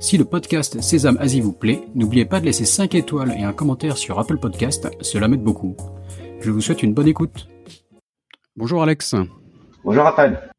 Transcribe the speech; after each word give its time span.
Si 0.00 0.16
le 0.16 0.24
podcast 0.24 0.80
Sésame 0.80 1.16
Asie 1.18 1.40
vous 1.40 1.52
plaît, 1.52 1.82
n'oubliez 1.96 2.24
pas 2.24 2.38
de 2.38 2.44
laisser 2.44 2.64
5 2.64 2.94
étoiles 2.94 3.34
et 3.36 3.42
un 3.42 3.52
commentaire 3.52 3.96
sur 3.96 4.20
Apple 4.20 4.38
Podcast, 4.38 4.88
cela 5.00 5.26
m'aide 5.26 5.42
beaucoup. 5.42 5.76
Je 6.40 6.52
vous 6.52 6.60
souhaite 6.60 6.84
une 6.84 6.94
bonne 6.94 7.08
écoute. 7.08 7.48
Bonjour 8.56 8.80
Alex. 8.80 9.16
Bonjour 9.84 10.04
Raphaël. 10.04 10.50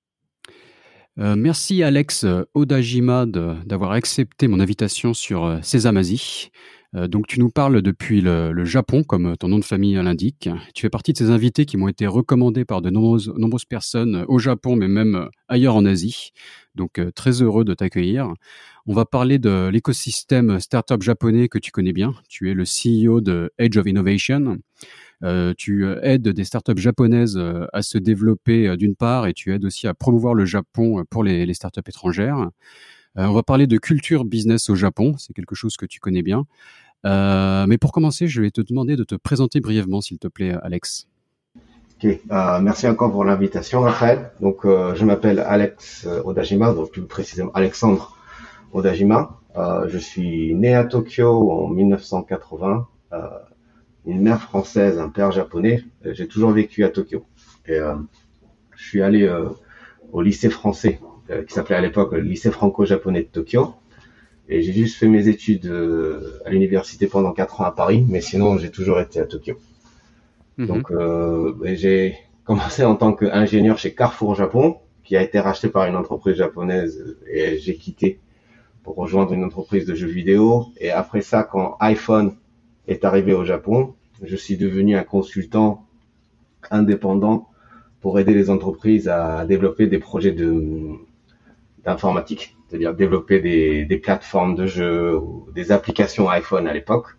Euh, 1.19 1.35
merci 1.37 1.83
Alex 1.83 2.25
Odajima 2.53 3.25
d'avoir 3.25 3.91
accepté 3.91 4.49
mon 4.49 4.59
invitation 4.59 5.13
sur 5.13 5.45
euh, 5.45 5.59
Sésame 5.61 5.97
Asie. 5.97 6.51
Euh, 6.95 7.07
donc 7.07 7.27
tu 7.27 7.39
nous 7.39 7.49
parles 7.49 7.81
depuis 7.81 8.21
le, 8.21 8.65
Japon, 8.65 9.03
comme 9.03 9.37
ton 9.37 9.47
nom 9.47 9.59
de 9.59 9.65
famille 9.65 9.93
l'indique. 9.95 10.49
Tu 10.73 10.81
fais 10.81 10.89
partie 10.89 11.13
de 11.13 11.17
ces 11.17 11.29
invités 11.29 11.65
qui 11.65 11.77
m'ont 11.77 11.87
été 11.87 12.07
recommandés 12.07 12.65
par 12.65 12.81
de 12.81 12.89
nombreuses, 12.89 13.31
nombreuses 13.37 13.65
personnes 13.65 14.25
au 14.27 14.39
Japon, 14.39 14.75
mais 14.75 14.87
même 14.87 15.29
ailleurs 15.47 15.75
en 15.75 15.85
Asie. 15.85 16.31
Donc 16.75 16.99
euh, 16.99 17.11
très 17.11 17.41
heureux 17.41 17.63
de 17.63 17.73
t'accueillir. 17.73 18.33
On 18.87 18.93
va 18.93 19.05
parler 19.05 19.39
de 19.39 19.69
l'écosystème 19.71 20.59
startup 20.59 21.01
japonais 21.01 21.47
que 21.47 21.59
tu 21.59 21.71
connais 21.71 21.93
bien. 21.93 22.13
Tu 22.27 22.49
es 22.49 22.53
le 22.53 22.63
CEO 22.63 23.21
de 23.21 23.51
Edge 23.57 23.77
of 23.77 23.85
Innovation. 23.87 24.57
Euh, 25.23 25.53
tu 25.57 25.85
aides 26.01 26.29
des 26.29 26.43
startups 26.45 26.77
japonaises 26.77 27.39
à 27.73 27.81
se 27.81 27.97
développer 27.97 28.75
d'une 28.77 28.95
part 28.95 29.27
et 29.27 29.33
tu 29.33 29.53
aides 29.53 29.65
aussi 29.65 29.87
à 29.87 29.93
promouvoir 29.93 30.33
le 30.33 30.45
Japon 30.45 31.03
pour 31.09 31.23
les, 31.23 31.53
startups 31.53 31.81
étrangères. 31.87 32.49
Euh, 33.17 33.25
on 33.25 33.33
va 33.33 33.43
parler 33.43 33.67
de 33.67 33.77
culture 33.77 34.23
business 34.25 34.69
au 34.69 34.75
Japon, 34.75 35.15
c'est 35.17 35.33
quelque 35.33 35.55
chose 35.55 35.77
que 35.77 35.85
tu 35.85 35.99
connais 35.99 36.21
bien. 36.21 36.45
Euh, 37.05 37.65
mais 37.67 37.77
pour 37.77 37.91
commencer, 37.91 38.27
je 38.27 38.41
vais 38.41 38.51
te 38.51 38.61
demander 38.61 38.95
de 38.95 39.03
te 39.03 39.15
présenter 39.15 39.61
brièvement, 39.61 40.01
s'il 40.01 40.19
te 40.19 40.27
plaît, 40.27 40.55
Alex. 40.61 41.07
Ok, 41.95 42.05
euh, 42.05 42.59
merci 42.61 42.87
encore 42.87 43.11
pour 43.11 43.25
l'invitation, 43.25 43.81
Raphaël. 43.81 44.31
Donc, 44.41 44.59
je 44.63 45.05
m'appelle 45.05 45.39
Alex 45.39 46.07
Odajima, 46.23 46.73
donc 46.73 46.91
plus 46.91 47.01
précisément 47.01 47.51
Alexandre 47.53 48.15
Odajima. 48.73 49.39
je 49.87 49.97
suis 49.97 50.55
né 50.55 50.75
à 50.75 50.83
Tokyo 50.85 51.51
en 51.51 51.67
1980. 51.69 52.87
une 54.05 54.21
mère 54.21 54.41
française, 54.41 54.99
un 54.99 55.09
père 55.09 55.31
japonais. 55.31 55.83
J'ai 56.03 56.27
toujours 56.27 56.51
vécu 56.51 56.83
à 56.83 56.89
Tokyo. 56.89 57.25
Et 57.67 57.77
je 58.75 58.83
suis 58.83 59.01
allé 59.01 59.29
au 60.11 60.21
lycée 60.21 60.49
français 60.49 60.99
euh, 61.31 61.43
qui 61.43 61.53
s'appelait 61.53 61.75
à 61.75 61.81
l'époque 61.81 62.13
le 62.13 62.21
lycée 62.21 62.49
franco-japonais 62.51 63.21
de 63.21 63.27
Tokyo. 63.27 63.75
Et 64.47 64.63
j'ai 64.63 64.73
juste 64.73 64.97
fait 64.97 65.07
mes 65.07 65.27
études 65.27 65.67
euh, 65.67 66.41
à 66.43 66.49
l'université 66.49 67.05
pendant 67.05 67.33
quatre 67.33 67.61
ans 67.61 67.65
à 67.65 67.71
Paris, 67.71 68.03
mais 68.07 68.19
sinon 68.19 68.57
j'ai 68.57 68.71
toujours 68.71 68.99
été 68.99 69.19
à 69.19 69.25
Tokyo. 69.25 69.55
Mhm. 70.57 70.65
Donc 70.65 70.91
euh, 70.91 71.53
j'ai 71.75 72.15
commencé 72.45 72.83
en 72.83 72.95
tant 72.95 73.13
qu'ingénieur 73.13 73.77
chez 73.77 73.93
Carrefour 73.93 74.33
Japon, 74.33 74.77
qui 75.03 75.15
a 75.17 75.21
été 75.21 75.39
racheté 75.39 75.69
par 75.69 75.85
une 75.85 75.95
entreprise 75.95 76.35
japonaise, 76.35 77.15
et 77.31 77.59
j'ai 77.59 77.75
quitté 77.75 78.19
pour 78.83 78.95
rejoindre 78.95 79.33
une 79.33 79.43
entreprise 79.43 79.85
de 79.85 79.95
jeux 79.95 80.07
vidéo. 80.07 80.67
Et 80.77 80.91
après 80.91 81.21
ça, 81.21 81.43
quand 81.43 81.77
iPhone 81.79 82.35
est 82.87 83.05
arrivé 83.05 83.33
au 83.33 83.45
Japon, 83.45 83.95
je 84.23 84.35
suis 84.35 84.57
devenu 84.57 84.95
un 84.95 85.03
consultant 85.03 85.85
indépendant 86.71 87.47
pour 88.01 88.19
aider 88.19 88.33
les 88.33 88.49
entreprises 88.49 89.07
à 89.07 89.45
développer 89.45 89.87
des 89.87 89.99
projets 89.99 90.31
de 90.31 90.95
d'informatique, 91.85 92.57
c'est-à-dire 92.67 92.93
développer 92.93 93.39
des, 93.39 93.85
des, 93.85 93.97
plateformes 93.97 94.55
de 94.55 94.65
jeux 94.65 95.17
ou 95.17 95.47
des 95.55 95.71
applications 95.71 96.29
iPhone 96.29 96.67
à 96.67 96.73
l'époque. 96.73 97.15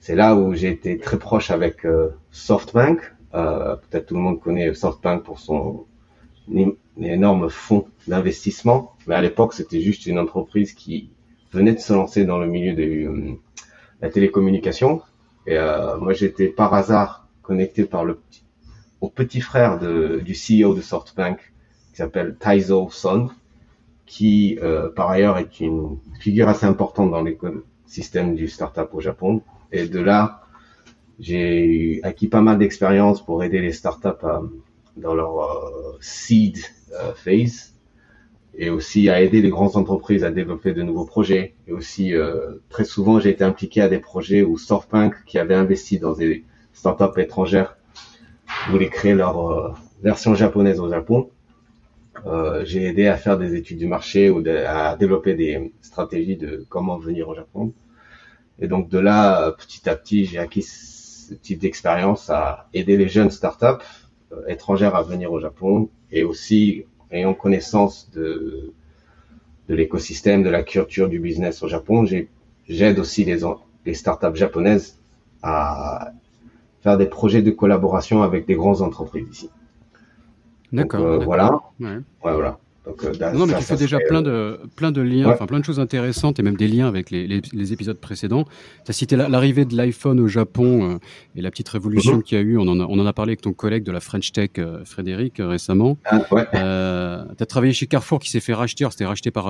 C'est 0.00 0.14
là 0.14 0.34
où 0.34 0.54
j'ai 0.54 0.68
été 0.68 0.98
très 0.98 1.18
proche 1.18 1.50
avec 1.50 1.84
euh, 1.86 2.10
SoftBank. 2.30 3.00
Euh, 3.34 3.76
Peut-être 3.76 4.06
tout 4.06 4.14
le 4.14 4.20
monde 4.20 4.40
connaît 4.40 4.72
SoftBank 4.74 5.22
pour 5.22 5.38
son 5.38 5.86
énorme 7.08 7.48
fonds 7.48 7.86
d'investissement, 8.08 8.94
mais 9.06 9.14
à 9.14 9.20
l'époque 9.20 9.54
c'était 9.54 9.80
juste 9.80 10.06
une 10.06 10.18
entreprise 10.18 10.72
qui 10.72 11.10
venait 11.52 11.74
de 11.74 11.80
se 11.80 11.92
lancer 11.92 12.24
dans 12.24 12.38
le 12.38 12.46
milieu 12.46 12.74
de 12.74 12.82
euh, 12.82 13.34
la 14.00 14.10
télécommunication. 14.10 15.02
Et 15.46 15.56
euh, 15.56 15.96
moi 15.98 16.12
j'étais 16.12 16.48
par 16.48 16.74
hasard 16.74 17.28
connecté 17.42 17.84
par 17.84 18.04
le 18.04 18.20
au 19.00 19.08
petit 19.08 19.40
frère 19.40 19.78
du 19.78 20.34
CEO 20.34 20.74
de 20.74 20.82
SoftBank 20.82 21.38
qui 21.90 21.96
s'appelle 21.96 22.36
Taizo 22.38 22.90
Son, 22.90 23.30
qui 24.04 24.58
euh, 24.62 24.90
par 24.90 25.08
ailleurs 25.08 25.38
est 25.38 25.60
une 25.60 25.98
figure 26.20 26.48
assez 26.48 26.66
importante 26.66 27.10
dans 27.10 27.22
l'écosystème 27.22 28.34
du 28.34 28.46
startup 28.48 28.88
au 28.92 29.00
Japon. 29.00 29.42
Et 29.72 29.86
de 29.86 30.00
là, 30.00 30.42
j'ai 31.18 32.00
acquis 32.02 32.28
pas 32.28 32.42
mal 32.42 32.58
d'expérience 32.58 33.24
pour 33.24 33.42
aider 33.42 33.60
les 33.60 33.72
startups 33.72 34.08
à, 34.22 34.42
dans 35.00 35.14
leur 35.14 35.40
euh, 35.40 35.98
seed 36.00 36.58
euh, 36.92 37.12
phase 37.14 37.74
et 38.54 38.70
aussi 38.70 39.08
à 39.08 39.20
aider 39.20 39.42
les 39.42 39.48
grandes 39.48 39.76
entreprises 39.76 40.24
à 40.24 40.30
développer 40.30 40.72
de 40.72 40.82
nouveaux 40.82 41.04
projets. 41.04 41.54
Et 41.68 41.72
aussi, 41.72 42.12
très 42.68 42.84
souvent, 42.84 43.20
j'ai 43.20 43.30
été 43.30 43.44
impliqué 43.44 43.80
à 43.80 43.88
des 43.88 44.00
projets 44.00 44.42
où 44.42 44.58
SoftBank, 44.58 45.14
qui 45.24 45.38
avait 45.38 45.54
investi 45.54 46.00
dans 46.00 46.12
des 46.14 46.44
startups 46.72 47.18
étrangères, 47.18 47.78
voulait 48.68 48.88
créer 48.88 49.14
leur 49.14 49.78
version 50.02 50.34
japonaise 50.34 50.80
au 50.80 50.90
Japon. 50.90 51.30
Euh, 52.26 52.64
j'ai 52.64 52.84
aidé 52.84 53.06
à 53.06 53.16
faire 53.16 53.38
des 53.38 53.54
études 53.54 53.78
du 53.78 53.86
marché 53.86 54.30
ou 54.30 54.42
à 54.66 54.96
développer 54.96 55.34
des 55.34 55.72
stratégies 55.80 56.36
de 56.36 56.66
comment 56.68 56.98
venir 56.98 57.28
au 57.28 57.34
Japon. 57.34 57.72
Et 58.58 58.68
donc 58.68 58.88
de 58.88 58.98
là, 58.98 59.52
petit 59.52 59.88
à 59.88 59.96
petit, 59.96 60.26
j'ai 60.26 60.38
acquis 60.38 60.62
ce 60.62 61.34
type 61.34 61.60
d'expérience 61.60 62.28
à 62.28 62.68
aider 62.74 62.96
les 62.96 63.08
jeunes 63.08 63.30
startups 63.30 63.64
euh, 63.64 63.78
étrangères 64.48 64.94
à 64.94 65.02
venir 65.02 65.32
au 65.32 65.40
Japon 65.40 65.88
et 66.10 66.24
aussi 66.24 66.84
ayant 67.10 67.34
connaissance 67.34 68.10
de, 68.12 68.72
de 69.68 69.74
l'écosystème, 69.74 70.42
de 70.42 70.50
la 70.50 70.62
culture 70.62 71.08
du 71.08 71.18
business 71.18 71.62
au 71.62 71.68
Japon, 71.68 72.06
j'aide 72.68 72.98
aussi 72.98 73.24
les, 73.24 73.40
les 73.86 73.94
startups 73.94 74.34
japonaises 74.34 74.98
à 75.42 76.12
faire 76.82 76.96
des 76.96 77.06
projets 77.06 77.42
de 77.42 77.50
collaboration 77.50 78.22
avec 78.22 78.46
des 78.46 78.54
grandes 78.54 78.82
entreprises 78.82 79.28
ici. 79.30 79.50
D'accord. 80.72 81.04
Euh, 81.04 81.18
voilà. 81.18 81.60
Ouais. 81.80 81.98
voilà. 82.22 82.58
Donc, 82.90 83.04
euh, 83.04 83.32
non, 83.32 83.46
mais 83.46 83.54
tu 83.54 83.62
fais 83.64 83.76
déjà 83.76 83.98
plein 83.98 84.22
de, 84.22 84.58
plein 84.76 84.90
de 84.90 85.00
liens, 85.00 85.28
enfin 85.30 85.46
plein 85.46 85.60
de 85.60 85.64
choses 85.64 85.80
intéressantes 85.80 86.38
et 86.38 86.42
même 86.42 86.56
des 86.56 86.68
liens 86.68 86.88
avec 86.88 87.10
les, 87.10 87.26
les, 87.26 87.72
épisodes 87.72 87.98
précédents. 87.98 88.44
Tu 88.84 88.90
as 88.90 88.92
cité 88.92 89.16
l'arrivée 89.16 89.64
de 89.64 89.76
l'iPhone 89.76 90.20
au 90.20 90.28
Japon 90.28 90.90
euh, 90.90 90.98
et 91.36 91.42
la 91.42 91.50
petite 91.50 91.68
révolution 91.68 92.18
mm-hmm. 92.18 92.22
qu'il 92.22 92.38
y 92.38 92.40
a 92.40 92.44
eu. 92.44 92.58
On 92.58 92.68
en 92.68 92.80
a, 92.80 92.84
on 92.84 92.98
en 92.98 93.06
a 93.06 93.12
parlé 93.12 93.30
avec 93.30 93.42
ton 93.42 93.52
collègue 93.52 93.84
de 93.84 93.92
la 93.92 94.00
French 94.00 94.32
Tech, 94.32 94.50
Frédéric, 94.84 95.34
récemment. 95.38 95.98
Ah, 96.04 96.22
ouais. 96.30 96.46
tu 96.52 96.56
as 97.42 97.46
travaillé 97.46 97.72
chez 97.72 97.86
Carrefour 97.86 98.18
qui 98.18 98.30
s'est 98.30 98.40
fait 98.40 98.54
racheter. 98.54 98.86
C'était 98.90 99.06
racheté 99.06 99.30
par 99.30 99.46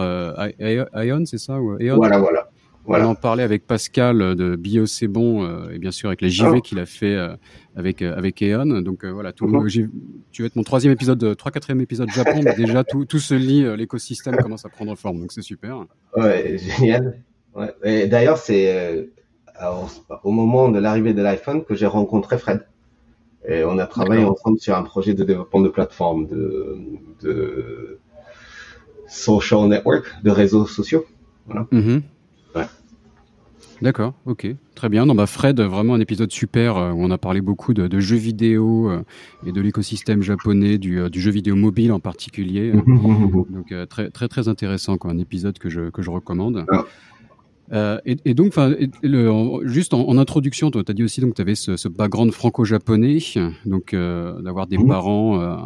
Ion, 0.61 1.25
c'est 1.25 1.39
ça 1.39 1.61
ou 1.61 1.77
Voilà, 1.97 2.19
voilà. 2.19 2.51
On 2.87 3.05
en 3.05 3.15
parlait 3.15 3.43
avec 3.43 3.67
Pascal 3.67 4.21
euh, 4.21 4.35
de 4.35 4.57
Bio 4.57 4.87
C'est 4.87 5.09
Bon 5.09 5.45
euh, 5.45 5.71
et 5.71 5.79
bien 5.79 5.91
sûr 5.91 6.09
avec 6.09 6.21
la 6.23 6.29
JV 6.29 6.61
qu'il 6.61 6.79
a 6.79 6.87
fait 6.87 7.15
euh, 7.15 7.35
avec 7.77 8.03
avec 8.03 8.43
Eon. 8.43 8.81
Donc 8.81 9.05
voilà, 9.05 9.33
tout, 9.33 9.47
mhm. 9.47 9.69
tu 10.33 10.43
vas 10.43 10.47
être 10.47 10.57
mon 10.57 10.63
troisième 10.63 10.93
épisode, 10.93 11.37
trois 11.37 11.53
quatrième 11.53 11.81
épisode 11.81 12.11
Japon, 12.11 12.41
mais 12.43 12.55
déjà 12.55 12.85
tout, 12.85 13.05
tout 13.05 13.19
se 13.19 13.35
lit, 13.35 13.65
l'écosystème 13.77 14.37
commence 14.37 14.65
à 14.65 14.69
prendre 14.69 14.95
forme, 14.97 15.21
donc 15.21 15.33
c'est 15.33 15.43
super. 15.43 15.85
Ouais, 16.16 16.59
génial. 16.59 17.22
Ouais. 17.54 18.07
D'ailleurs, 18.07 18.39
c'est 18.39 19.10
au 20.25 20.31
moment 20.31 20.69
de 20.69 20.78
l'arrivée 20.78 21.15
de 21.15 21.22
l'iPhone 21.22 21.65
que 21.65 21.75
j'ai 21.75 21.87
rencontré 21.87 22.39
Fred. 22.39 22.66
Et 23.49 23.65
on 23.65 23.78
a 23.78 23.87
travaillé 23.87 24.25
ensemble 24.25 24.59
sur 24.59 24.77
un 24.77 24.83
projet 24.83 25.15
de 25.15 25.25
développement 25.25 25.60
de 25.60 25.71
plateforme, 25.71 26.27
de, 26.27 26.77
de 27.22 27.99
social 29.09 29.66
network, 29.66 30.04
de 30.22 30.31
réseaux 30.31 30.66
sociaux. 30.66 31.07
Voilà. 31.47 31.66
Mhm. 31.71 32.03
D'accord, 33.82 34.15
ok, 34.27 34.47
très 34.74 34.88
bien. 34.88 35.06
Non, 35.06 35.15
bah 35.15 35.27
Fred, 35.27 35.59
vraiment 35.60 35.94
un 35.94 36.00
épisode 36.00 36.30
super 36.30 36.77
euh, 36.77 36.92
où 36.92 37.03
on 37.03 37.10
a 37.10 37.16
parlé 37.16 37.41
beaucoup 37.41 37.72
de, 37.72 38.00
jeux 38.00 38.16
vidéo 38.16 38.91
euh, 38.91 39.03
et 39.47 39.53
de 39.53 39.60
l'écosystème 39.60 40.22
japonais, 40.22 40.77
du, 40.77 41.00
euh, 41.00 41.09
du, 41.09 41.21
jeu 41.21 41.30
vidéo 41.30 41.56
mobile 41.56 41.92
en 41.92 42.00
particulier. 42.00 42.72
Donc 43.50 43.72
très 43.88 44.10
très 44.10 44.28
très 44.28 44.48
intéressant, 44.48 44.98
quoi, 44.98 45.10
un 45.10 45.18
épisode 45.18 45.59
que 45.59 45.71
je 45.71 45.91
que 45.91 46.03
je 46.03 46.10
recommande. 46.10 46.66
Euh, 47.72 47.99
et, 48.05 48.34
donc, 48.34 48.49
enfin, 48.49 48.75
juste 49.63 49.95
en, 49.95 50.19
introduction, 50.19 50.71
tu 50.71 50.78
as 50.78 50.93
dit 50.93 51.05
aussi 51.05 51.21
donc 51.21 51.34
tu 51.34 51.43
avais 51.43 51.55
ce, 51.55 51.89
background 51.89 52.33
franco-japonais, 52.33 53.19
donc 53.65 53.95
euh, 53.95 54.41
d'avoir 54.43 54.67
des 54.67 54.78
mhm. 54.78 54.89
parents, 54.89 55.41
euh, 55.41 55.57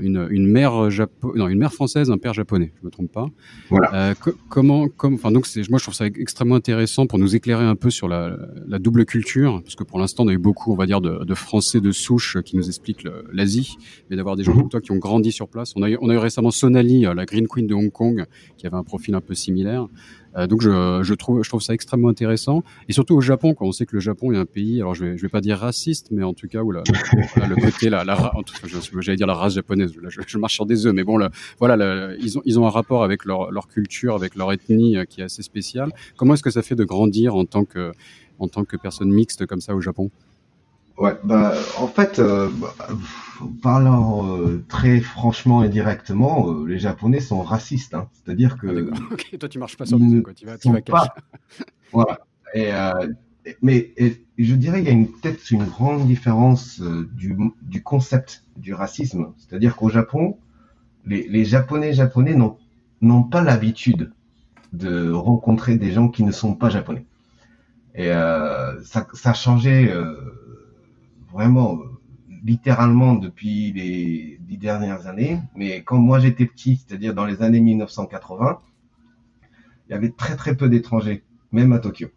une, 0.00 0.26
une 0.30 0.46
mère 0.46 0.90
japo 0.90 1.36
non, 1.36 1.48
une 1.48 1.58
mère 1.58 1.72
française, 1.72 2.10
un 2.10 2.18
père 2.18 2.34
japonais, 2.34 2.72
je 2.80 2.86
me 2.86 2.90
trompe 2.90 3.12
pas. 3.12 3.28
Voilà. 3.68 4.14
comment, 4.48 4.88
comme, 4.88 5.14
enfin 5.14 5.30
donc 5.30 5.46
moi 5.68 5.78
je 5.78 5.84
trouve 5.84 5.94
ça 5.94 6.06
extrêmement 6.06 6.54
intéressant 6.54 7.06
pour 7.06 7.18
nous 7.18 7.36
éclairer 7.36 7.64
un 7.64 7.76
peu 7.76 7.90
sur 7.90 8.08
la, 8.08 8.36
la 8.66 8.78
double 8.78 9.04
culture, 9.04 9.60
parce 9.62 9.74
que 9.74 9.84
pour 9.84 9.98
l'instant 9.98 10.24
on 10.24 10.28
a 10.28 10.32
eu 10.32 10.38
beaucoup, 10.38 10.72
on 10.72 10.76
va 10.76 10.86
dire, 10.86 11.00
de, 11.00 11.24
de 11.24 11.34
Français 11.34 11.80
de 11.80 11.92
souche 11.92 12.38
qui 12.44 12.56
nous 12.56 12.66
expliquent 12.68 13.06
l'Asie, 13.32 13.76
mais 14.08 14.16
d'avoir 14.16 14.36
des 14.36 14.44
gens 14.44 14.52
mhm. 14.52 14.60
comme 14.60 14.68
toi 14.70 14.80
qui 14.80 14.92
ont 14.92 14.98
grandi 14.98 15.30
sur 15.30 15.48
place. 15.48 15.74
On 15.76 15.82
a 15.82 15.90
eu, 15.90 15.98
on 16.00 16.08
a 16.08 16.14
eu 16.14 16.18
récemment 16.18 16.50
Sonali, 16.50 17.02
la 17.02 17.26
Green 17.26 17.46
Queen 17.46 17.66
de 17.66 17.74
Hong 17.74 17.92
Kong, 17.92 18.24
qui 18.56 18.66
avait 18.66 18.76
un 18.76 18.84
profil 18.84 19.14
un 19.14 19.20
peu 19.20 19.34
similaire. 19.34 19.88
Euh, 20.36 20.46
donc 20.46 20.60
je, 20.62 21.00
je, 21.02 21.14
trouve, 21.14 21.42
je 21.42 21.48
trouve 21.48 21.62
ça 21.62 21.74
extrêmement 21.74 22.08
intéressant. 22.08 22.62
Et 22.88 22.92
surtout 22.92 23.14
au 23.14 23.20
Japon, 23.20 23.54
quand 23.54 23.66
on 23.66 23.72
sait 23.72 23.86
que 23.86 23.96
le 23.96 24.00
Japon 24.00 24.32
est 24.32 24.36
un 24.36 24.46
pays, 24.46 24.80
alors 24.80 24.94
je 24.94 25.04
vais, 25.04 25.16
je 25.16 25.22
vais 25.22 25.28
pas 25.28 25.40
dire 25.40 25.58
raciste, 25.58 26.08
mais 26.10 26.22
en 26.22 26.34
tout 26.34 26.48
cas 26.48 26.62
où 26.62 26.70
la, 26.70 26.82
le 27.36 27.54
côté, 27.56 27.90
la, 27.90 28.04
la 28.04 28.32
j'allais 29.00 29.16
dire 29.16 29.26
la 29.26 29.34
race 29.34 29.54
japonaise, 29.54 29.94
là, 30.00 30.08
je, 30.08 30.20
je, 30.26 30.38
marche 30.38 30.54
sur 30.54 30.66
des 30.66 30.86
œufs, 30.86 30.94
mais 30.94 31.04
bon, 31.04 31.18
voilà, 31.58 32.14
ils, 32.20 32.38
ont, 32.38 32.42
ils 32.44 32.58
ont 32.58 32.66
un 32.66 32.70
rapport 32.70 33.04
avec 33.04 33.24
leur, 33.24 33.50
leur 33.50 33.68
culture, 33.68 34.14
avec 34.14 34.34
leur 34.34 34.52
ethnie 34.52 34.96
euh, 34.96 35.04
qui 35.04 35.20
est 35.20 35.24
assez 35.24 35.42
spécial. 35.42 35.90
Comment 36.16 36.34
est-ce 36.34 36.42
que 36.42 36.50
ça 36.50 36.62
fait 36.62 36.74
de 36.76 36.84
grandir 36.84 37.34
en 37.34 37.44
tant 37.44 37.64
que, 37.64 37.92
en 38.38 38.48
tant 38.48 38.64
que 38.64 38.76
personne 38.76 39.10
mixte 39.10 39.46
comme 39.46 39.60
ça 39.60 39.74
au 39.74 39.80
Japon? 39.80 40.10
Ouais, 41.00 41.16
bah, 41.24 41.54
en 41.78 41.86
fait, 41.86 42.18
euh, 42.18 42.50
bah, 42.60 42.74
parlant 43.62 44.38
euh, 44.38 44.62
très 44.68 45.00
franchement 45.00 45.64
et 45.64 45.70
directement, 45.70 46.50
euh, 46.50 46.66
les 46.66 46.78
Japonais 46.78 47.20
sont 47.20 47.40
racistes. 47.40 47.94
Hein. 47.94 48.10
C'est-à-dire 48.12 48.58
que. 48.58 48.90
Ah, 48.92 48.98
ok, 49.12 49.38
toi, 49.38 49.48
tu 49.48 49.58
marches 49.58 49.78
pas 49.78 49.86
sur 49.86 49.98
le 49.98 50.20
quoi. 50.20 50.34
Tu 50.34 50.44
vas, 50.44 50.58
tu 50.58 50.70
vas 50.70 50.82
pas... 50.82 51.14
Voilà. 51.92 52.20
Et, 52.54 52.70
mais 53.62 53.94
je 54.36 54.54
dirais 54.54 54.82
qu'il 54.84 55.00
y 55.00 55.02
a 55.02 55.06
peut-être 55.22 55.50
une 55.50 55.64
grande 55.64 56.06
différence 56.06 56.82
du, 56.82 57.34
du, 57.62 57.82
concept 57.82 58.44
du 58.58 58.74
racisme. 58.74 59.32
C'est-à-dire 59.38 59.76
qu'au 59.76 59.88
Japon, 59.88 60.36
les, 61.06 61.26
les 61.26 61.46
Japonais 61.46 61.94
japonais 61.94 62.36
n'ont 63.00 63.22
pas 63.22 63.42
l'habitude 63.42 64.12
de 64.74 65.10
rencontrer 65.10 65.78
des 65.78 65.92
gens 65.92 66.08
qui 66.08 66.22
ne 66.24 66.30
sont 66.30 66.54
pas 66.54 66.68
japonais. 66.68 67.06
Et 67.94 68.08
ça, 68.08 69.06
ça 69.14 69.30
a 69.30 69.34
changé 69.34 69.92
vraiment 71.32 71.78
euh, 71.78 71.84
littéralement 72.44 73.14
depuis 73.14 73.72
les 73.72 74.38
dix 74.40 74.58
dernières 74.58 75.06
années. 75.06 75.38
Mais 75.54 75.82
quand 75.82 75.98
moi 75.98 76.18
j'étais 76.18 76.46
petit, 76.46 76.76
c'est-à-dire 76.76 77.14
dans 77.14 77.24
les 77.24 77.42
années 77.42 77.60
1980, 77.60 78.60
il 79.88 79.92
y 79.92 79.94
avait 79.94 80.10
très 80.10 80.36
très 80.36 80.56
peu 80.56 80.68
d'étrangers, 80.68 81.22
même 81.52 81.72
à 81.72 81.78
Tokyo. 81.78 82.08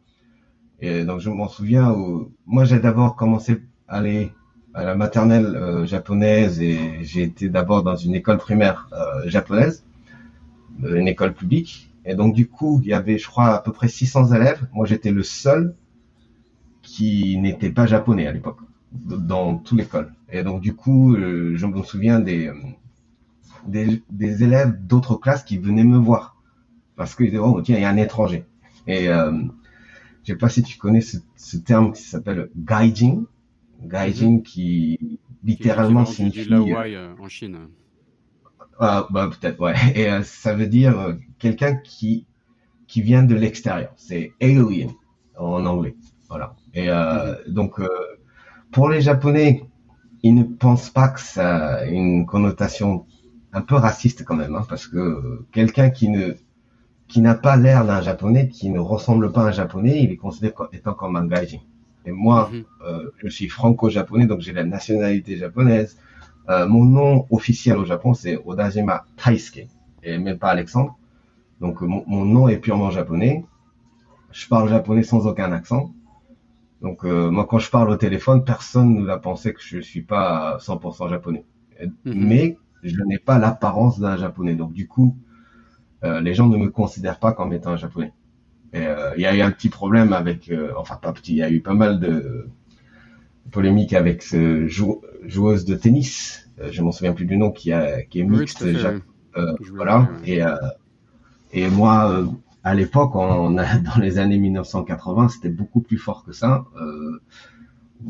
Et 0.79 1.03
donc 1.05 1.19
je 1.19 1.29
m'en 1.29 1.47
souviens, 1.47 1.95
moi 2.45 2.65
j'ai 2.65 2.79
d'abord 2.79 3.15
commencé 3.15 3.63
à 3.87 3.97
aller 3.97 4.31
à 4.73 4.83
la 4.83 4.95
maternelle 4.95 5.55
euh, 5.55 5.85
japonaise 5.85 6.59
et 6.61 7.03
j'ai 7.03 7.23
été 7.23 7.47
d'abord 7.47 7.83
dans 7.83 7.95
une 7.95 8.15
école 8.15 8.37
primaire 8.37 8.89
euh, 8.93 9.29
japonaise, 9.29 9.85
une 10.83 11.07
école 11.07 11.33
publique. 11.33 11.91
Et 12.05 12.15
donc 12.15 12.33
du 12.33 12.47
coup, 12.47 12.79
il 12.83 12.89
y 12.89 12.93
avait, 12.93 13.17
je 13.17 13.27
crois, 13.27 13.55
à 13.55 13.59
peu 13.59 13.71
près 13.71 13.87
600 13.87 14.33
élèves. 14.33 14.67
Moi, 14.73 14.85
j'étais 14.85 15.11
le 15.11 15.23
seul 15.23 15.75
qui 16.81 17.37
n'était 17.37 17.69
pas 17.69 17.85
japonais 17.85 18.27
à 18.27 18.31
l'époque 18.31 18.57
dans 18.93 19.57
toute 19.57 19.77
l'école. 19.77 20.13
Et 20.29 20.43
donc 20.43 20.61
du 20.61 20.75
coup, 20.75 21.15
euh, 21.15 21.53
je 21.55 21.65
me 21.65 21.81
souviens 21.83 22.19
des, 22.19 22.47
euh, 22.47 22.55
des, 23.67 24.03
des 24.09 24.43
élèves 24.43 24.77
d'autres 24.85 25.15
classes 25.15 25.43
qui 25.43 25.57
venaient 25.57 25.83
me 25.83 25.97
voir 25.97 26.33
parce 26.95 27.15
qu'ils 27.15 27.27
disaient 27.27 27.39
oh 27.39 27.61
tiens 27.61 27.77
il 27.77 27.81
y 27.81 27.85
a 27.85 27.89
un 27.89 27.97
étranger. 27.97 28.45
Et 28.87 29.09
euh, 29.09 29.31
je 30.23 30.33
sais 30.33 30.37
pas 30.37 30.49
si 30.49 30.63
tu 30.63 30.77
connais 30.77 31.01
ce, 31.01 31.17
ce 31.35 31.57
terme 31.57 31.93
qui 31.93 32.03
s'appelle 32.03 32.49
gaijin, 32.55 33.23
gaijin 33.81 34.31
mhm. 34.31 34.43
qui 34.43 35.19
littéralement 35.43 36.03
qui 36.03 36.13
signifie 36.13 36.53
euh, 36.53 37.13
en 37.19 37.27
Chine. 37.27 37.57
Ah, 38.79 39.07
bah 39.11 39.29
peut-être 39.29 39.59
ouais. 39.59 39.75
Et 39.95 40.23
ça 40.23 40.53
veut 40.53 40.67
dire 40.67 41.17
quelqu'un 41.39 41.75
qui 41.75 42.25
qui 42.87 43.01
vient 43.01 43.23
de 43.23 43.35
l'extérieur. 43.35 43.93
C'est 43.95 44.33
alien 44.41 44.91
en 45.37 45.65
anglais. 45.65 45.95
Voilà. 46.29 46.55
Et 46.73 46.89
euh, 46.89 47.35
mhm. 47.47 47.53
donc 47.53 47.79
pour 48.73 48.89
les 48.89 49.01
Japonais, 49.01 49.63
ils 50.23 50.35
ne 50.35 50.43
pensent 50.43 50.89
pas 50.89 51.09
que 51.09 51.21
ça 51.21 51.75
a 51.75 51.85
une 51.85 52.25
connotation 52.25 53.05
un 53.53 53.61
peu 53.61 53.75
raciste 53.75 54.25
quand 54.25 54.35
même, 54.35 54.55
hein, 54.55 54.65
parce 54.67 54.87
que 54.87 55.45
quelqu'un 55.51 55.89
qui 55.89 56.09
ne 56.09 56.33
qui 57.07 57.21
n'a 57.21 57.35
pas 57.35 57.55
l'air 57.57 57.85
d'un 57.85 58.01
japonais, 58.01 58.47
qui 58.47 58.69
ne 58.71 58.79
ressemble 58.79 59.31
pas 59.31 59.43
à 59.43 59.47
un 59.49 59.51
japonais, 59.51 60.01
il 60.01 60.11
est 60.11 60.15
considéré 60.17 60.53
comme 60.53 60.69
étant 60.73 60.93
comme 60.93 61.15
un 61.15 61.27
gaijin. 61.27 61.59
Et 62.05 62.11
moi, 62.11 62.49
mhm. 62.51 62.63
euh, 62.87 63.11
je 63.17 63.27
suis 63.27 63.47
franco-japonais, 63.49 64.25
donc 64.25 64.39
j'ai 64.39 64.53
la 64.53 64.63
nationalité 64.63 65.37
japonaise. 65.37 65.97
Euh, 66.49 66.67
mon 66.67 66.85
nom 66.85 67.27
officiel 67.29 67.77
au 67.77 67.85
Japon, 67.85 68.15
c'est 68.15 68.39
Odajima 68.43 69.05
Taisuke, 69.17 69.67
et 70.01 70.17
même 70.17 70.39
pas 70.39 70.49
Alexandre. 70.49 70.97
Donc 71.61 71.81
mon, 71.81 72.03
mon 72.07 72.25
nom 72.25 72.47
est 72.47 72.57
purement 72.57 72.89
japonais. 72.89 73.45
Je 74.31 74.47
parle 74.47 74.67
japonais 74.69 75.03
sans 75.03 75.27
aucun 75.27 75.51
accent. 75.51 75.93
Donc 76.83 77.05
euh, 77.05 77.31
moi 77.31 77.47
quand 77.49 77.59
je 77.59 77.71
parle 77.71 77.89
au 77.89 77.95
téléphone, 77.95 78.43
personne 78.43 78.95
ne 78.95 79.05
va 79.05 79.17
penser 79.17 79.53
que 79.53 79.61
je 79.61 79.79
suis 79.79 80.01
pas 80.01 80.57
100% 80.59 81.09
japonais. 81.09 81.45
Mhm. 81.81 82.27
Mais 82.27 82.57
je 82.83 83.01
n'ai 83.03 83.17
pas 83.17 83.39
l'apparence 83.39 83.99
d'un 83.99 84.17
japonais. 84.17 84.55
Donc 84.55 84.73
du 84.73 84.87
coup, 84.87 85.17
euh, 86.03 86.19
les 86.19 86.33
gens 86.33 86.47
ne 86.47 86.57
me 86.57 86.69
considèrent 86.69 87.19
pas 87.19 87.31
comme 87.31 87.53
étant 87.53 87.71
un 87.71 87.77
japonais. 87.77 88.11
Euh, 88.75 89.13
il 89.15 89.21
y 89.21 89.25
a 89.25 89.33
eu 89.33 89.41
un 89.41 89.51
petit 89.51 89.69
problème 89.69 90.11
avec, 90.11 90.51
enfin 90.75 90.97
pas 90.97 91.13
petit, 91.13 91.31
il 91.31 91.37
y 91.37 91.43
a 91.43 91.49
eu 91.49 91.61
pas 91.61 91.73
mal 91.73 91.99
de 92.01 92.49
polémiques 93.51 93.93
avec 93.93 94.21
ce 94.21 94.67
joueuse 94.67 95.63
de 95.63 95.75
tennis. 95.75 96.49
je 96.69 96.81
m'en 96.81 96.91
souviens 96.91 97.13
plus 97.13 97.25
du 97.25 97.37
nom 97.37 97.51
qui, 97.51 97.71
a, 97.71 98.03
qui 98.03 98.19
est 98.19 98.23
mixte. 98.23 98.65
voilà. 99.71 100.09
Et, 100.25 100.41
et 101.53 101.69
moi, 101.69 102.25
à 102.63 102.73
l'époque, 102.75 103.15
on 103.15 103.51
dans 103.51 103.99
les 103.99 104.19
années 104.19 104.37
1980, 104.37 105.29
c'était 105.29 105.49
beaucoup 105.49 105.81
plus 105.81 105.97
fort 105.97 106.23
que 106.23 106.31
ça. 106.31 106.65
Euh, 106.81 107.21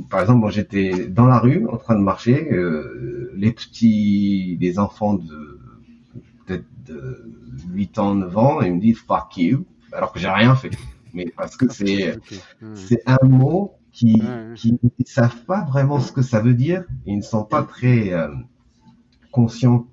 par 0.09 0.21
exemple, 0.21 0.39
moi 0.39 0.51
j'étais 0.51 1.07
dans 1.07 1.27
la 1.27 1.39
rue 1.39 1.67
en 1.67 1.77
train 1.77 1.95
de 1.95 2.03
marcher, 2.03 2.51
euh, 2.51 3.31
les 3.35 3.51
petits, 3.51 4.57
les 4.59 4.79
enfants 4.79 5.15
de 5.15 5.59
peut-être 6.45 6.65
de 6.85 7.31
8 7.71 7.99
ans, 7.99 8.15
9 8.15 8.37
ans, 8.37 8.61
ils 8.61 8.73
me 8.73 8.79
disent 8.79 8.99
fuck 8.99 9.37
you, 9.37 9.65
alors 9.91 10.11
que 10.11 10.19
j'ai 10.19 10.29
rien 10.29 10.55
fait. 10.55 10.71
Mais 11.13 11.31
parce 11.35 11.55
que 11.55 11.71
c'est 11.71 12.17
c'est 12.73 13.03
un 13.05 13.23
mot 13.23 13.75
qui 13.91 14.21
qui 14.55 14.73
ne 14.73 15.05
savent 15.05 15.43
pas 15.45 15.63
vraiment 15.63 15.99
ce 15.99 16.11
que 16.11 16.23
ça 16.23 16.39
veut 16.39 16.55
dire, 16.55 16.85
ils 17.05 17.17
ne 17.17 17.21
sont 17.21 17.43
pas 17.43 17.61
très 17.63 18.11
euh, 18.13 18.29
conscients 19.31 19.87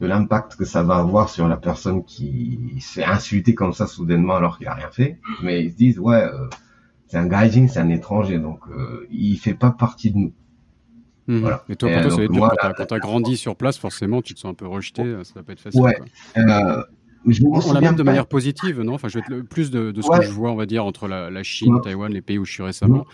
de 0.00 0.06
l'impact 0.06 0.56
que 0.56 0.64
ça 0.64 0.82
va 0.82 0.96
avoir 0.96 1.28
sur 1.28 1.46
la 1.46 1.56
personne 1.56 2.04
qui 2.04 2.58
s'est 2.80 3.04
insultée 3.04 3.54
comme 3.54 3.72
ça 3.72 3.86
soudainement 3.86 4.34
alors 4.34 4.58
qu'il 4.58 4.66
a 4.66 4.74
rien 4.74 4.90
fait. 4.90 5.18
Mais 5.42 5.64
ils 5.64 5.70
se 5.70 5.76
disent 5.76 5.98
ouais, 5.98 6.22
euh, 6.22 6.48
c'est 7.06 7.18
un 7.18 7.26
gaijin, 7.26 7.68
c'est 7.68 7.80
un 7.80 7.90
étranger, 7.90 8.38
donc 8.38 8.60
euh, 8.70 9.06
il 9.10 9.36
fait 9.36 9.54
pas 9.54 9.70
partie 9.70 10.10
de 10.10 10.16
nous. 10.16 10.32
Mhm. 11.26 11.40
Voilà. 11.40 11.64
Et 11.68 11.76
toi, 11.76 11.90
pour 11.90 12.00
toi, 12.02 12.10
ça 12.10 12.16
veut 12.16 12.28
dire 12.28 12.50
quand 12.60 12.86
tu 12.86 12.94
as, 12.94 12.98
grandi 12.98 13.36
sur 13.36 13.56
place, 13.56 13.76
forcément, 13.76 14.22
tu 14.22 14.34
te 14.34 14.40
sens 14.40 14.50
un 14.50 14.54
peu 14.54 14.66
rejeté, 14.66 15.02
ça 15.24 15.34
va 15.36 15.42
pas 15.42 15.52
être 15.52 15.60
facile. 15.60 15.82
Ouais. 15.82 15.96
Euh, 16.38 16.82
on 17.44 17.72
l'a 17.74 17.80
même 17.82 17.96
de 17.96 18.02
manière 18.02 18.26
positive, 18.26 18.80
non? 18.80 18.94
Enfin, 18.94 19.08
je 19.08 19.14
vais 19.14 19.20
être 19.20 19.28
le 19.28 19.44
plus 19.44 19.70
de, 19.70 19.90
de 19.90 20.00
ce 20.00 20.08
que 20.08 20.22
je 20.22 20.30
vois, 20.30 20.50
on 20.50 20.56
va 20.56 20.64
dire, 20.64 20.84
entre 20.86 21.06
la, 21.06 21.30
la 21.30 21.42
Chine, 21.42 21.78
Taïwan, 21.82 22.10
les 22.10 22.22
pays 22.22 22.38
où 22.38 22.46
je 22.46 22.52
suis 22.52 22.62
récemment. 22.62 23.04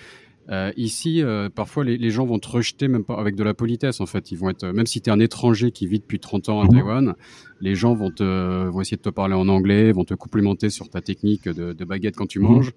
Euh, 0.48 0.70
ici, 0.76 1.22
euh, 1.22 1.48
parfois, 1.48 1.84
les, 1.84 1.98
les, 1.98 2.10
gens 2.10 2.24
vont 2.24 2.38
te 2.38 2.48
rejeter 2.48 2.86
même 2.86 3.04
pas 3.04 3.18
avec 3.18 3.34
de 3.34 3.42
la 3.42 3.52
politesse. 3.52 4.00
En 4.00 4.06
fait, 4.06 4.30
ils 4.30 4.38
vont 4.38 4.48
être, 4.48 4.64
euh, 4.64 4.72
même 4.72 4.86
si 4.86 5.00
tu 5.00 5.10
es 5.10 5.12
un 5.12 5.18
étranger 5.18 5.72
qui 5.72 5.86
vit 5.86 5.98
depuis 5.98 6.20
30 6.20 6.48
ans 6.50 6.60
à 6.60 6.68
Taïwan, 6.68 7.14
les 7.60 7.74
gens 7.74 7.94
vont 7.94 8.10
te, 8.10 8.68
vont 8.68 8.80
essayer 8.80 8.96
de 8.96 9.02
te 9.02 9.08
parler 9.08 9.34
en 9.34 9.48
anglais, 9.48 9.90
vont 9.90 10.04
te 10.04 10.14
complimenter 10.14 10.70
sur 10.70 10.88
ta 10.88 11.00
technique 11.00 11.48
de, 11.48 11.72
de 11.72 11.84
baguette 11.84 12.16
quand 12.16 12.26
tu 12.26 12.38
manges. 12.38 12.72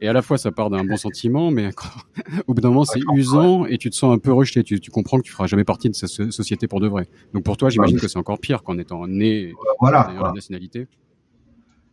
Et 0.00 0.08
à 0.08 0.12
la 0.12 0.20
fois, 0.20 0.36
ça 0.36 0.50
part 0.50 0.68
d'un 0.68 0.84
bon 0.84 0.96
sentiment, 0.96 1.52
mais 1.52 1.70
au 2.48 2.54
bout 2.54 2.60
d'un 2.60 2.70
moment, 2.70 2.84
c'est 2.84 3.00
usant 3.14 3.66
et 3.66 3.78
tu 3.78 3.88
te 3.88 3.94
sens 3.94 4.12
un 4.12 4.18
peu 4.18 4.32
rejeté. 4.32 4.64
Tu, 4.64 4.80
tu, 4.80 4.90
comprends 4.90 5.18
que 5.18 5.22
tu 5.22 5.30
feras 5.30 5.46
jamais 5.46 5.62
partie 5.62 5.90
de 5.90 5.94
cette 5.94 6.32
société 6.32 6.66
pour 6.66 6.80
de 6.80 6.88
vrai. 6.88 7.06
Donc 7.34 7.44
pour 7.44 7.56
toi, 7.56 7.70
j'imagine 7.70 8.00
que 8.00 8.08
c'est 8.08 8.18
encore 8.18 8.40
pire 8.40 8.64
qu'en 8.64 8.78
étant 8.78 9.06
né 9.06 9.52
voilà, 9.78 10.08
voilà. 10.10 10.28
la 10.28 10.32
nationalité. 10.32 10.88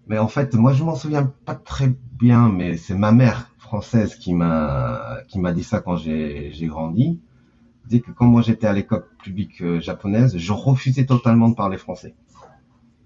Mais 0.08 0.18
en 0.18 0.28
fait, 0.28 0.56
moi, 0.56 0.74
je 0.74 0.84
m'en 0.84 0.96
souviens 0.96 1.32
pas 1.46 1.54
très 1.54 1.94
bien, 2.20 2.50
mais 2.50 2.78
c'est 2.78 2.96
ma 2.96 3.12
mère 3.12 3.49
française 3.70 4.16
qui 4.16 4.34
m'a 4.34 5.20
qui 5.28 5.38
m'a 5.40 5.52
dit 5.58 5.64
ça 5.72 5.80
quand 5.80 5.98
j'ai 5.98 6.68
grandi. 6.76 7.20
Dit 7.92 8.02
que 8.02 8.12
quand 8.12 8.28
moi 8.28 8.42
j'étais 8.42 8.68
à 8.68 8.74
l'école 8.74 9.06
publique 9.24 9.62
euh, 9.62 9.80
japonaise, 9.80 10.38
je 10.38 10.54
refusais 10.54 11.06
totalement 11.06 11.50
de 11.50 11.56
parler 11.56 11.78
français. 11.78 12.14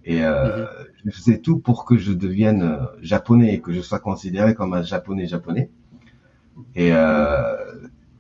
Et 0.05 0.24
euh, 0.24 0.63
mhm. 0.63 0.67
je 1.05 1.12
faisais 1.12 1.39
tout 1.39 1.58
pour 1.60 1.86
que 1.86 1.98
je 1.98 2.13
devienne 2.13 2.63
euh, 2.63 2.86
japonais 3.01 3.53
et 3.53 3.62
que 3.62 3.72
je 3.72 3.82
sois 3.82 4.00
considéré 4.00 4.55
comme 4.55 4.74
un 4.74 4.84
japonais 4.84 5.27
japonais. 5.27 5.70
Et, 6.75 6.91
euh, 6.93 7.55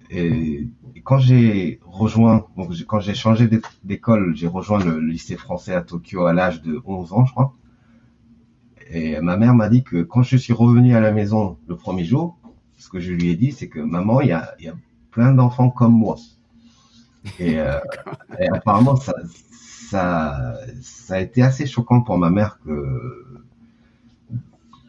et, 0.09 0.67
quand 1.03 1.19
j'ai 1.19 1.81
rejoint, 1.85 2.45
donc 2.57 2.71
quand 2.87 3.01
j'ai 3.01 3.13
changé 3.13 3.49
d'école, 3.83 4.35
j'ai 4.35 4.47
rejoint 4.47 4.81
le 4.83 4.99
lycée 4.99 5.35
français 5.35 5.73
à 5.73 5.81
Tokyo 5.81 6.25
à 6.25 6.33
l'âge 6.33 6.61
de 6.61 6.81
11 6.85 7.13
ans, 7.13 7.25
je 7.25 7.31
crois. 7.31 7.53
Et 8.93 9.19
ma 9.21 9.37
mère 9.37 9.55
m'a 9.55 9.69
dit 9.69 9.83
que 9.83 10.03
quand 10.03 10.21
je 10.21 10.37
suis 10.37 10.53
revenu 10.53 10.95
à 10.95 10.99
la 10.99 11.11
maison 11.11 11.57
le 11.67 11.75
premier 11.75 12.05
jour, 12.05 12.37
ce 12.77 12.89
que 12.89 12.99
je 12.99 13.11
lui 13.11 13.29
ai 13.29 13.35
dit, 13.35 13.51
c'est 13.51 13.67
que 13.67 13.79
maman, 13.79 14.21
il 14.21 14.27
y 14.27 14.31
a, 14.31 14.53
y 14.59 14.67
a 14.67 14.75
plein 15.09 15.33
d'enfants 15.33 15.71
comme 15.71 15.93
moi. 15.93 16.15
Et, 17.39 17.59
euh, 17.59 17.79
et 18.39 18.47
apparemment, 18.49 18.95
ça, 18.95 19.15
ça, 19.89 20.53
ça 20.81 21.15
a 21.15 21.19
été 21.19 21.41
assez 21.41 21.65
choquant 21.65 22.01
pour 22.01 22.17
ma 22.17 22.29
mère 22.29 22.59
que 22.63 23.41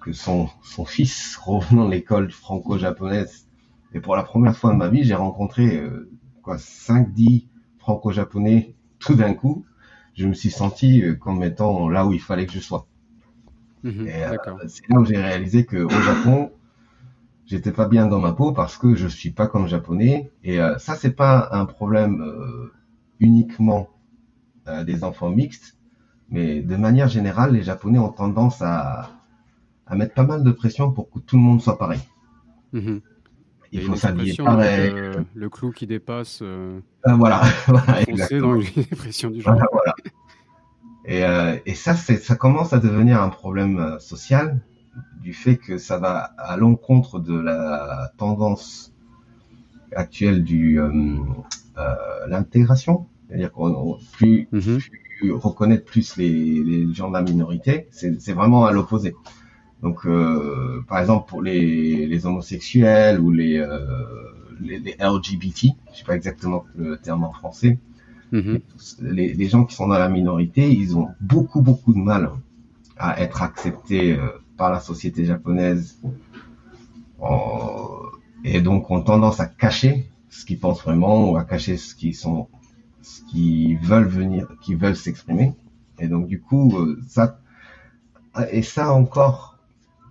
que 0.03 0.13
son, 0.13 0.51
son 0.63 0.85
fils 0.85 1.39
revenant 1.39 1.87
de 1.87 1.91
l'école 1.91 2.31
franco-japonaise. 2.31 3.49
Et 3.95 4.01
pour 4.01 4.17
la 4.17 4.23
première 4.23 4.55
fois 4.55 4.71
de 4.73 4.77
ma 4.77 4.89
vie, 4.89 5.03
j'ai 5.03 5.15
rencontré 5.15 5.79
euh, 5.79 6.11
quoi 6.43 6.57
5-10 6.57 7.47
franco-japonais 7.79 8.75
tout 8.99 9.15
d'un 9.15 9.33
coup. 9.33 9.65
Je 10.15 10.27
me 10.27 10.35
suis 10.35 10.51
senti 10.51 11.01
euh, 11.01 11.15
comme 11.15 11.43
étant 11.43 11.89
là 11.89 12.05
où 12.07 12.13
il 12.13 12.21
fallait 12.21 12.45
que 12.45 12.53
je 12.53 12.61
sois. 12.61 12.87
Mhm, 13.85 14.09
Et, 14.09 14.25
euh, 14.25 14.37
c'est 14.67 14.89
là 14.89 14.99
où 14.99 15.05
j'ai 15.05 15.19
réalisé 15.19 15.67
que 15.67 15.77
au 15.77 15.91
Japon, 15.91 16.51
j'étais 17.47 17.71
pas 17.71 17.87
bien 17.87 18.07
dans 18.07 18.19
ma 18.19 18.33
peau 18.33 18.53
parce 18.53 18.79
que 18.79 18.95
je 18.95 19.07
suis 19.07 19.31
pas 19.31 19.47
comme 19.47 19.69
japonais. 19.69 20.33
Et 20.43 20.59
euh, 20.59 20.79
ça, 20.79 20.97
c'est 20.97 21.13
pas 21.13 21.51
un 21.53 21.67
problème 21.67 22.23
euh, 22.23 22.73
uniquement 23.21 23.91
euh, 24.69 24.85
des 24.85 25.05
enfants 25.05 25.29
mixtes, 25.29 25.77
mais 26.31 26.63
de 26.63 26.77
manière 26.77 27.09
générale, 27.09 27.53
les 27.53 27.63
Japonais 27.63 27.99
ont 27.99 28.09
tendance 28.09 28.63
à, 28.63 29.11
à 29.87 29.95
mettre 29.95 30.15
pas 30.15 30.25
mal 30.25 30.43
de 30.43 30.51
pression 30.51 30.91
pour 30.91 31.11
que 31.11 31.19
tout 31.19 31.37
le 31.37 31.43
monde 31.43 31.61
soit 31.61 31.79
pareil. 31.79 32.01
Mhm. 32.73 33.03
Il 33.71 33.83
faut 33.83 33.97
s'habiller 33.97 34.35
pareil. 34.35 34.93
donc, 34.93 35.27
le 35.35 35.49
clou 35.51 35.73
qui 35.73 35.87
dépasse 35.87 36.43
voilà, 37.05 37.43
voilà, 37.67 38.05
foncé 38.07 38.39
dans 38.39 38.55
l'expression 38.55 39.31
du 39.31 39.43
genre. 39.43 39.53
Voilà, 39.53 39.67
voilà. 39.71 39.95
Et, 41.07 41.25
euh, 41.25 41.57
et 41.67 41.75
ça, 41.75 41.95
c'est, 41.95 42.17
ça 42.17 42.35
commence 42.37 42.73
à 42.73 42.79
devenir 42.79 43.23
un 43.23 43.29
problème 43.29 43.79
euh, 43.79 43.99
social 43.99 44.61
du 45.23 45.35
fait 45.35 45.57
que 45.57 45.79
ça 45.79 45.99
va 45.99 46.19
à 46.39 46.57
l'encontre 46.57 47.19
de 47.21 47.39
la 47.39 48.13
tendance 48.19 48.93
actuelle 49.95 50.43
du 50.45 50.81
euh, 50.81 50.91
euh, 51.79 51.95
l'intégration, 52.29 53.07
c'est-à-dire 53.29 53.53
qu'on 53.53 53.71
on- 53.75 53.99
plus, 54.13 54.49
Mhm. 54.53 54.79
plus 55.19 55.33
reconnaître 55.33 55.85
plus 55.85 56.17
les, 56.17 56.63
les 56.63 56.93
gens 56.95 57.09
de 57.09 57.15
la 57.15 57.23
minorité, 57.23 57.87
c'est, 57.91 58.21
c'est 58.21 58.33
vraiment 58.33 58.67
à 58.67 58.73
l'opposé. 58.73 59.15
Donc, 59.83 60.07
euh, 60.07 60.83
par 60.89 60.99
exemple, 61.01 61.29
pour 61.29 61.43
les, 61.43 62.07
les 62.07 62.27
homosexuels 62.27 63.21
ou 63.21 63.31
les, 63.31 63.59
euh, 63.59 63.79
les, 64.61 64.79
les 64.79 64.97
LGBT, 64.99 65.69
je 65.93 65.99
sais 65.99 66.05
pas 66.05 66.17
exactement 66.17 66.65
le 66.77 66.97
terme 66.99 67.25
en 67.25 67.33
français, 67.33 67.79
Mhm. 68.35 68.61
les, 69.01 69.49
gens 69.49 69.65
qui 69.65 69.77
sont 69.77 69.87
dans 69.87 69.99
la 69.99 70.09
minorité, 70.09 70.69
ils 70.69 70.97
ont 70.99 71.09
beaucoup, 71.21 71.61
beaucoup 71.63 71.93
de 71.95 72.01
mal 72.01 72.31
à 72.99 73.21
être 73.21 73.43
acceptés 73.43 74.13
euh, 74.19 74.29
par 74.57 74.71
la 74.73 74.81
société 74.81 75.25
japonaise. 75.25 76.01
En- 77.21 78.01
et 78.45 78.61
donc 78.61 78.91
ont 78.91 79.01
tendance 79.01 79.41
à 79.41 79.47
cacher 79.47 80.11
ce 80.29 80.45
qu'ils 80.45 80.59
pensent 80.59 80.83
vraiment 80.83 81.31
ou 81.31 81.37
à 81.37 81.45
cacher 81.45 81.77
ce 81.77 81.95
qu'ils 81.95 82.15
sont, 82.15 82.49
ce 83.03 83.23
qu'ils 83.23 83.79
veulent 83.79 84.09
venir, 84.09 84.49
qui 84.61 84.75
veulent 84.75 84.97
s'exprimer. 84.97 85.55
Et 86.01 86.09
donc 86.09 86.27
du 86.27 86.41
coup, 86.41 86.77
euh, 86.79 87.01
ça, 87.07 87.39
et 88.51 88.63
ça 88.63 88.93
encore, 88.93 89.59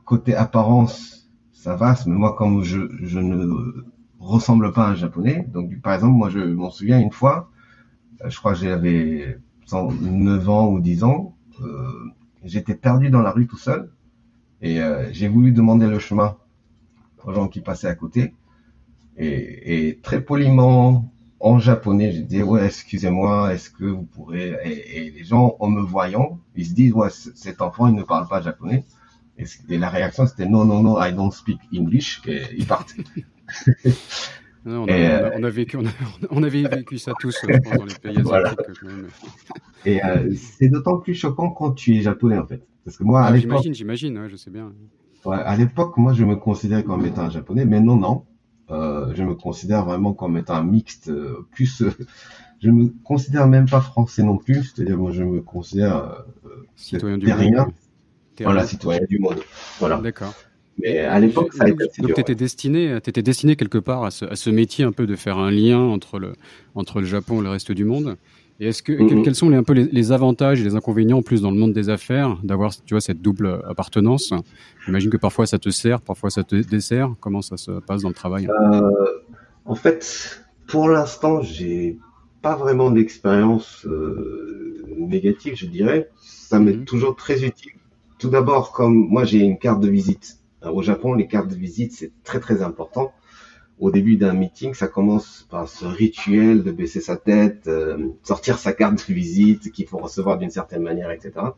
côté 0.05 0.35
apparence, 0.35 1.29
ça 1.53 1.75
va, 1.75 1.95
mais 2.07 2.15
moi 2.15 2.35
comme 2.37 2.63
je, 2.63 2.81
je 3.03 3.19
ne 3.19 3.83
ressemble 4.19 4.71
pas 4.73 4.85
à 4.87 4.91
un 4.91 4.95
japonais, 4.95 5.47
donc 5.53 5.79
par 5.81 5.93
exemple, 5.93 6.13
moi 6.13 6.29
je 6.29 6.39
m'en 6.39 6.69
souviens 6.69 6.99
une 6.99 7.11
fois, 7.11 7.35
euh, 7.37 7.52
je 8.25 8.37
crois 8.37 8.53
que 8.53 8.59
j'avais 8.59 9.37
9 9.71 10.49
ans 10.49 10.69
ou 10.69 10.79
10 10.79 11.03
ans, 11.03 11.35
euh, 11.61 12.11
j'étais 12.43 12.75
perdu 12.75 13.09
dans 13.09 13.21
la 13.21 13.31
rue 13.31 13.47
tout 13.47 13.57
seul 13.57 13.91
et 14.61 14.81
euh, 14.81 15.11
j'ai 15.11 15.27
voulu 15.27 15.51
demander 15.51 15.87
le 15.87 15.99
chemin 15.99 16.37
aux 17.23 17.33
gens 17.33 17.47
qui 17.47 17.61
passaient 17.61 17.87
à 17.87 17.95
côté. 17.95 18.33
Et, 19.15 19.99
très 20.01 20.21
poliment 20.21 21.11
en 21.39 21.59
japonais 21.59 22.11
j'ai 22.11 22.23
dit 22.23 22.41
ouais 22.41 22.65
excusez-moi 22.65 23.53
est-ce 23.53 23.69
que 23.69 23.85
vous 23.85 24.03
pourrez 24.03 24.55
et, 24.65 25.11
les 25.11 25.23
gens 25.23 25.55
en 25.59 25.69
me 25.69 25.81
voyant 25.81 26.39
ils 26.55 26.65
se 26.65 26.73
disent 26.73 26.93
ouais 26.93 27.09
cet 27.11 27.61
enfant 27.61 27.87
il 27.87 27.93
ne 27.93 28.03
parle 28.03 28.27
pas 28.27 28.41
japonais. 28.41 28.85
Et, 29.37 29.45
et 29.69 29.77
la 29.77 29.89
réaction 29.89 30.25
c'était 30.25 30.47
non 30.47 30.65
non 30.65 30.81
non 30.81 31.01
I 31.01 31.13
don't 31.13 31.31
speak 31.31 31.59
English. 31.73 32.21
Et 32.25 32.41
ils 32.57 32.65
partent 32.65 32.95
Non, 34.65 34.83
on, 34.83 34.91
a, 34.91 34.95
Et, 34.95 35.05
on 35.05 35.23
a- 35.23 35.23
euh, 35.25 35.29
on 35.35 35.43
a 35.43 35.49
vécu, 35.49 35.77
on, 35.77 35.85
a- 35.85 35.89
on 36.31 36.43
avait 36.43 36.63
vécu 36.67 36.97
ça 36.97 37.13
tous, 37.13 37.45
je 37.47 37.55
pense, 37.57 37.77
dans 37.77 37.85
les 37.85 37.95
pays 37.95 38.19
asiatiques. 38.19 38.23
Voilà. 38.23 38.53
et 39.85 40.03
euh, 40.03 40.33
c'est 40.35 40.69
d'autant 40.69 40.97
plus 40.99 41.13
choquant 41.13 41.49
quand 41.49 41.71
tu 41.73 41.95
es 41.97 42.01
japonais 42.01 42.37
en 42.37 42.47
fait 42.47 42.61
parce 42.85 42.97
que 42.97 43.03
moi 43.03 43.21
à 43.21 43.27
Ah, 43.27 43.31
l'époque 43.31 43.41
j'imagine, 43.41 43.73
j'imagine, 43.73 44.17
ouais, 44.17 44.29
je 44.29 44.35
sais 44.35 44.51
bien. 44.51 44.73
Ouais, 45.25 45.37
à 45.37 45.55
l'époque, 45.55 45.95
moi, 45.97 46.11
je 46.13 46.25
me 46.25 46.35
considérais 46.35 46.83
comme 46.83 47.05
étant 47.05 47.21
un 47.21 47.29
japonais, 47.29 47.63
mais 47.65 47.79
non, 47.79 47.95
non. 47.95 48.25
Euh, 48.71 49.13
je 49.15 49.23
me 49.23 49.35
considère 49.35 49.85
vraiment 49.85 50.13
comme 50.13 50.37
étant 50.37 50.55
un 50.55 50.63
mixte. 50.63 51.07
euh, 51.09 51.47
plus, 51.51 51.81
euh, 51.81 51.91
je 52.61 52.69
me 52.71 52.89
considère 53.05 53.47
même 53.47 53.69
pas 53.69 53.79
français 53.81 54.23
non 54.23 54.37
plus. 54.37 54.63
C'est-à-dire, 54.65 54.97
moi, 54.97 55.11
je 55.11 55.23
me 55.23 55.41
considère 55.41 55.95
euh, 56.45 56.49
Citoyen 56.75 57.17
du 57.17 57.27
monde. 57.27 57.71
Voilà, 58.41 58.65
citoyen 58.65 59.01
du 59.09 59.19
monde. 59.19 59.39
Voilà. 59.79 60.01
D'accord. 60.01 60.33
Mais 60.79 60.99
à 60.99 61.19
l'époque, 61.19 61.53
ça 61.53 61.65
a 61.65 61.69
été 61.69 61.83
assez 61.83 62.01
donc 62.01 62.09
dur. 62.09 62.15
t'étais 62.15 63.21
destiné, 63.21 63.55
quelque 63.55 63.77
part 63.77 64.03
à 64.03 64.11
ce, 64.11 64.25
à 64.25 64.35
ce 64.35 64.49
métier 64.49 64.83
un 64.83 64.91
peu 64.91 65.05
de 65.05 65.15
faire 65.15 65.37
un 65.37 65.51
lien 65.51 65.79
entre 65.79 66.19
le, 66.19 66.33
entre 66.75 66.99
le 66.99 67.05
Japon 67.05 67.41
et 67.41 67.43
le 67.43 67.49
reste 67.49 67.71
du 67.71 67.85
monde. 67.85 68.15
Et 68.59 68.67
est-ce 68.67 68.81
que 68.83 68.93
Mhm. 68.93 69.07
quels, 69.09 69.21
quels 69.23 69.35
sont 69.35 69.49
les, 69.49 69.57
un 69.57 69.63
peu 69.63 69.73
les, 69.73 69.85
les 69.85 70.11
avantages 70.11 70.61
et 70.61 70.63
les 70.63 70.75
inconvénients 70.75 71.19
en 71.19 71.21
plus 71.21 71.41
dans 71.41 71.51
le 71.51 71.57
monde 71.57 71.73
des 71.73 71.89
affaires 71.89 72.37
d'avoir 72.43 72.71
tu 72.85 72.93
vois 72.93 73.01
cette 73.01 73.21
double 73.21 73.61
appartenance? 73.67 74.33
J'imagine 74.85 75.09
que 75.09 75.17
parfois 75.17 75.45
ça 75.47 75.59
te 75.59 75.69
sert, 75.69 76.01
parfois 76.01 76.29
ça 76.29 76.43
te 76.43 76.55
dessert. 76.55 77.13
Comment 77.19 77.41
ça 77.41 77.57
se 77.57 77.71
passe 77.79 78.01
dans 78.01 78.09
le 78.09 78.15
travail? 78.15 78.47
Euh, 78.47 78.89
en 79.65 79.75
fait, 79.75 80.43
pour 80.67 80.89
l'instant, 80.89 81.41
j'ai 81.41 81.97
pas 82.41 82.55
vraiment 82.55 82.91
d'expérience 82.91 83.85
euh, 83.85 84.83
négative, 84.97 85.53
je 85.55 85.65
dirais. 85.65 86.09
Ça 86.21 86.59
m'est 86.59 86.73
Mhm. 86.73 86.85
toujours 86.85 87.15
très 87.15 87.43
utile. 87.43 87.71
Tout 88.19 88.29
d'abord, 88.29 88.71
comme 88.71 88.95
moi, 89.09 89.23
j'ai 89.23 89.39
une 89.39 89.57
carte 89.57 89.81
de 89.81 89.89
visite. 89.89 90.37
Alors, 90.63 90.77
au 90.77 90.83
Japon, 90.83 91.13
les 91.15 91.27
cartes 91.27 91.49
de 91.49 91.55
visite, 91.55 91.93
c'est 91.93 92.11
très 92.23 92.39
très 92.41 92.63
important. 92.63 93.13
Au 93.79 93.91
début 93.91 94.17
d'un 94.17 94.33
meeting, 94.33 94.73
ça 94.75 94.87
commence 94.87 95.47
par 95.51 95.69
ce 95.69 95.85
rituel 95.85 96.63
de 96.63 96.71
baisser 96.71 97.01
sa 97.01 97.17
tête, 97.17 97.67
euh, 97.67 98.09
sortir 98.23 98.59
sa 98.59 98.73
carte 98.73 99.09
de 99.09 99.13
visite 99.13 99.71
qu'il 99.73 99.87
faut 99.87 99.99
recevoir 99.99 100.37
d'une 100.39 100.51
certaine 100.51 100.83
manière, 100.83 101.11
etc. 101.11 101.57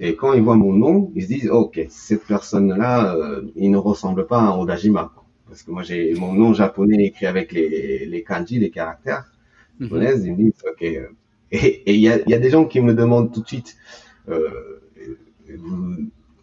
Et 0.00 0.16
quand 0.16 0.32
ils 0.34 0.42
voient 0.42 0.56
mon 0.56 0.72
nom, 0.72 1.12
ils 1.16 1.24
se 1.24 1.28
disent, 1.28 1.50
ok, 1.50 1.80
cette 1.90 2.24
personne-là, 2.26 3.14
euh, 3.16 3.42
il 3.56 3.70
ne 3.70 3.78
ressemble 3.78 4.26
pas 4.26 4.40
à 4.42 4.56
Odajima. 4.58 5.12
Parce 5.48 5.62
que 5.64 5.70
moi, 5.72 5.82
j'ai 5.82 6.14
mon 6.14 6.32
nom 6.34 6.54
japonais 6.54 7.04
écrit 7.06 7.26
avec 7.26 7.52
les, 7.52 8.06
les 8.06 8.22
kanji, 8.24 8.58
les 8.58 8.70
caractères 8.70 9.30
Mhm. 9.80 9.88
japonaises. 9.88 10.24
Ils 10.26 10.32
me 10.32 10.38
disent, 10.38 10.64
ok. 10.70 10.82
euh, 10.84 11.08
Et 11.52 11.94
il 11.94 12.00
y 12.00 12.08
a, 12.10 12.20
il 12.22 12.30
y 12.30 12.34
a 12.34 12.38
des 12.38 12.50
gens 12.50 12.66
qui 12.66 12.80
me 12.80 12.94
demandent 12.94 13.32
tout 13.32 13.42
de 13.42 13.48
suite, 13.48 13.76
euh, 14.28 14.50
vous, 15.58 15.96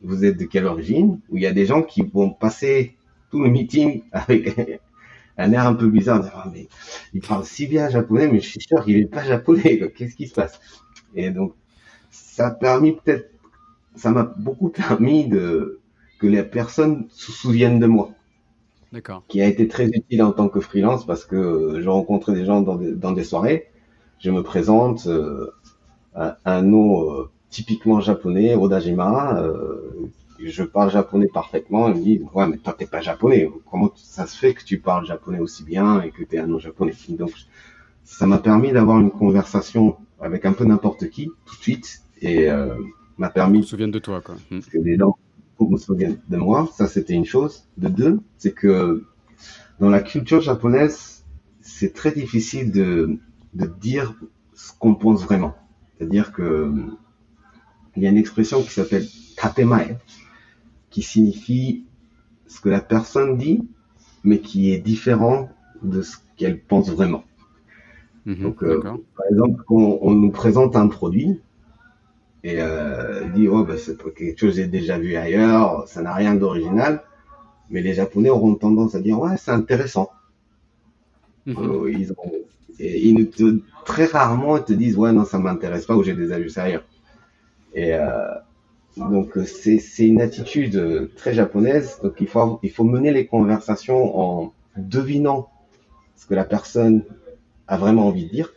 vous 0.04 0.26
êtes 0.26 0.38
de 0.38 0.46
quelle 0.46 0.66
origine 0.66 1.20
Ou 1.30 1.38
il 1.38 1.44
y 1.44 1.48
a 1.48 1.54
des 1.54 1.66
gens 1.66 1.84
qui 1.84 2.02
vont 2.04 2.32
passer 2.32 2.96
tout 3.32 3.42
le 3.44 3.50
meeting 3.50 4.04
avec 4.12 4.58
un 5.38 5.52
air 5.54 5.68
un 5.68 5.76
peu 5.76 5.90
bizarre, 5.90 6.30
Ah, 6.36 6.50
mais 6.54 6.68
il 7.14 7.22
parle 7.22 7.46
si 7.46 7.68
bien 7.68 7.90
japonais, 7.90 8.28
mais 8.30 8.40
je 8.42 8.50
suis 8.50 8.62
sûr 8.62 8.84
qu'il 8.86 8.98
est 8.98 9.08
pas 9.08 9.24
japonais. 9.26 9.92
Qu'est-ce 9.96 10.16
qui 10.16 10.28
se 10.28 10.34
passe? 10.34 10.60
Et 11.16 11.32
donc, 11.32 11.56
ça 12.12 12.48
a 12.48 12.52
permis 12.52 12.94
peut-être, 12.94 13.32
ça 13.96 14.12
m'a 14.12 14.24
beaucoup 14.24 14.70
permis 14.70 15.28
de 15.28 15.82
que 16.20 16.28
les 16.28 16.44
personnes 16.44 17.08
se 17.12 17.32
souviennent 17.32 17.80
de 17.80 17.88
moi 17.88 18.16
D'accord. 18.92 19.24
qui 19.28 19.42
a 19.42 19.48
été 19.48 19.68
très 19.68 19.88
utile 19.88 20.24
en 20.24 20.32
tant 20.32 20.50
que 20.50 20.60
freelance 20.62 21.06
parce 21.06 21.26
que 21.26 21.80
je 21.82 21.90
rencontrais 21.90 22.34
des 22.34 22.46
gens 22.46 22.62
dans 22.62 22.76
des, 22.78 22.94
dans 22.94 23.12
des 23.12 23.24
soirées. 23.24 23.68
Je 24.20 24.32
me 24.32 24.42
présente 24.44 25.08
euh, 25.08 25.52
un, 26.16 26.36
un 26.46 26.62
nom 26.64 27.12
euh, 27.14 27.32
typiquement 27.50 28.00
japonais, 28.02 28.56
Odajima. 28.56 29.42
euh, 29.42 30.10
je 30.40 30.64
parle 30.64 30.92
japonais 30.92 31.28
parfaitement. 31.34 31.88
Ils 31.90 31.96
me 31.96 32.04
disent 32.04 32.22
ouais 32.34 32.48
mais 32.48 32.58
toi 32.58 32.74
t'es 32.78 32.86
pas 32.86 33.02
japonais. 33.02 33.50
Comment 33.70 33.92
ça 33.96 34.26
se 34.28 34.38
fait 34.38 34.54
que 34.54 34.64
tu 34.64 34.80
parles 34.80 35.06
japonais 35.06 35.40
aussi 35.40 35.64
bien 35.64 36.02
et 36.02 36.12
que 36.12 36.24
tu 36.24 36.36
es 36.36 36.40
un 36.40 36.48
nom 36.48 36.60
japonais 36.60 36.94
Donc 37.10 37.32
ça 38.04 38.28
m'a 38.28 38.38
permis 38.38 38.72
d'avoir 38.72 39.00
une 39.00 39.12
conversation 39.12 39.98
avec 40.20 40.46
un 40.46 40.54
peu 40.54 40.66
n'importe 40.66 41.10
qui 41.10 41.30
tout 41.46 41.56
de 41.56 41.62
suite 41.62 42.02
et 42.22 42.50
euh, 42.50 42.76
m'a 43.18 43.30
permis 43.30 43.60
me 43.60 43.64
souviens 43.64 43.88
de 43.88 44.00
toi, 44.00 44.22
quoi. 44.22 44.36
Mhm. 44.52 44.62
que 44.62 44.78
les 44.78 44.96
gens 44.96 45.18
me 45.60 45.78
souviennent 45.78 46.20
de 46.30 46.38
moi. 46.38 46.70
Ça, 46.74 46.88
c'était 46.88 47.14
une 47.14 47.26
chose. 47.26 47.64
De 47.78 47.88
deux, 47.90 48.20
c'est 48.38 48.54
que 48.54 49.04
dans 49.80 49.90
la 49.90 50.02
culture 50.02 50.42
japonaise, 50.42 51.26
c'est 51.62 51.94
très 51.94 52.12
difficile 52.12 52.72
de, 52.72 53.18
de 53.54 53.66
dire 53.66 54.14
ce 54.54 54.72
qu'on 54.78 54.96
pense 54.96 55.24
vraiment. 55.24 55.56
C'est-à-dire 55.98 56.32
que 56.32 56.72
il 57.98 58.04
y 58.04 58.08
a 58.08 58.10
une 58.12 58.18
expression 58.18 58.62
qui 58.62 58.70
s'appelle 58.70 59.08
tatemae, 59.36 59.98
qui 60.92 61.02
signifie 61.02 61.84
ce 62.48 62.62
que 62.62 62.70
la 62.70 62.80
personne 62.80 63.38
dit, 63.38 63.68
mais 64.24 64.40
qui 64.40 64.72
est 64.72 64.80
différent 64.80 65.50
de 65.82 66.04
ce 66.04 66.18
qu'elle 66.38 66.60
pense 66.60 66.90
vraiment. 66.90 67.24
Mhm. 68.26 68.36
Donc, 68.44 68.64
euh. 68.64 68.82
Par 68.82 69.26
exemple, 69.32 69.64
quand 69.66 70.00
on 70.02 70.12
nous 70.12 70.32
présente 70.32 70.76
un 70.76 70.88
produit, 70.88 71.42
et 72.44 72.62
euh, 72.62 73.28
dit 73.30 73.48
oh 73.48 73.64
ben 73.64 73.78
c'est 73.78 73.98
quelque 74.14 74.40
chose 74.40 74.52
que 74.52 74.62
j'ai 74.62 74.68
déjà 74.68 75.00
vu 75.00 75.16
ailleurs, 75.16 75.88
ça 75.88 76.02
n'a 76.02 76.14
rien 76.14 76.36
d'original. 76.36 77.04
Mais 77.70 77.82
les 77.82 77.96
Japonais 77.96 78.30
auront 78.30 78.56
tendance 78.56 78.96
à 78.96 79.02
dire 79.02 79.20
ouais 79.20 79.36
c'est 79.38 79.52
intéressant. 79.52 80.12
Mhm. 81.46 81.56
Euh, 81.58 81.92
ils 81.92 82.12
ont, 82.12 82.32
et 82.80 83.08
ils 83.08 83.30
te, 83.30 83.60
très 83.86 84.06
rarement 84.06 84.58
ils 84.58 84.64
te 84.64 84.74
disent 84.74 84.98
ouais 84.98 85.12
non 85.12 85.26
ça 85.26 85.40
m'intéresse 85.40 85.86
pas 85.86 85.96
ou 85.96 86.04
j'ai 86.04 86.14
déjà 86.14 86.38
vu 86.38 86.50
ça 86.50 86.64
ailleurs. 86.64 86.87
Et 87.74 87.94
euh, 87.94 88.28
donc 88.98 89.38
c'est 89.46 90.08
une 90.08 90.22
attitude 90.22 91.12
très 91.16 91.34
japonaise. 91.34 92.00
Donc 92.04 92.16
il 92.20 92.28
faut 92.28 92.60
il 92.64 92.72
faut 92.72 92.84
mener 92.84 93.12
les 93.12 93.26
conversations 93.28 94.20
en 94.20 94.54
devinant 94.78 95.50
ce 96.16 96.26
que 96.26 96.34
la 96.34 96.46
personne 96.46 97.04
a 97.68 97.78
vraiment 97.78 98.08
envie 98.08 98.26
de 98.26 98.32
dire. 98.32 98.54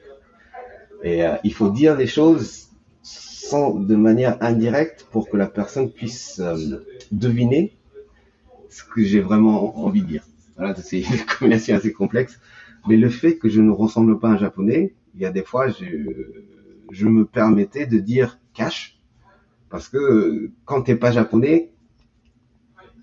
Et 1.03 1.25
euh, 1.25 1.37
il 1.45 1.53
faut 1.53 1.71
dire 1.71 1.97
les 1.97 2.07
choses 2.07 2.69
sans, 3.03 3.75
de 3.75 3.97
manière 3.97 4.37
indirecte 4.43 5.07
pour 5.11 5.29
que 5.29 5.37
la 5.37 5.47
personne 5.47 5.91
puisse 5.91 6.41
euh, 6.41 6.85
deviner 7.11 7.73
ce 8.69 8.85
que 8.85 9.03
j'ai 9.03 9.21
vraiment 9.21 9.79
envie 9.85 10.03
de 10.03 10.07
dire. 10.07 10.25
Voilà, 10.57 10.75
c'est 10.77 11.01
une 11.01 11.25
combinaison 11.39 11.75
assez 11.75 11.93
complexe. 11.93 12.39
Mais 12.89 12.97
le 12.97 13.09
fait 13.09 13.37
que 13.37 13.49
je 13.49 13.61
ne 13.61 13.71
ressemble 13.71 14.19
pas 14.19 14.29
à 14.29 14.33
un 14.33 14.39
japonais, 14.39 14.95
il 15.15 15.21
y 15.21 15.27
a 15.27 15.31
des 15.31 15.43
fois, 15.43 15.69
je, 15.69 15.85
je 16.91 17.07
me 17.07 17.25
permettais 17.25 17.87
de 17.87 17.99
dire 17.99 18.39
cash, 18.55 19.00
parce 19.71 19.89
que 19.89 20.51
quand 20.65 20.83
t'es 20.83 20.97
pas 20.97 21.13
japonais, 21.13 21.73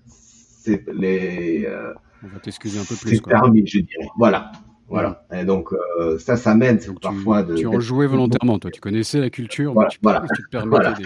c'est 0.06 0.84
les. 0.92 1.64
Euh, 1.66 1.94
On 2.22 2.28
va 2.28 2.38
t'excuser 2.40 2.78
un 2.78 2.84
peu 2.84 2.94
plus. 2.94 3.16
C'est 3.16 3.22
permis, 3.22 3.66
je 3.66 3.80
dirais. 3.80 4.08
Voilà. 4.16 4.52
Voilà. 4.88 5.26
Et 5.32 5.44
donc 5.44 5.72
euh, 5.72 6.18
ça, 6.18 6.36
ça 6.36 6.54
m'aide 6.54 6.84
parfois 7.00 7.42
de. 7.42 7.56
Tu 7.56 7.66
en 7.66 7.80
jouais 7.80 8.06
volontairement, 8.06 8.58
toi. 8.58 8.70
Tu 8.70 8.80
connaissais 8.80 9.20
la 9.20 9.30
culture, 9.30 9.74
mais 9.74 9.86
tu, 9.88 9.98
voilà. 10.02 10.24
tu 10.34 10.42
te 10.42 10.48
permettais 10.50 11.04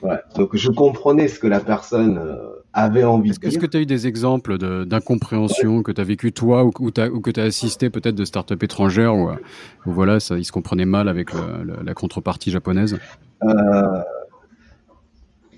voilà. 0.00 0.22
Donc 0.36 0.54
je 0.54 0.70
comprenais 0.70 1.28
ce 1.28 1.40
que 1.40 1.46
la 1.46 1.60
personne 1.60 2.18
euh, 2.18 2.36
avait 2.72 3.04
envie 3.04 3.30
de 3.30 3.36
dire. 3.36 3.48
Est-ce 3.48 3.58
que 3.58 3.66
tu 3.66 3.76
as 3.78 3.80
eu 3.80 3.86
des 3.86 4.06
exemples 4.06 4.58
d'incompréhension 4.86 5.82
que 5.82 5.92
tu 5.92 6.00
as 6.00 6.04
vécu 6.04 6.32
toi 6.32 6.64
ou, 6.64 6.70
ou, 6.78 6.88
ou 6.88 7.20
que 7.20 7.30
tu 7.30 7.40
as 7.40 7.44
assisté 7.44 7.90
peut-être 7.90 8.14
de 8.14 8.24
start-up 8.24 8.62
étrangères 8.62 9.16
où, 9.16 9.30
voilà, 9.86 10.20
ça, 10.20 10.38
ils 10.38 10.44
se 10.44 10.52
comprenaient 10.52 10.84
mal 10.84 11.08
avec 11.08 11.32
le, 11.32 11.82
la 11.82 11.94
contrepartie 11.94 12.50
japonaise? 12.50 12.98
Euh, 13.42 14.02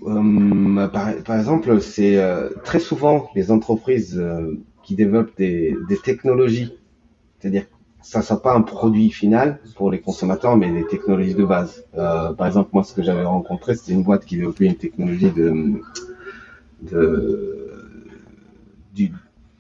euh 0.07 0.89
par, 0.89 1.37
exemple, 1.37 1.81
c'est 1.81 2.17
euh, 2.17 2.49
très 2.65 2.81
souvent 2.81 3.31
les 3.35 3.51
entreprises 3.51 4.23
qui 4.83 4.95
développent 4.95 5.37
des, 5.37 5.77
technologies 6.03 6.73
c'est-à-dire 7.39 7.65
ça 8.03 8.23
sera 8.23 8.41
pas 8.41 8.55
un 8.55 8.63
produit 8.63 9.11
final 9.11 9.61
pour 9.77 9.91
les 9.91 10.01
consommateurs, 10.01 10.57
mais 10.57 10.71
des 10.73 10.87
technologies 10.87 11.35
de 11.35 11.45
base. 11.45 11.85
Euh, 11.97 12.33
par 12.33 12.47
exemple, 12.47 12.71
moi, 12.73 12.83
ce 12.83 12.95
que 12.95 13.03
j'avais 13.03 13.25
rencontré, 13.25 13.75
c'était 13.75 13.93
une 13.93 14.03
boîte 14.03 14.25
qui 14.25 14.37
développait 14.37 14.67
une 14.67 14.77
technologie 14.77 15.31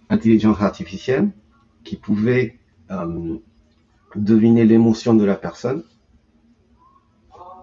d'intelligence 0.09 0.61
artificielle 0.61 1.29
qui 1.85 1.97
pouvait 1.97 2.59
euh, 2.91 3.37
deviner 4.17 4.65
l'émotion 4.65 5.15
de 5.15 5.25
la 5.25 5.35
personne 5.35 5.83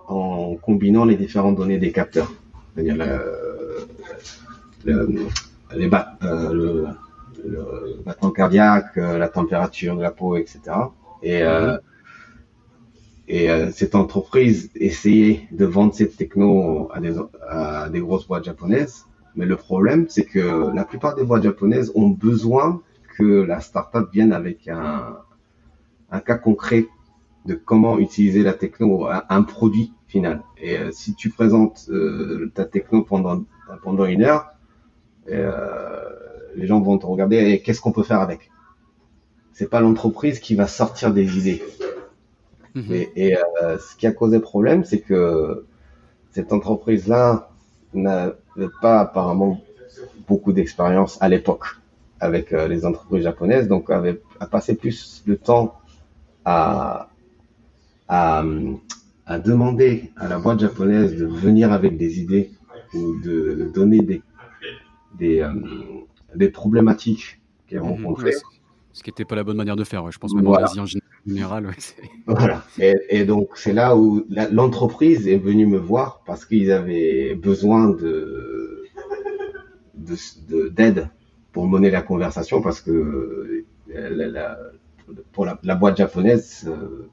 en 0.08 0.56
combinant 0.56 1.06
les 1.06 1.16
différentes 1.16 1.56
données 1.56 1.80
des 1.80 1.92
capteurs. 1.92 2.32
C'est-à-dire 2.78 2.96
les 2.96 3.10
euh, 4.86 5.08
le, 6.54 6.86
le 7.44 8.04
battement 8.06 8.30
cardiaque, 8.30 8.96
euh, 8.98 9.18
la 9.18 9.30
température 9.30 9.98
de 9.98 10.04
la 10.04 10.12
peau, 10.12 10.38
etc. 10.38 10.60
Et, 11.24 11.42
et 13.28 13.50
euh, 13.50 13.72
cette 13.72 13.96
entreprise 13.96 14.70
essayait 14.76 15.48
de 15.52 15.66
vendre 15.66 15.96
cette 15.96 16.18
techno 16.18 16.88
à 16.94 17.00
des, 17.00 17.16
à 17.50 17.90
des 17.90 18.00
grosses 18.00 18.28
boîtes 18.28 18.46
japonaises. 18.46 19.06
Mais 19.36 19.48
le 19.48 19.56
problème, 19.56 20.06
c'est 20.08 20.26
que 20.26 20.72
la 20.72 20.86
plupart 20.86 21.16
des 21.16 21.24
boîtes 21.24 21.42
japonaises 21.44 21.92
ont 21.96 22.10
besoin 22.10 22.84
que 23.18 23.24
la 23.24 23.60
startup 23.60 24.08
vienne 24.14 24.34
avec 24.34 24.68
un, 24.68 25.18
un 26.12 26.20
cas 26.20 26.38
concret 26.38 26.86
de 27.48 27.56
comment 27.56 27.98
utiliser 27.98 28.44
la 28.44 28.54
techno, 28.54 29.08
un, 29.08 29.42
produit 29.42 29.94
final. 30.08 30.42
Et 30.62 30.78
si 30.92 31.16
tu 31.16 31.30
présentes 31.30 31.90
ta 32.54 32.66
techno 32.66 33.04
pendant 33.04 33.44
pendant 33.84 34.06
une 34.06 34.24
heure, 34.24 34.52
euh, 35.30 36.10
les 36.56 36.68
gens 36.68 36.80
vont 36.82 36.98
te 36.98 37.06
regarder 37.06 37.38
et 37.38 37.62
qu'est-ce 37.62 37.82
qu'on 37.82 37.92
peut 37.92 38.04
faire 38.04 38.22
avec? 38.22 38.50
C'est 39.54 39.70
pas 39.70 39.80
l'entreprise 39.80 40.40
qui 40.40 40.56
va 40.56 40.68
sortir 40.68 41.14
des 41.14 41.38
idées. 41.38 41.64
Mhm. 42.76 43.06
Et, 43.16 43.38
euh, 43.38 43.78
ce 43.80 43.96
qui 43.96 44.08
a 44.08 44.12
causé 44.12 44.40
problème, 44.40 44.84
c'est 44.84 45.00
que 45.00 45.66
cette 46.32 46.54
entreprise-là 46.54 47.50
n'avait 47.94 48.36
pas 48.82 49.00
apparemment 49.00 49.62
beaucoup 50.28 50.54
d'expérience 50.54 51.18
à 51.22 51.30
l'époque 51.30 51.66
avec 52.20 52.54
euh, 52.54 52.68
les 52.68 52.86
entreprises 52.86 53.24
japonaises, 53.24 53.68
donc 53.68 53.90
avait 53.90 54.22
a 54.40 54.48
passé 54.48 54.76
plus 54.76 55.24
de 55.26 55.36
temps 55.36 55.80
à, 56.46 57.10
à, 58.08 58.44
à 59.28 59.40
demander 59.40 60.12
à 60.16 60.28
la 60.28 60.40
boîte 60.40 60.62
japonaise 60.62 61.16
de 61.16 61.26
venir 61.26 61.74
avec 61.74 61.98
des 61.98 62.20
idées 62.20 62.50
ou 62.94 63.20
de 63.20 63.70
donner 63.74 64.00
des, 64.00 64.22
des, 65.20 65.42
euh, 65.42 65.52
des 66.34 66.50
problématiques 66.50 67.42
qu'elles 67.68 67.82
mhm. 67.82 67.90
rencontraient. 68.04 68.32
ce 68.94 69.04
qui 69.04 69.10
n'était 69.10 69.26
pas 69.26 69.36
la 69.36 69.44
bonne 69.44 69.58
manière 69.58 69.76
de 69.76 69.84
faire, 69.84 70.10
je 70.12 70.18
pense 70.18 70.34
même 70.34 70.48
en 70.48 70.54
Asie 70.54 70.80
en 70.80 70.86
général. 70.86 71.70
voilà. 72.26 72.64
Et, 72.80 73.26
donc 73.26 73.50
c'est 73.56 73.74
là 73.74 73.98
où 73.98 74.26
l'entreprise 74.30 75.28
est 75.28 75.38
venue 75.38 75.68
me 75.68 75.78
voir 75.78 76.24
parce 76.26 76.46
qu'ils 76.46 76.72
avaient 76.72 77.36
besoin 77.36 77.90
de 77.90 78.86
d'aide 80.72 81.10
pour 81.52 81.68
mener 81.68 81.90
la 81.90 82.02
conversation 82.02 82.62
parce 82.62 82.80
que 82.80 83.66
euh, 83.94 84.46
pour 85.34 85.46
la, 85.46 85.60
la, 85.64 85.76
boîte 85.76 85.98
japonaise, 85.98 86.66
euh, 86.68 87.10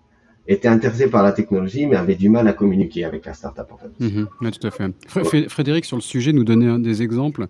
était 0.47 0.69
intéressé 0.69 1.09
par 1.09 1.23
la 1.23 1.33
technologie, 1.33 1.87
mais 1.87 1.97
avait 1.97 2.17
du 2.17 2.29
mal 2.29 2.47
à 2.49 2.53
communiquer 2.53 3.05
avec 3.05 3.25
la 3.25 3.33
startup 3.33 3.67
en 3.71 3.79
fait. 3.79 3.91
Mhm. 3.99 4.29
tout 4.51 4.67
à 4.67 4.71
fait. 4.71 5.49
Frédéric, 5.49 5.85
sur 5.85 5.97
le 5.97 6.03
sujet, 6.03 6.33
nous 6.33 6.45
donnait 6.45 6.79
des 6.79 7.03
exemples 7.03 7.47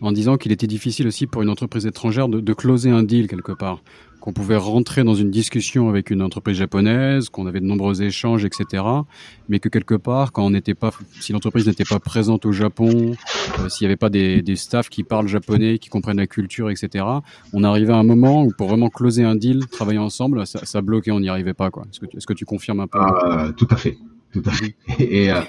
en 0.00 0.12
disant 0.12 0.36
qu'il 0.36 0.52
était 0.52 0.66
difficile 0.66 1.06
aussi 1.06 1.26
pour 1.26 1.42
une 1.42 1.50
entreprise 1.50 1.86
étrangère 1.86 2.28
de, 2.28 2.40
de 2.40 2.52
closer 2.54 2.90
un 2.90 3.02
deal 3.02 3.28
quelque 3.28 3.52
part 3.52 3.82
qu'on 4.20 4.32
pouvait 4.32 4.56
rentrer 4.56 5.04
dans 5.04 5.14
une 5.14 5.30
discussion 5.30 5.88
avec 5.88 6.10
une 6.10 6.22
entreprise 6.22 6.56
japonaise, 6.56 7.28
qu'on 7.28 7.46
avait 7.46 7.60
de 7.60 7.66
nombreux 7.66 8.02
échanges, 8.02 8.44
etc. 8.44 8.84
Mais 9.48 9.58
que 9.60 9.68
quelque 9.68 9.94
part, 9.94 10.32
quand 10.32 10.44
on 10.44 10.50
n'était 10.50 10.74
pas, 10.74 10.90
si 11.20 11.32
l'entreprise 11.32 11.66
n'était 11.66 11.84
pas 11.84 11.98
présente 11.98 12.46
au 12.46 12.52
Japon, 12.52 13.12
euh, 13.58 13.68
s'il 13.68 13.84
n'y 13.84 13.86
avait 13.86 13.96
pas 13.96 14.10
des, 14.10 14.42
des 14.42 14.56
staffs 14.56 14.88
qui 14.88 15.04
parlent 15.04 15.28
japonais, 15.28 15.78
qui 15.78 15.88
comprennent 15.88 16.18
la 16.18 16.26
culture, 16.26 16.70
etc. 16.70 17.04
On 17.52 17.64
arrivait 17.64 17.92
à 17.92 17.98
un 17.98 18.04
moment 18.04 18.44
où 18.44 18.52
pour 18.56 18.68
vraiment 18.68 18.90
closer 18.90 19.24
un 19.24 19.36
deal, 19.36 19.66
travailler 19.66 19.98
ensemble, 19.98 20.46
ça, 20.46 20.64
ça 20.64 20.82
bloquait, 20.82 21.10
on 21.10 21.20
n'y 21.20 21.28
arrivait 21.28 21.54
pas, 21.54 21.70
quoi. 21.70 21.84
Est-ce 21.90 22.26
que, 22.26 22.34
tu 22.34 22.44
confirmes 22.44 22.80
un 22.80 22.86
peu? 22.86 22.98
Euh, 22.98 23.52
Tout 23.52 23.68
à 23.70 23.76
fait. 23.76 23.96
Tout 24.32 24.42
à 24.44 24.50
fait. 24.50 24.76
Et, 24.98 25.32
euh, 25.32 25.40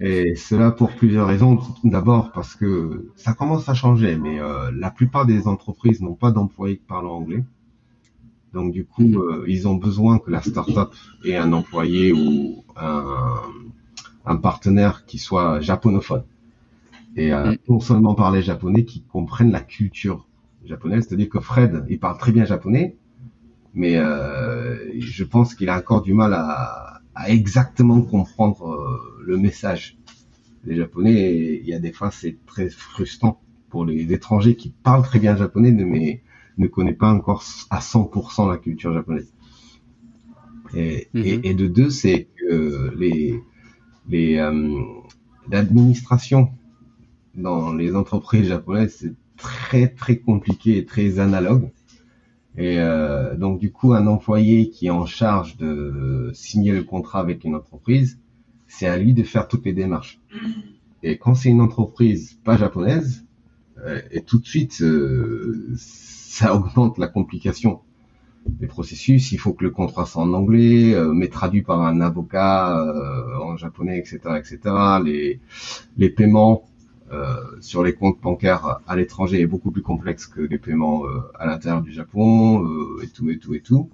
et 0.00 0.34
cela 0.34 0.70
pour 0.70 0.92
plusieurs 0.92 1.26
raisons. 1.26 1.58
D'abord 1.84 2.32
parce 2.32 2.54
que 2.54 3.10
ça 3.16 3.34
commence 3.34 3.68
à 3.68 3.74
changer, 3.74 4.16
mais 4.16 4.40
euh, 4.40 4.70
la 4.74 4.90
plupart 4.90 5.26
des 5.26 5.46
entreprises 5.46 6.00
n'ont 6.00 6.14
pas 6.14 6.30
d'employés 6.30 6.78
qui 6.78 6.84
parlent 6.84 7.06
anglais. 7.06 7.44
Donc 8.52 8.72
du 8.72 8.84
coup, 8.84 9.02
mm. 9.02 9.16
euh, 9.16 9.44
ils 9.46 9.68
ont 9.68 9.74
besoin 9.74 10.18
que 10.18 10.30
la 10.30 10.42
startup 10.42 10.90
ait 11.24 11.36
un 11.36 11.52
employé 11.52 12.12
ou 12.12 12.64
un, 12.76 13.42
un 14.24 14.36
partenaire 14.36 15.04
qui 15.06 15.18
soit 15.18 15.60
japonophone. 15.60 16.24
Et 17.16 17.32
euh, 17.32 17.52
mm. 17.52 17.56
non 17.68 17.80
seulement 17.80 18.14
parler 18.14 18.42
japonais, 18.42 18.84
qui 18.84 19.02
comprennent 19.02 19.52
la 19.52 19.60
culture 19.60 20.26
japonaise. 20.64 21.06
C'est-à-dire 21.06 21.28
que 21.28 21.40
Fred, 21.40 21.84
il 21.88 21.98
parle 21.98 22.18
très 22.18 22.32
bien 22.32 22.44
japonais, 22.44 22.96
mais 23.74 23.96
euh, 23.96 24.76
je 24.98 25.24
pense 25.24 25.54
qu'il 25.54 25.68
a 25.68 25.78
encore 25.78 26.02
du 26.02 26.14
mal 26.14 26.32
à, 26.34 27.00
à 27.14 27.30
exactement 27.30 28.00
comprendre 28.02 29.00
le 29.24 29.36
message. 29.36 29.98
Les 30.64 30.76
japonais, 30.76 31.60
il 31.62 31.68
y 31.68 31.74
a 31.74 31.78
des 31.78 31.92
fois, 31.92 32.10
c'est 32.10 32.38
très 32.46 32.68
frustrant 32.68 33.40
pour 33.70 33.84
les 33.84 34.12
étrangers 34.12 34.56
qui 34.56 34.70
parlent 34.70 35.02
très 35.02 35.18
bien 35.18 35.36
japonais, 35.36 35.70
mais 35.70 36.22
ne 36.58 36.66
connaît 36.66 36.94
pas 36.94 37.10
encore 37.10 37.44
à 37.70 37.80
100% 37.80 38.50
la 38.50 38.56
culture 38.56 38.92
japonaise. 38.92 39.32
Et, 40.74 41.08
mhm. 41.14 41.24
et, 41.24 41.40
et 41.44 41.54
de 41.54 41.66
deux, 41.66 41.90
c'est 41.90 42.28
que 42.36 42.94
les, 42.96 43.40
les 44.08 44.36
euh, 44.36 44.78
l'administration 45.50 46.50
dans 47.34 47.72
les 47.72 47.94
entreprises 47.94 48.48
japonaises 48.48 48.96
c'est 49.00 49.14
très 49.36 49.88
très 49.88 50.18
compliqué 50.18 50.78
et 50.78 50.84
très 50.84 51.18
analogue. 51.18 51.70
Et 52.56 52.80
euh, 52.80 53.36
donc 53.36 53.60
du 53.60 53.70
coup, 53.70 53.92
un 53.92 54.06
employé 54.06 54.68
qui 54.70 54.86
est 54.86 54.90
en 54.90 55.06
charge 55.06 55.56
de 55.56 56.30
signer 56.34 56.72
le 56.72 56.82
contrat 56.82 57.20
avec 57.20 57.44
une 57.44 57.54
entreprise, 57.54 58.18
c'est 58.66 58.86
à 58.86 58.96
lui 58.98 59.14
de 59.14 59.22
faire 59.22 59.46
toutes 59.46 59.64
les 59.64 59.72
démarches. 59.72 60.20
Et 61.04 61.18
quand 61.18 61.36
c'est 61.36 61.50
une 61.50 61.60
entreprise 61.60 62.38
pas 62.44 62.56
japonaise, 62.56 63.24
euh, 63.78 64.00
et 64.10 64.22
tout 64.22 64.40
de 64.40 64.46
suite, 64.46 64.82
euh, 64.82 65.72
ça 66.38 66.54
augmente 66.54 66.98
la 66.98 67.08
complication 67.08 67.80
les 68.60 68.68
processus. 68.68 69.32
Il 69.32 69.38
faut 69.38 69.52
que 69.52 69.64
le 69.64 69.70
contrat 69.70 70.06
soit 70.06 70.22
en 70.22 70.32
anglais, 70.32 70.94
euh, 70.94 71.12
mais 71.12 71.28
traduit 71.28 71.62
par 71.62 71.82
un 71.82 72.00
avocat 72.00 72.78
euh, 72.78 73.36
en 73.42 73.56
japonais, 73.56 73.98
etc., 73.98 74.20
etc. 74.38 74.58
Les 75.04 75.40
les 75.96 76.10
paiements 76.10 76.62
euh, 77.12 77.34
sur 77.60 77.82
les 77.82 77.94
comptes 77.94 78.20
bancaires 78.20 78.80
à 78.86 78.96
l'étranger 78.96 79.40
est 79.40 79.46
beaucoup 79.46 79.72
plus 79.72 79.82
complexe 79.82 80.26
que 80.26 80.40
les 80.40 80.58
paiements 80.58 81.02
à 81.34 81.46
l'intérieur 81.46 81.82
du 81.82 81.92
Japon 81.92 82.64
et 83.02 83.08
tout 83.08 83.28
et 83.30 83.38
tout 83.38 83.54
et 83.54 83.60
tout. 83.60 83.90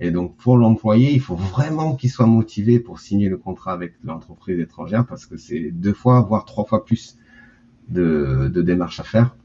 Et 0.00 0.10
donc 0.10 0.36
pour 0.36 0.56
l'employé, 0.56 1.12
il 1.12 1.20
faut 1.20 1.36
vraiment 1.36 1.94
qu'il 1.96 2.10
soit 2.10 2.26
motivé 2.26 2.80
pour 2.80 3.00
signer 3.00 3.28
le 3.28 3.36
contrat 3.36 3.72
avec 3.72 3.92
l'entreprise 4.04 4.58
étrangère 4.60 5.06
parce 5.06 5.26
que 5.26 5.36
c'est 5.36 5.70
deux 5.70 5.94
fois, 6.02 6.20
voire 6.22 6.44
trois 6.44 6.64
fois 6.64 6.84
plus 6.84 7.16
de 7.88 8.62
démarches 8.70 9.00
à 9.00 9.04
faire 9.04 9.37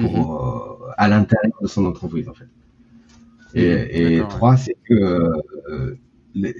pour, 0.00 0.78
mhm. 0.80 0.94
à 0.96 1.08
l'intérieur 1.08 1.58
de 1.60 1.66
son 1.66 1.84
entreprise 1.86 2.28
en 2.28 2.34
fait. 2.34 2.48
Et, 3.54 4.16
et 4.16 4.22
trois, 4.28 4.56
c'est 4.56 4.76
que 4.84 4.94
euh, 4.94 5.98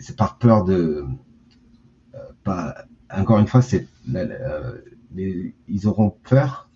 c'est 0.01 0.17
par 0.17 0.39
peur 0.39 0.65
de, 0.65 1.05
euh, 2.15 2.19
pas, 2.43 2.75
encore 3.15 3.39
une 3.39 3.47
fois, 3.47 3.63
c'est 3.63 3.87
ils 5.17 5.87
auront 5.87 6.11
peur 6.11 6.69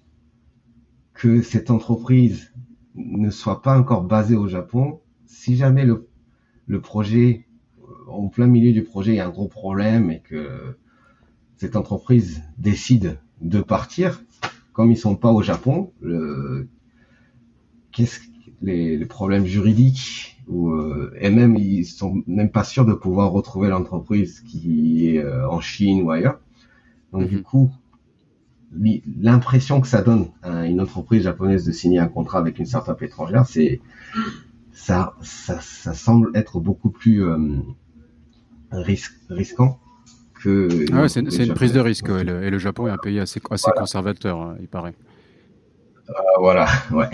que 1.15 1.43
cette 1.43 1.71
entreprise 1.71 2.53
ne 2.95 3.31
soit 3.31 3.63
pas 3.63 3.79
encore 3.79 4.05
basée 4.05 4.37
au 4.37 4.49
Japon. 4.49 5.01
Si 5.27 5.57
jamais 5.57 5.85
le, 5.85 6.09
le 6.67 6.81
projet, 6.81 7.47
en 8.09 8.29
plein 8.29 8.47
milieu 8.47 8.73
du 8.73 8.83
projet, 8.83 9.13
il 9.13 9.17
y 9.17 9.21
a 9.21 9.27
un 9.27 9.31
gros 9.31 9.49
problème 9.49 10.11
et 10.11 10.21
que 10.21 10.77
cette 11.57 11.77
entreprise 11.77 12.43
décide 12.59 13.19
de 13.41 13.61
partir, 13.61 14.23
comme 14.75 14.91
ils 14.91 14.99
sont 14.99 15.17
pas 15.17 15.33
au 15.33 15.41
Japon, 15.41 15.93
le, 16.03 16.69
qu'est-ce 17.93 18.21
les, 18.61 19.05
problèmes 19.07 19.47
juridiques 19.47 20.37
ou 20.49 20.71
euh, 20.71 21.15
et 21.19 21.31
même 21.31 21.57
ils 21.57 21.85
sont 21.87 22.23
même 22.27 22.51
pas 22.51 22.65
sûrs 22.65 22.85
de 22.85 22.93
pouvoir 22.93 23.31
retrouver 23.31 23.69
l'entreprise 23.69 24.41
qui 24.41 25.09
est 25.09 25.19
euh, 25.19 25.49
en 25.49 25.61
Chine 25.61 26.03
ou 26.03 26.11
ailleurs. 26.11 26.41
Donc 27.13 27.29
du 27.29 27.37
mhm. 27.37 27.43
coup, 27.43 27.71
l'impression 29.21 29.81
que 29.81 29.87
ça 29.87 30.03
donne 30.03 30.27
à 30.43 30.67
une 30.67 30.81
entreprise 30.81 31.23
japonaise 31.23 31.65
de 31.65 31.73
signer 31.73 32.01
un 32.01 32.09
contrat 32.09 32.41
avec 32.41 32.59
une 32.59 32.67
startup 32.67 33.01
étrangère, 33.01 33.47
c'est 33.47 33.81
ça, 34.73 35.15
ça, 35.23 35.61
ça 35.61 35.95
semble 35.95 36.31
être 36.35 36.59
beaucoup 36.59 36.91
plus 36.91 37.25
euh, 37.25 37.39
risquant 38.73 39.79
que. 40.45 40.69
Ah 40.93 41.03
ouais, 41.03 41.09
c'est 41.09 41.21
une 41.21 41.55
prise 41.55 41.73
de 41.73 41.81
risque. 41.81 42.09
et, 42.09 42.51
le, 42.51 42.59
Japon 42.59 42.87
est 42.87 42.91
un 42.91 42.99
pays 42.99 43.19
assez, 43.19 43.41
assez 43.51 43.71
conservateur, 43.77 44.41
hein, 44.41 44.57
il 44.61 44.69
paraît. 44.69 44.95
voilà, 46.39 46.67
ouais. 46.93 47.09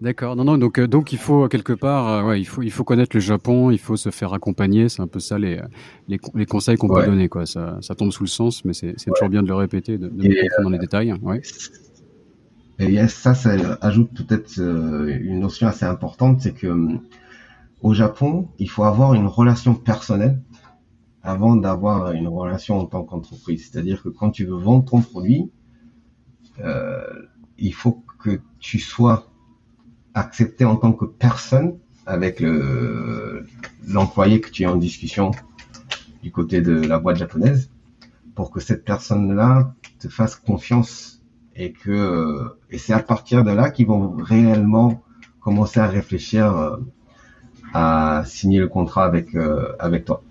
D'accord. 0.00 0.36
Non, 0.36 0.44
non. 0.44 0.58
Donc, 0.58 0.78
euh, 0.78 0.88
donc 0.88 1.12
il 1.12 1.18
faut 1.18 1.48
quelque 1.48 1.72
part, 1.72 2.08
euh, 2.08 2.22
ouais, 2.24 2.40
il 2.40 2.44
faut, 2.44 2.62
il 2.62 2.70
faut 2.70 2.84
connaître 2.84 3.14
le 3.14 3.20
Japon, 3.20 3.70
il 3.70 3.78
faut 3.78 3.96
se 3.96 4.10
faire 4.10 4.34
accompagner. 4.34 4.88
C'est 4.88 5.00
un 5.00 5.06
peu 5.06 5.20
ça 5.20 5.38
les, 5.38 5.60
les, 6.08 6.18
les 6.34 6.46
conseils 6.46 6.76
qu'on 6.76 6.88
peut 6.88 7.06
donner, 7.06 7.28
quoi. 7.28 7.46
Ça, 7.46 7.78
ça 7.80 7.94
tombe 7.94 8.10
sous 8.10 8.24
le 8.24 8.28
sens, 8.28 8.64
mais 8.64 8.74
c'est 8.74 8.94
toujours 9.14 9.28
bien 9.28 9.42
de 9.42 9.48
le 9.48 9.54
répéter, 9.54 9.96
de, 9.96 10.08
de 10.08 10.28
mettre 10.28 10.62
dans 10.62 10.70
les 10.70 10.78
détails. 10.78 11.14
Ouais. 11.22 11.40
Et 12.80 13.06
ça, 13.06 13.34
ça 13.34 13.78
ajoute 13.80 14.10
peut-être 14.14 14.58
euh, 14.58 15.16
une 15.22 15.40
notion 15.40 15.68
assez 15.68 15.84
importante, 15.84 16.40
c'est 16.40 16.54
que 16.54 16.98
au 17.82 17.94
Japon, 17.94 18.48
il 18.58 18.68
faut 18.68 18.84
avoir 18.84 19.14
une 19.14 19.26
relation 19.26 19.74
personnelle 19.74 20.40
avant 21.24 21.56
d'avoir 21.56 22.12
une 22.12 22.28
relation 22.28 22.78
en 22.78 22.84
tant 22.84 23.02
qu'entreprise. 23.02 23.70
C'est-à-dire 23.70 24.02
que 24.02 24.10
quand 24.10 24.30
tu 24.30 24.44
veux 24.44 24.58
vendre 24.58 24.84
ton 24.84 25.00
produit, 25.00 25.50
euh, 26.60 27.02
il 27.58 27.72
faut 27.72 28.04
que 28.18 28.40
tu 28.60 28.78
sois 28.78 29.26
accepté 30.12 30.64
en 30.66 30.76
tant 30.76 30.92
que 30.92 31.06
personne 31.06 31.78
avec 32.06 32.40
le 32.40 33.46
l'employé 33.88 34.40
que 34.40 34.50
tu 34.50 34.62
es 34.62 34.66
en 34.66 34.76
discussion 34.76 35.30
du 36.22 36.30
côté 36.30 36.60
de 36.60 36.72
la 36.72 36.98
boîte 36.98 37.16
japonaise 37.16 37.70
pour 38.34 38.50
que 38.50 38.60
cette 38.60 38.84
personne-là 38.84 39.74
te 39.98 40.08
fasse 40.08 40.36
confiance 40.36 41.22
et 41.56 41.72
que 41.72 42.56
et 42.70 42.78
c'est 42.78 42.92
à 42.92 43.00
partir 43.00 43.44
de 43.44 43.50
là 43.50 43.70
qu'ils 43.70 43.86
vont 43.86 44.14
réellement 44.16 45.02
commencer 45.40 45.80
à 45.80 45.86
réfléchir 45.86 46.54
euh, 46.54 46.76
à 47.72 48.22
signer 48.26 48.58
le 48.58 48.68
contrat 48.68 49.04
avec 49.06 49.34
euh, 49.34 49.74
avec 49.78 50.04
toi. 50.04 50.22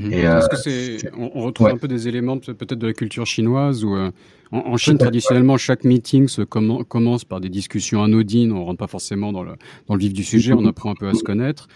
Mhm. 0.00 0.12
Et, 0.12 0.26
euh, 0.26 0.40
que 0.46 0.56
c'est, 0.56 0.98
on, 1.16 1.42
retrouve 1.42 1.68
un 1.68 1.76
peu 1.76 1.88
des 1.88 2.08
éléments 2.08 2.38
peut-être 2.38 2.74
de 2.74 2.86
la 2.86 2.92
culture 2.92 3.26
chinoise 3.26 3.84
ou 3.84 3.96
en, 4.52 4.76
Chine, 4.76 4.98
traditionnellement, 4.98 5.56
chaque 5.56 5.84
meeting 5.84 6.28
se 6.28 6.42
commence 6.42 7.24
par 7.24 7.40
des 7.40 7.48
discussions 7.48 8.02
anodines. 8.02 8.52
On 8.52 8.64
rentre 8.64 8.78
pas 8.78 8.86
forcément 8.86 9.32
dans 9.32 9.42
le, 9.42 9.52
dans 9.88 9.94
le 9.94 10.00
vif 10.00 10.12
du 10.12 10.22
sujet. 10.22 10.52
On 10.52 10.64
apprend 10.66 10.90
un 10.90 10.94
peu 10.94 11.08
à 11.08 11.14
se 11.14 11.22
connaître. 11.22 11.68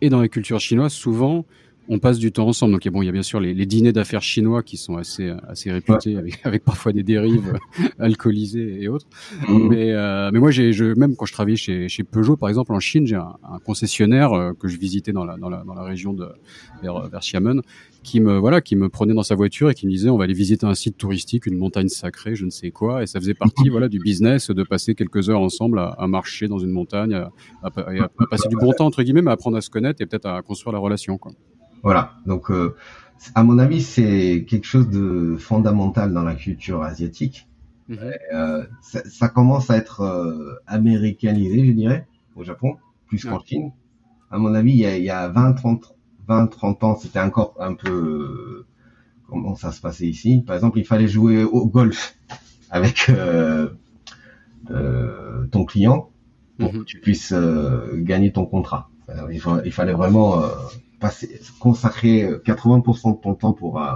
Et 0.00 0.08
dans 0.08 0.20
la 0.20 0.28
culture 0.28 0.60
chinoise, 0.60 0.92
souvent, 0.92 1.44
on 1.88 1.98
passe 1.98 2.18
du 2.18 2.32
temps 2.32 2.46
ensemble. 2.46 2.72
Donc, 2.72 2.86
bon, 2.88 3.02
il 3.02 3.06
y 3.06 3.08
a 3.08 3.12
bien 3.12 3.22
sûr 3.22 3.40
les, 3.40 3.54
les 3.54 3.66
dîners 3.66 3.92
d'affaires 3.92 4.22
chinois 4.22 4.62
qui 4.62 4.76
sont 4.76 4.96
assez, 4.96 5.32
assez 5.48 5.70
réputés, 5.72 6.16
avec, 6.16 6.40
avec, 6.44 6.64
parfois 6.64 6.92
des 6.92 7.02
dérives 7.02 7.58
alcoolisées 7.98 8.82
et 8.82 8.88
autres. 8.88 9.06
Mhm. 9.48 9.68
Mais, 9.68 9.92
euh, 9.92 10.30
mais 10.32 10.38
moi, 10.38 10.50
j'ai, 10.50 10.72
je, 10.72 10.84
même 10.84 11.16
quand 11.16 11.26
je 11.26 11.32
travaillais 11.32 11.56
chez, 11.56 11.88
chez 11.88 12.04
Peugeot, 12.04 12.36
par 12.36 12.48
exemple, 12.48 12.72
en 12.72 12.80
Chine, 12.80 13.06
j'ai 13.06 13.16
un, 13.16 13.36
un, 13.42 13.58
concessionnaire 13.58 14.32
euh, 14.32 14.52
que 14.52 14.68
je 14.68 14.78
visitais 14.78 15.12
dans 15.12 15.24
la, 15.24 15.36
dans 15.36 15.48
la, 15.48 15.64
dans 15.64 15.74
la 15.74 15.82
région 15.82 16.12
de 16.12 16.28
vers, 16.82 17.08
vers 17.08 17.20
Xiamen, 17.20 17.62
qui 18.02 18.20
me 18.20 18.38
voilà, 18.38 18.60
qui 18.60 18.76
me 18.76 18.88
prenait 18.88 19.14
dans 19.14 19.22
sa 19.22 19.34
voiture 19.34 19.70
et 19.70 19.74
qui 19.74 19.86
me 19.86 19.92
disait 19.92 20.10
on 20.10 20.16
va 20.16 20.24
aller 20.24 20.34
visiter 20.34 20.66
un 20.66 20.74
site 20.74 20.96
touristique, 20.96 21.46
une 21.46 21.56
montagne 21.56 21.88
sacrée, 21.88 22.34
je 22.34 22.44
ne 22.44 22.50
sais 22.50 22.70
quoi, 22.70 23.02
et 23.02 23.06
ça 23.06 23.20
faisait 23.20 23.34
partie 23.34 23.68
voilà 23.70 23.88
du 23.88 23.98
business 23.98 24.50
de 24.50 24.62
passer 24.62 24.94
quelques 24.94 25.30
heures 25.30 25.40
ensemble 25.40 25.78
à, 25.78 25.90
à 25.98 26.06
marcher 26.06 26.48
dans 26.48 26.58
une 26.58 26.70
montagne, 26.70 27.14
à, 27.14 27.30
à, 27.62 27.68
à, 27.68 28.26
passer 28.30 28.48
du 28.48 28.56
bon 28.56 28.72
temps 28.72 28.86
entre 28.86 29.02
guillemets, 29.02 29.22
mais 29.22 29.30
à 29.30 29.34
apprendre 29.34 29.56
à 29.56 29.60
se 29.60 29.70
connaître 29.70 30.02
et 30.02 30.06
peut-être 30.06 30.26
à 30.26 30.42
construire 30.42 30.72
la 30.72 30.78
relation 30.78 31.18
quoi. 31.18 31.32
Voilà. 31.82 32.12
Donc, 32.26 32.50
euh, 32.50 32.74
à 33.34 33.42
mon 33.42 33.58
avis, 33.58 33.82
c'est 33.82 34.44
quelque 34.48 34.66
chose 34.66 34.88
de 34.88 35.36
fondamental 35.38 36.12
dans 36.12 36.22
la 36.22 36.34
culture 36.34 36.82
asiatique. 36.82 37.48
Mhm. 37.88 37.98
Euh, 38.34 38.64
ça, 38.80 39.02
ça, 39.08 39.28
commence 39.28 39.70
à 39.70 39.76
être 39.76 40.00
euh, 40.00 40.54
américanisé, 40.66 41.64
je 41.66 41.72
dirais, 41.72 42.06
au 42.36 42.44
Japon, 42.44 42.76
plus 43.06 43.24
qu'en 43.24 43.40
Chine. 43.40 43.72
À 44.30 44.38
mon 44.38 44.54
avis, 44.54 44.72
il 44.72 44.78
y 44.78 44.86
a, 44.86 44.96
il 44.96 45.04
y 45.04 45.10
a 45.10 45.28
20, 45.28 45.52
30, 45.52 45.94
20, 46.26 46.46
30 46.46 46.84
ans, 46.84 46.96
c'était 46.96 47.20
encore 47.20 47.54
un 47.60 47.74
peu 47.74 47.90
euh, 47.90 48.66
comment 49.28 49.54
ça 49.56 49.72
se 49.72 49.80
passait 49.80 50.06
ici. 50.06 50.42
Par 50.46 50.54
exemple, 50.56 50.78
il 50.78 50.86
fallait 50.86 51.08
jouer 51.08 51.44
au 51.44 51.66
golf 51.66 52.16
avec 52.70 53.10
ton 55.50 55.64
client 55.66 56.10
pour 56.58 56.72
mhm. 56.72 56.80
que 56.80 56.84
tu 56.84 57.00
puisses 57.00 57.34
gagner 57.94 58.32
ton 58.32 58.46
contrat. 58.46 58.88
Il, 59.30 59.42
il 59.64 59.72
fallait 59.72 59.92
vraiment 59.92 60.40
consacrer 61.58 62.28
80% 62.44 63.16
de 63.16 63.20
ton 63.20 63.34
temps 63.34 63.52
pour 63.52 63.80
euh, 63.80 63.92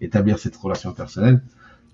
établir 0.00 0.38
cette 0.38 0.56
relation 0.56 0.92
personnelle. 0.92 1.42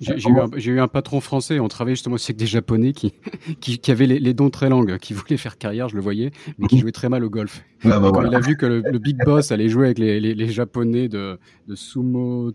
J'ai 0.01 0.71
eu, 0.71 0.75
eu, 0.75 0.81
un 0.81 0.89
patron 0.89 1.21
français, 1.21 1.61
on 1.61 1.69
travaillait 1.69 1.95
justement 1.95 2.17
aussi 2.17 2.33
avec 2.33 2.39
des 2.39 2.47
Japonais 2.47 2.93
qui, 2.93 3.15
qui, 3.61 3.79
qui 3.79 3.91
avaient 3.93 4.07
les, 4.07 4.19
les, 4.19 4.35
dons 4.35 4.51
très 4.51 4.69
longs, 4.69 4.85
qui 5.01 5.15
voulaient 5.15 5.37
faire 5.37 5.57
carrière, 5.57 5.89
je 5.89 5.95
le 5.95 6.03
voyais, 6.03 6.33
mais 6.59 6.67
qui 6.67 6.79
jouaient 6.79 6.93
très 6.93 7.09
mal 7.09 7.23
au 7.25 7.31
golf. 7.31 7.63
Ah 7.85 8.01
bah 8.01 8.11
il 8.27 8.35
a 8.35 8.41
vu 8.41 8.57
que 8.57 8.67
le, 8.67 8.99
big 8.99 9.19
boss 9.25 9.53
allait 9.53 9.69
jouer 9.69 9.87
avec 9.87 9.99
les, 9.99 10.19
les, 10.19 10.35
les 10.35 10.49
Japonais 10.49 11.09
de, 11.09 11.39
de 11.69 11.75
Sumo, 11.75 12.53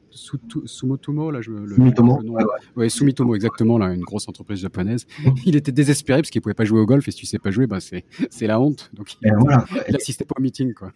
Sumotomo, 0.65 1.31
là, 1.31 1.41
je, 1.41 1.51
le, 1.51 1.75
Sumitomo. 1.75 2.19
Le 2.21 2.45
ouais, 2.75 2.89
Sumitomo, 2.89 3.35
exactement, 3.35 3.77
là, 3.77 3.93
une 3.93 4.03
grosse 4.03 4.27
entreprise 4.27 4.59
japonaise. 4.59 5.05
il 5.45 5.55
était 5.55 5.71
désespéré 5.71 6.21
parce 6.21 6.31
qu'il 6.31 6.41
pouvait 6.41 6.53
pas 6.53 6.65
jouer 6.65 6.81
au 6.81 6.85
golf 6.85 7.07
et 7.07 7.11
si 7.11 7.17
tu 7.17 7.25
sais 7.25 7.39
pas 7.39 7.51
jouer, 7.51 7.67
bah, 7.67 7.79
c'est 7.79 8.47
la 8.47 8.59
honte. 8.59 8.91
Donc 8.93 9.13
il, 9.21 9.31
voilà. 9.39 9.65
il 9.87 9.95
assistait 9.95 10.25
pas 10.25 10.35
au 10.37 10.41
meeting, 10.41 10.73
quoi. 10.73 10.91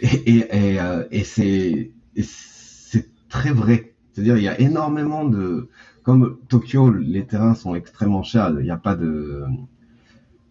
Et, 0.00 0.38
et, 0.72 0.80
euh, 0.80 1.04
et, 1.10 1.24
c'est 1.24 1.92
très 3.28 3.50
vrai. 3.50 3.94
C'est-à-dire, 4.12 4.36
il 4.36 4.42
y 4.42 4.48
a 4.48 4.60
énormément 4.60 5.24
de, 5.24 5.68
comme 6.02 6.38
Tokyo, 6.48 6.90
les 6.90 7.26
terrains 7.26 7.54
sont 7.54 7.74
extrêmement 7.74 8.22
chers. 8.22 8.50
Il 8.58 8.64
n'y 8.64 8.70
a 8.70 8.76
pas 8.76 8.94
de, 8.94 9.44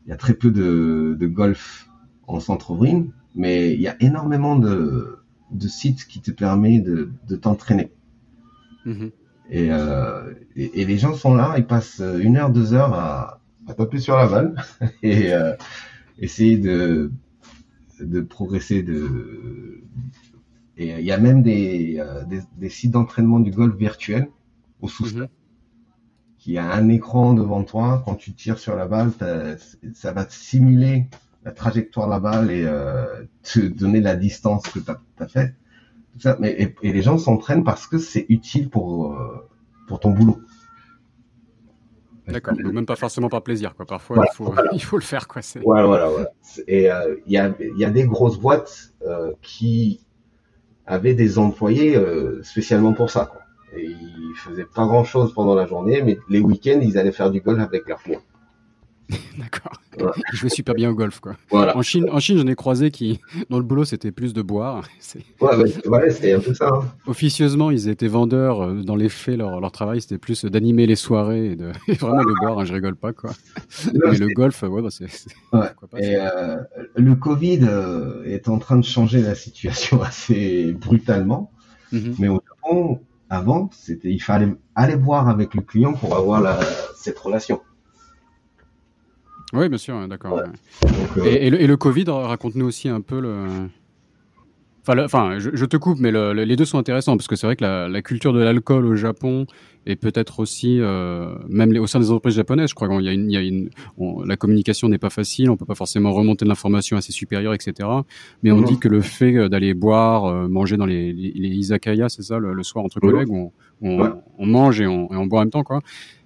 il 0.05 0.09
y 0.09 0.13
a 0.13 0.17
très 0.17 0.33
peu 0.33 0.51
de, 0.51 1.15
de 1.19 1.27
golf 1.27 1.89
en 2.27 2.39
centre-ville, 2.39 3.07
mais 3.35 3.73
il 3.73 3.81
y 3.81 3.87
a 3.87 3.95
énormément 4.01 4.55
de, 4.55 5.17
de 5.51 5.67
sites 5.67 6.05
qui 6.05 6.21
te 6.21 6.31
permettent 6.31 6.83
de, 6.83 7.11
de 7.27 7.35
t'entraîner. 7.35 7.91
Et, 9.49 9.71
euh, 9.71 10.33
et, 10.55 10.81
et, 10.81 10.85
les 10.85 10.97
gens 10.97 11.13
sont 11.13 11.35
là, 11.35 11.55
ils 11.57 11.65
passent 11.65 12.01
une 12.19 12.37
heure, 12.37 12.49
deux 12.49 12.73
heures 12.73 12.93
à, 12.93 13.41
à 13.67 13.73
taper 13.73 13.99
sur 13.99 14.15
la 14.15 14.27
balle 14.27 14.55
et 15.03 15.33
euh, 15.33 15.53
essayer 16.19 16.57
de 16.57 17.11
de 17.99 18.21
progresser 18.21 18.83
de 18.83 19.83
et 20.77 20.91
il 20.99 21.05
y 21.05 21.11
a 21.11 21.17
même 21.17 21.41
des, 21.41 21.97
euh, 21.99 22.23
des, 22.57 22.69
sites 22.69 22.91
d'entraînement 22.91 23.39
du 23.39 23.51
golf 23.51 23.75
virtuel 23.75 24.29
au 24.81 24.89
sous-sol. 24.89 25.21
Mhm. 25.21 25.27
qui 26.37 26.57
a 26.57 26.73
un 26.73 26.89
écran 26.89 27.33
devant 27.33 27.63
toi 27.63 28.03
quand 28.05 28.15
tu 28.15 28.33
tires 28.33 28.59
sur 28.59 28.75
la 28.75 28.87
balle 28.87 29.11
ça 29.93 30.11
va 30.11 30.27
simuler 30.29 31.07
la 31.43 31.51
trajectoire 31.51 32.07
de 32.07 32.11
la 32.11 32.19
balle 32.19 32.51
et 32.51 32.65
euh, 32.65 33.23
te 33.43 33.59
donner 33.59 34.01
la 34.01 34.15
distance 34.15 34.63
que 34.67 34.79
tu 34.79 34.91
as, 34.91 35.27
fait. 35.27 35.55
Tout 36.13 36.19
ça. 36.19 36.37
Mais 36.39 36.75
et, 36.81 36.91
les 36.91 37.01
gens 37.01 37.17
s'entraînent 37.17 37.63
parce 37.63 37.87
que 37.87 37.97
c'est 37.97 38.25
utile 38.29 38.69
pour 38.69 39.13
euh, 39.13 39.47
pour 39.87 39.99
ton 39.99 40.11
boulot 40.11 40.39
D'accord. 42.27 42.55
Même 42.57 42.85
pas 42.85 42.95
forcément 42.95 43.29
par 43.29 43.43
plaisir, 43.43 43.75
quoi. 43.75 43.85
Parfois, 43.85 44.25
il, 44.25 44.35
faut, 44.35 44.53
il 44.73 44.83
faut 44.83 44.97
le 44.97 45.03
faire, 45.03 45.27
quoi. 45.27 45.41
Voilà, 45.63 45.85
voilà, 45.85 46.09
voilà. 46.09 46.29
Et 46.67 46.91
euh, 46.91 47.15
il 47.25 47.33
y, 47.33 47.37
a, 47.37 47.53
y 47.59 47.85
a 47.85 47.89
des 47.89 48.05
grosses 48.05 48.39
boîtes 48.39 48.93
euh, 49.03 49.33
qui 49.41 50.01
avaient 50.87 51.13
des 51.13 51.37
employés 51.37 51.95
euh, 51.95 52.41
spécialement 52.43 52.93
pour 52.93 53.09
ça, 53.09 53.25
quoi. 53.25 53.41
Et 53.77 53.85
ils 53.85 54.35
faisaient 54.37 54.65
pas 54.65 54.85
grand 54.85 55.03
chose 55.03 55.33
pendant 55.33 55.53
la 55.53 55.65
journée, 55.65 56.01
mais 56.01 56.17
les 56.29 56.39
week-ends, 56.39 56.79
ils 56.81 56.97
allaient 56.97 57.11
faire 57.11 57.29
du 57.29 57.41
golf 57.41 57.59
avec 57.59 57.87
leurs 57.87 58.01
clients. 58.01 58.21
D'accord. 59.37 59.81
Je 60.33 60.41
vais 60.43 60.49
super 60.49 60.73
bien 60.73 60.89
au 60.89 60.93
golf, 60.93 61.19
quoi. 61.19 61.35
En 61.51 61.81
Chine, 61.81 62.07
en 62.11 62.19
Chine, 62.19 62.37
j'en 62.37 62.47
ai 62.47 62.55
croisé 62.55 62.91
qui, 62.91 63.19
dans 63.49 63.57
le 63.57 63.63
boulot, 63.63 63.85
c'était 63.85 64.11
plus 64.11 64.33
de 64.33 64.41
boire. 64.41 64.83
Ouais, 65.85 66.09
c'était 66.09 66.33
un 66.33 66.39
peu 66.39 66.53
ça. 66.53 66.69
Hein. 66.73 66.85
Officieusement, 67.05 67.69
ils 67.71 67.87
étaient 67.87 68.07
vendeurs. 68.07 68.61
Euh, 68.61 68.81
dans 68.81 68.95
les 68.95 69.09
faits, 69.09 69.37
leur, 69.37 69.59
leur 69.59 69.71
travail, 69.71 70.01
c'était 70.01 70.17
plus 70.17 70.45
d'animer 70.45 70.87
les 70.87 70.95
soirées 70.95 71.51
et, 71.51 71.55
de, 71.55 71.71
vraiment 71.99 72.23
de 72.23 72.33
boire. 72.39 72.59
Hein, 72.59 72.65
je 72.65 72.73
rigole 72.73 72.95
pas, 72.95 73.13
quoi. 73.13 73.31
Mais 73.93 74.17
le 74.17 74.33
golf, 74.33 74.63
ouais, 74.63 74.81
bah, 74.81 74.89
c'est. 74.89 75.05
et 75.97 76.15
euh, 76.17 76.57
le 76.95 77.15
Covid 77.15 77.59
euh, 77.63 78.23
est 78.25 78.49
en 78.49 78.57
train 78.57 78.77
de 78.77 78.85
changer 78.85 79.21
la 79.21 79.35
situation 79.35 80.01
assez 80.01 80.73
brutalement. 80.73 81.51
Mm-hmm. 81.93 82.15
Mais 82.19 82.27
au 82.27 82.41
Japon, 82.47 82.99
avant, 83.29 83.69
c'était, 83.71 84.11
il 84.11 84.21
fallait 84.21 84.53
aller 84.75 84.95
boire 84.95 85.29
avec 85.29 85.53
le 85.53 85.61
client 85.61 85.93
pour 85.93 86.15
avoir 86.15 86.41
la, 86.41 86.59
cette 86.95 87.19
relation. 87.19 87.61
Oui, 89.55 89.69
bien 89.69 89.77
sûr, 89.77 90.07
d'accord. 90.07 90.39
Euh, 91.17 91.23
et, 91.25 91.49
le, 91.49 91.77
Covid, 91.77 92.05
raconte-nous 92.07 92.65
aussi 92.65 92.89
un 92.89 93.01
peu 93.01 93.19
le. 93.19 93.69
Enfin, 94.87 95.39
je, 95.39 95.65
te 95.65 95.77
coupe, 95.77 95.99
mais 95.99 96.11
les 96.11 96.55
deux 96.55 96.65
sont 96.65 96.77
intéressants 96.77 97.17
parce 97.17 97.27
que 97.27 97.35
c'est 97.35 97.47
vrai 97.47 97.55
que 97.55 97.63
la, 97.63 98.01
culture 98.03 98.33
de 98.33 98.39
l'alcool 98.39 98.85
au 98.85 98.95
Japon 98.95 99.47
et 99.87 99.95
peut-être 99.95 100.39
aussi, 100.39 100.79
euh, 100.79 101.35
même 101.47 101.75
au 101.77 101.87
sein 101.87 101.99
des 101.99 102.11
entreprises 102.11 102.35
japonaises, 102.35 102.69
je 102.69 102.75
crois 102.75 102.87
qu'il 102.87 103.01
y 103.03 103.09
a 103.09 103.13
une, 103.13 103.31
y 103.31 103.37
a 103.37 103.41
une 103.41 103.69
la 104.25 104.37
communication 104.37 104.87
n'est 104.87 104.99
pas 104.99 105.09
facile, 105.09 105.49
on 105.49 105.57
peut 105.57 105.65
pas 105.65 105.75
forcément 105.75 106.11
remonter 106.11 106.45
de 106.45 106.49
l'information 106.49 106.97
à 106.97 107.01
ses 107.01 107.11
supérieurs, 107.11 107.53
etc. 107.55 107.89
Mais 108.43 108.51
on 108.51 108.57
mhm. 108.57 108.65
dit 108.65 108.79
que 108.79 108.87
le 108.87 109.01
fait 109.01 109.49
d'aller 109.49 109.73
boire, 109.73 110.25
euh, 110.25 110.47
manger 110.47 110.77
dans 110.77 110.85
les, 110.85 111.13
les, 111.13 111.49
izakaya, 111.49 112.09
c'est 112.09 112.23
ça, 112.23 112.37
le, 112.37 112.63
soir 112.63 112.85
entre 112.85 112.99
collègues, 112.99 113.31
on, 113.31 113.51
on, 113.81 114.45
mange 114.45 114.81
et 114.81 114.87
on 114.87 115.25
boit 115.25 115.39
en 115.39 115.43
même 115.43 115.51
temps, 115.51 115.63
quoi. 115.63 115.81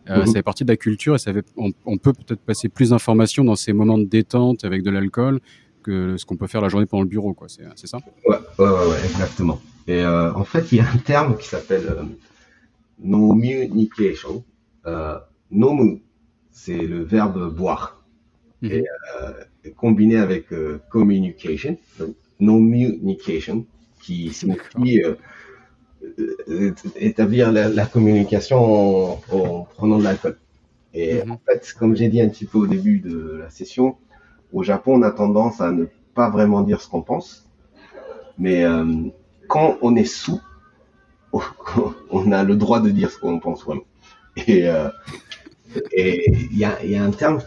Euh, 0.10 0.22
mhm. 0.22 0.26
Ça 0.28 0.34
fait 0.34 0.44
partie 0.44 0.64
de 0.64 0.72
la 0.72 0.78
culture 0.78 1.16
et 1.16 1.20
ça 1.20 1.32
on, 1.56 1.98
peut 1.98 2.14
peut-être 2.14 2.42
passer 2.42 2.68
plus 2.68 2.90
d'informations 2.90 3.44
dans 3.44 3.56
ces 3.56 3.74
moments 3.74 3.98
de 3.98 4.06
détente 4.06 4.64
avec 4.64 4.82
de 4.82 4.90
l'alcool 4.90 5.40
que 5.84 6.18
ce 6.18 6.26
qu'on 6.26 6.36
peut 6.36 6.48
faire 6.48 6.62
la 6.62 6.70
journée 6.70 6.86
pendant 6.86 7.04
le 7.04 7.10
bureau, 7.10 7.34
quoi. 7.34 7.48
C'est, 7.48 7.88
ça? 7.88 8.00
Ouais, 8.28 8.38
ouais, 8.58 8.66
ouais, 8.66 9.06
exactement. 9.06 9.62
Et 9.88 10.02
euh, 10.02 10.34
en 10.34 10.44
fait, 10.44 10.72
il 10.72 10.78
y 10.78 10.82
a 10.82 10.86
un 10.88 10.98
terme 10.98 11.38
qui 11.38 11.48
s'appelle 11.48 11.88
euh, 11.88 12.04
communication. 13.02 14.44
Euh, 14.86 15.18
nomu, 15.52 16.02
c'est 16.52 16.78
le 16.78 17.04
verbe 17.04 17.54
boire. 17.54 18.04
Mhm. 18.62 18.72
Et 18.72 18.84
euh, 19.22 19.72
combiné 19.76 20.18
avec 20.18 20.48
communication, 20.90 21.78
donc 22.00 22.16
communication, 22.40 23.66
qui 24.02 24.32
signifie 24.32 25.02
établir 26.96 27.52
la, 27.52 27.86
communication 27.86 29.14
en, 29.32 29.64
prenant 29.76 29.98
de 29.98 30.04
l'alcool. 30.04 30.38
Et 30.94 31.24
mhm. 31.24 31.32
en 31.32 31.42
fait, 31.46 31.74
comme 31.78 31.96
j'ai 31.96 32.10
dit 32.10 32.22
un 32.22 32.30
petit 32.30 32.46
peu 32.46 32.58
au 32.58 32.68
début 32.68 33.00
de 33.00 33.38
la 33.42 33.50
session, 33.50 33.98
au 34.52 34.64
Japon, 34.64 34.96
on 34.96 35.02
a 35.04 35.12
tendance 35.12 35.62
à 35.62 35.72
ne 35.72 35.86
pas 36.16 36.30
vraiment 36.30 36.62
dire 36.62 36.82
ce 36.82 36.90
qu'on 36.90 37.02
pense. 37.02 37.48
Mais 38.38 38.64
euh, 38.64 38.86
quand 39.48 39.78
on 39.82 39.96
est 39.96 40.06
sous, 40.06 40.42
on 42.10 42.32
a 42.32 42.44
le 42.44 42.56
droit 42.56 42.80
de 42.80 42.90
dire 42.90 43.12
ce 43.12 43.20
qu'on 43.20 43.40
pense 43.40 43.64
vraiment. 43.64 43.84
Et 44.48 44.68
euh, 44.68 44.90
il 45.96 46.58
y, 46.58 46.64
a, 46.64 46.84
y, 46.84 46.96
a, 46.96 47.04
un 47.04 47.12
terme 47.12 47.42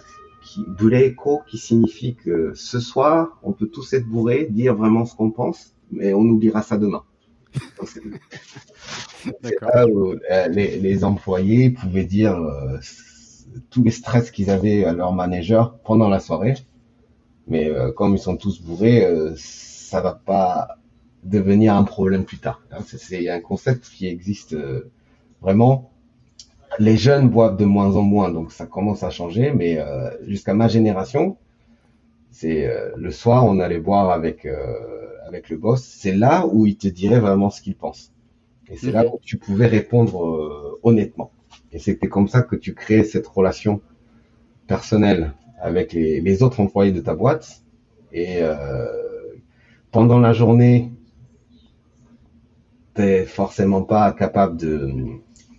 qui, 0.44 0.64
bureiko 0.68 1.40
qui 1.48 1.58
signifie 1.58 2.14
que 2.14 2.52
ce 2.54 2.78
soir, 2.78 3.38
on 3.42 3.52
peut 3.52 3.66
tous 3.66 3.92
être 3.94 4.06
bourrés, 4.06 4.46
dire 4.50 4.74
vraiment 4.74 5.04
ce 5.06 5.16
qu'on 5.16 5.30
pense, 5.30 5.74
mais 5.90 6.12
on 6.14 6.20
oubliera 6.20 6.62
ça 6.62 6.76
demain. 6.76 7.02
Euh, 9.76 10.48
les, 10.48 10.80
les, 10.80 11.04
employés 11.04 11.70
pouvaient 11.70 12.04
dire 12.04 12.34
euh, 12.34 12.78
tous 13.70 13.84
les 13.84 13.92
stress 13.92 14.32
qu'ils 14.32 14.50
avaient 14.50 14.84
à 14.84 14.92
leur 14.92 15.12
manager 15.12 15.78
pendant 15.84 16.08
la 16.08 16.18
soirée. 16.18 16.54
Mais 17.46 17.70
euh, 17.70 17.92
comme 17.92 18.14
ils 18.14 18.18
sont 18.18 18.36
tous 18.36 18.60
bourrés, 18.60 19.06
ça 19.36 20.00
va 20.00 20.14
pas 20.14 20.76
devenir 21.22 21.76
un 21.76 21.84
problème 21.84 22.24
plus 22.24 22.38
tard. 22.38 22.62
Hein, 22.72 22.78
c'est 22.84 23.28
un 23.28 23.40
concept 23.40 23.88
qui 23.90 24.08
existe 24.08 24.56
vraiment. 25.40 25.92
Les 26.80 26.96
jeunes 26.96 27.28
boivent 27.28 27.56
de 27.56 27.64
moins 27.64 27.94
en 27.94 28.02
moins, 28.02 28.30
donc 28.30 28.50
ça 28.50 28.66
commence 28.66 29.04
à 29.04 29.10
changer. 29.10 29.52
Mais 29.52 29.78
jusqu'à 30.26 30.54
ma 30.54 30.66
génération, 30.66 31.36
c'est 32.32 32.68
le 32.96 33.10
soir, 33.10 33.44
on 33.46 33.60
allait 33.60 33.78
boire 33.78 34.10
avec 34.10 34.46
avec 35.32 35.48
le 35.48 35.56
boss, 35.56 35.82
c'est 35.82 36.14
là 36.14 36.46
où 36.46 36.66
il 36.66 36.76
te 36.76 36.88
dirait 36.88 37.20
vraiment 37.20 37.48
ce 37.48 37.62
qu'il 37.62 37.74
pense. 37.74 38.12
Et 38.68 38.76
c'est 38.76 38.92
là 38.92 39.06
où 39.06 39.18
tu 39.22 39.38
pouvais 39.38 39.66
répondre 39.66 40.24
euh, 40.24 40.78
honnêtement. 40.82 41.32
Et 41.72 41.78
c'était 41.78 42.08
comme 42.08 42.28
ça 42.28 42.42
que 42.42 42.56
tu 42.56 42.74
créais 42.74 43.04
cette 43.04 43.26
relation 43.26 43.80
personnelle 44.66 45.32
avec 45.60 45.92
les, 45.92 46.42
autres 46.42 46.60
employés 46.60 46.92
de 46.92 47.00
ta 47.00 47.14
boîte. 47.14 47.62
Et 48.12 48.38
euh, 48.40 48.86
pendant 49.90 50.18
la 50.18 50.32
journée, 50.32 50.92
t'es 52.94 53.24
forcément 53.24 53.82
pas 53.82 54.12
capable 54.12 54.56
de, 54.58 54.90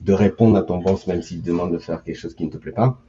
de 0.01 0.13
répondre 0.13 0.55
à 0.57 0.61
ton 0.61 0.79
boss 0.79 1.07
même 1.07 1.21
s'il 1.21 1.41
demande 1.41 1.71
de 1.71 1.79
faire 1.79 2.03
quelque 2.03 2.17
chose 2.17 2.35
qui 2.35 2.45
ne 2.45 2.51
te 2.51 2.57
plaît 2.57 2.71
pas. 2.71 2.99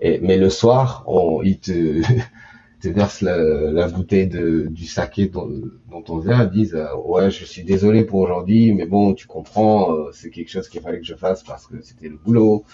Et, 0.00 0.18
mais 0.20 0.38
le 0.38 0.50
soir, 0.50 1.04
on, 1.06 1.42
il 1.42 1.58
te 1.58 2.00
te 2.80 2.88
verses 2.88 3.20
la, 3.20 3.88
bouteille 3.88 4.26
de, 4.26 4.66
du 4.70 4.86
saké 4.86 5.28
dans, 5.28 5.48
dans 5.90 6.02
ton 6.02 6.18
verre, 6.18 6.50
disent 6.50 6.74
euh, 6.74 6.94
ouais 7.04 7.30
je 7.30 7.44
suis 7.44 7.62
désolé 7.62 8.04
pour 8.04 8.20
aujourd'hui, 8.20 8.72
mais 8.72 8.86
bon 8.86 9.14
tu 9.14 9.26
comprends, 9.26 9.92
euh, 9.92 10.10
c'est 10.12 10.30
quelque 10.30 10.50
chose 10.50 10.68
qu'il 10.68 10.80
fallait 10.80 11.00
que 11.00 11.06
je 11.06 11.14
fasse 11.14 11.42
parce 11.42 11.66
que 11.66 11.80
c'était 11.82 12.08
le 12.08 12.16
boulot. 12.16 12.64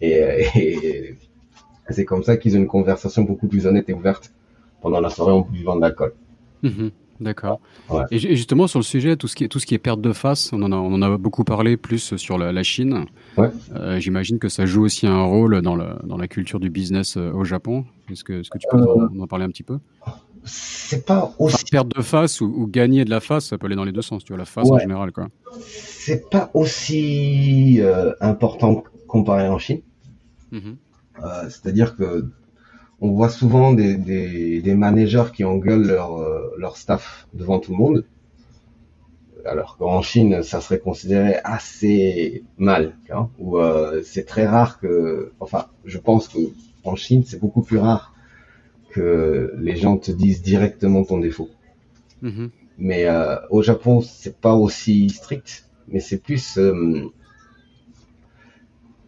Et, 0.00 0.12
et 0.54 1.16
c'est 1.90 2.04
comme 2.04 2.22
ça 2.22 2.36
qu'ils 2.36 2.56
ont 2.56 2.60
une 2.60 2.66
conversation 2.66 3.22
beaucoup 3.22 3.48
plus 3.48 3.66
honnête 3.66 3.88
et 3.88 3.94
ouverte 3.94 4.32
pendant 4.80 5.00
la 5.00 5.10
soirée 5.10 5.32
en 5.32 5.40
buvant 5.40 5.76
de 5.76 5.80
l'alcool. 5.80 6.14
Mhm. 6.62 6.90
D'accord. 7.20 7.60
Et 8.10 8.18
justement 8.18 8.66
sur 8.66 8.78
le 8.78 8.84
sujet, 8.84 9.16
tout 9.16 9.26
ce 9.26 9.34
qui 9.34 9.44
est 9.44 9.48
tout 9.48 9.58
ce 9.58 9.66
qui 9.66 9.74
est 9.74 9.78
perte 9.78 10.00
de 10.00 10.12
face, 10.12 10.52
on 10.52 10.62
en 10.62 10.72
a, 10.72 10.76
on 10.76 10.92
en 10.94 11.02
a 11.02 11.16
beaucoup 11.18 11.44
parlé 11.44 11.76
plus 11.76 12.16
sur 12.16 12.38
la, 12.38 12.52
la 12.52 12.62
Chine. 12.62 13.06
Ouais. 13.36 13.50
Euh, 13.74 13.98
J'imagine 13.98 14.38
que 14.38 14.48
ça 14.48 14.66
joue 14.66 14.84
aussi 14.84 15.06
un 15.06 15.24
rôle 15.24 15.60
dans, 15.62 15.76
la 15.76 16.28
culture 16.28 16.60
du 16.60 16.70
business 16.70 17.16
euh, 17.16 17.32
au 17.32 17.44
Japon. 17.44 17.84
Est-ce 18.10 18.24
que, 18.24 18.34
est 18.34 18.42
-ce 18.42 18.50
que 18.50 18.58
tu 18.58 18.66
peux 18.70 18.78
euh, 18.78 19.22
en, 19.22 19.26
parler 19.26 19.44
un 19.44 19.48
petit 19.48 19.64
peu? 19.64 19.78
C'est 20.44 21.04
pas 21.04 21.34
aussi 21.38 21.64
perte 21.70 21.94
de 21.94 22.02
face 22.02 22.40
ou, 22.40 22.66
gagner 22.70 23.04
de 23.04 23.10
la 23.10 23.20
face, 23.20 23.46
ça 23.46 23.58
peut 23.58 23.66
aller 23.66 23.76
dans 23.76 23.84
les 23.84 23.92
deux 23.92 24.02
sens. 24.02 24.24
Tu 24.24 24.32
vois 24.32 24.38
la 24.38 24.44
face 24.44 24.70
en 24.70 24.78
général 24.78 25.12
quoi. 25.12 25.28
C'est 25.60 26.30
pas 26.30 26.50
aussi 26.54 27.80
euh, 27.80 28.12
important 28.20 28.84
comparé 29.06 29.48
en 29.48 29.58
Chine. 29.58 29.82
Mm-hmm. 30.52 30.76
C'est-à-dire 31.50 31.96
que 31.96 32.30
on 33.00 33.12
voit 33.12 33.28
souvent 33.28 33.72
des, 33.72 33.96
des, 33.96 34.60
des 34.60 34.74
managers 34.74 35.30
qui 35.34 35.44
engueulent 35.44 35.86
leur, 35.86 36.16
euh, 36.16 36.37
leur 36.58 36.76
staff 36.76 37.28
devant 37.32 37.58
tout 37.58 37.72
le 37.72 37.78
monde. 37.78 38.04
Alors 39.44 39.76
qu'en 39.78 40.02
Chine, 40.02 40.42
ça 40.42 40.60
serait 40.60 40.80
considéré 40.80 41.36
assez 41.44 42.44
mal, 42.58 42.96
hein, 43.10 43.30
ou 43.38 43.58
euh, 43.58 44.02
c'est 44.04 44.24
très 44.24 44.46
rare 44.46 44.80
que, 44.80 45.32
enfin, 45.40 45.66
je 45.84 45.98
pense 45.98 46.28
que 46.28 46.38
en 46.84 46.96
Chine, 46.96 47.22
c'est 47.24 47.40
beaucoup 47.40 47.62
plus 47.62 47.78
rare 47.78 48.14
que 48.90 49.54
les 49.58 49.76
gens 49.76 49.96
te 49.96 50.10
disent 50.10 50.42
directement 50.42 51.04
ton 51.04 51.18
défaut. 51.18 51.48
Mm-hmm. 52.22 52.50
Mais 52.78 53.06
euh, 53.06 53.36
au 53.50 53.62
Japon, 53.62 54.00
c'est 54.00 54.38
pas 54.40 54.54
aussi 54.54 55.08
strict, 55.08 55.68
mais 55.86 56.00
c'est 56.00 56.18
plus 56.18 56.58
euh, 56.58 57.04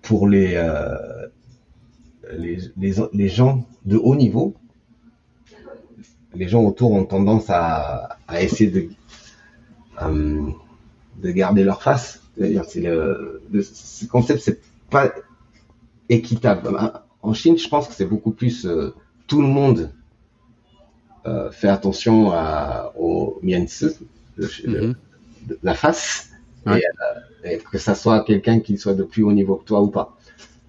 pour 0.01 0.29
les 0.29 0.55
les, 2.39 2.59
les, 2.77 2.95
les, 3.13 3.29
gens 3.29 3.67
de 3.85 3.97
haut 3.97 4.15
niveau, 4.15 4.55
les 6.35 6.49
gens 6.49 6.63
autour 6.63 6.93
ont 6.93 7.05
tendance 7.05 7.49
à, 7.49 8.19
à 8.29 8.43
essayer 8.43 8.71
de, 8.71 8.89
euh, 10.03 10.51
de 11.23 11.31
garder 11.31 11.65
leur 11.65 11.83
face. 11.83 12.23
C'est 12.37 12.81
le, 12.81 13.43
ce 13.63 14.07
concept, 14.07 14.41
c'est 14.41 14.61
pas 14.89 15.13
équitable. 16.09 16.71
En 17.23 17.35
Chine, 17.35 17.59
je 17.59 17.69
pense 17.69 17.89
que 17.89 17.95
c'est 17.95 18.07
beaucoup 18.07 18.31
plus 18.31 18.65
euh, 18.65 18.95
tout 19.27 19.43
le 19.43 19.49
monde 19.49 19.91
euh, 21.27 21.51
fait 21.51 21.69
attention 21.69 22.33
à, 22.33 22.93
au 22.99 23.39
miensu, 23.43 23.91
mm-hmm. 24.39 24.95
la 25.63 25.75
face, 25.75 26.31
et, 26.67 26.83
et, 27.45 27.59
que 27.59 27.79
ça 27.79 27.95
soit 27.95 28.25
quelqu'un 28.25 28.61
qui 28.61 28.79
soit 28.79 28.95
de 28.95 29.03
plus 29.03 29.23
haut 29.23 29.33
niveau 29.33 29.57
que 29.57 29.65
toi 29.65 29.83
ou 29.83 29.89
pas. 29.89 30.17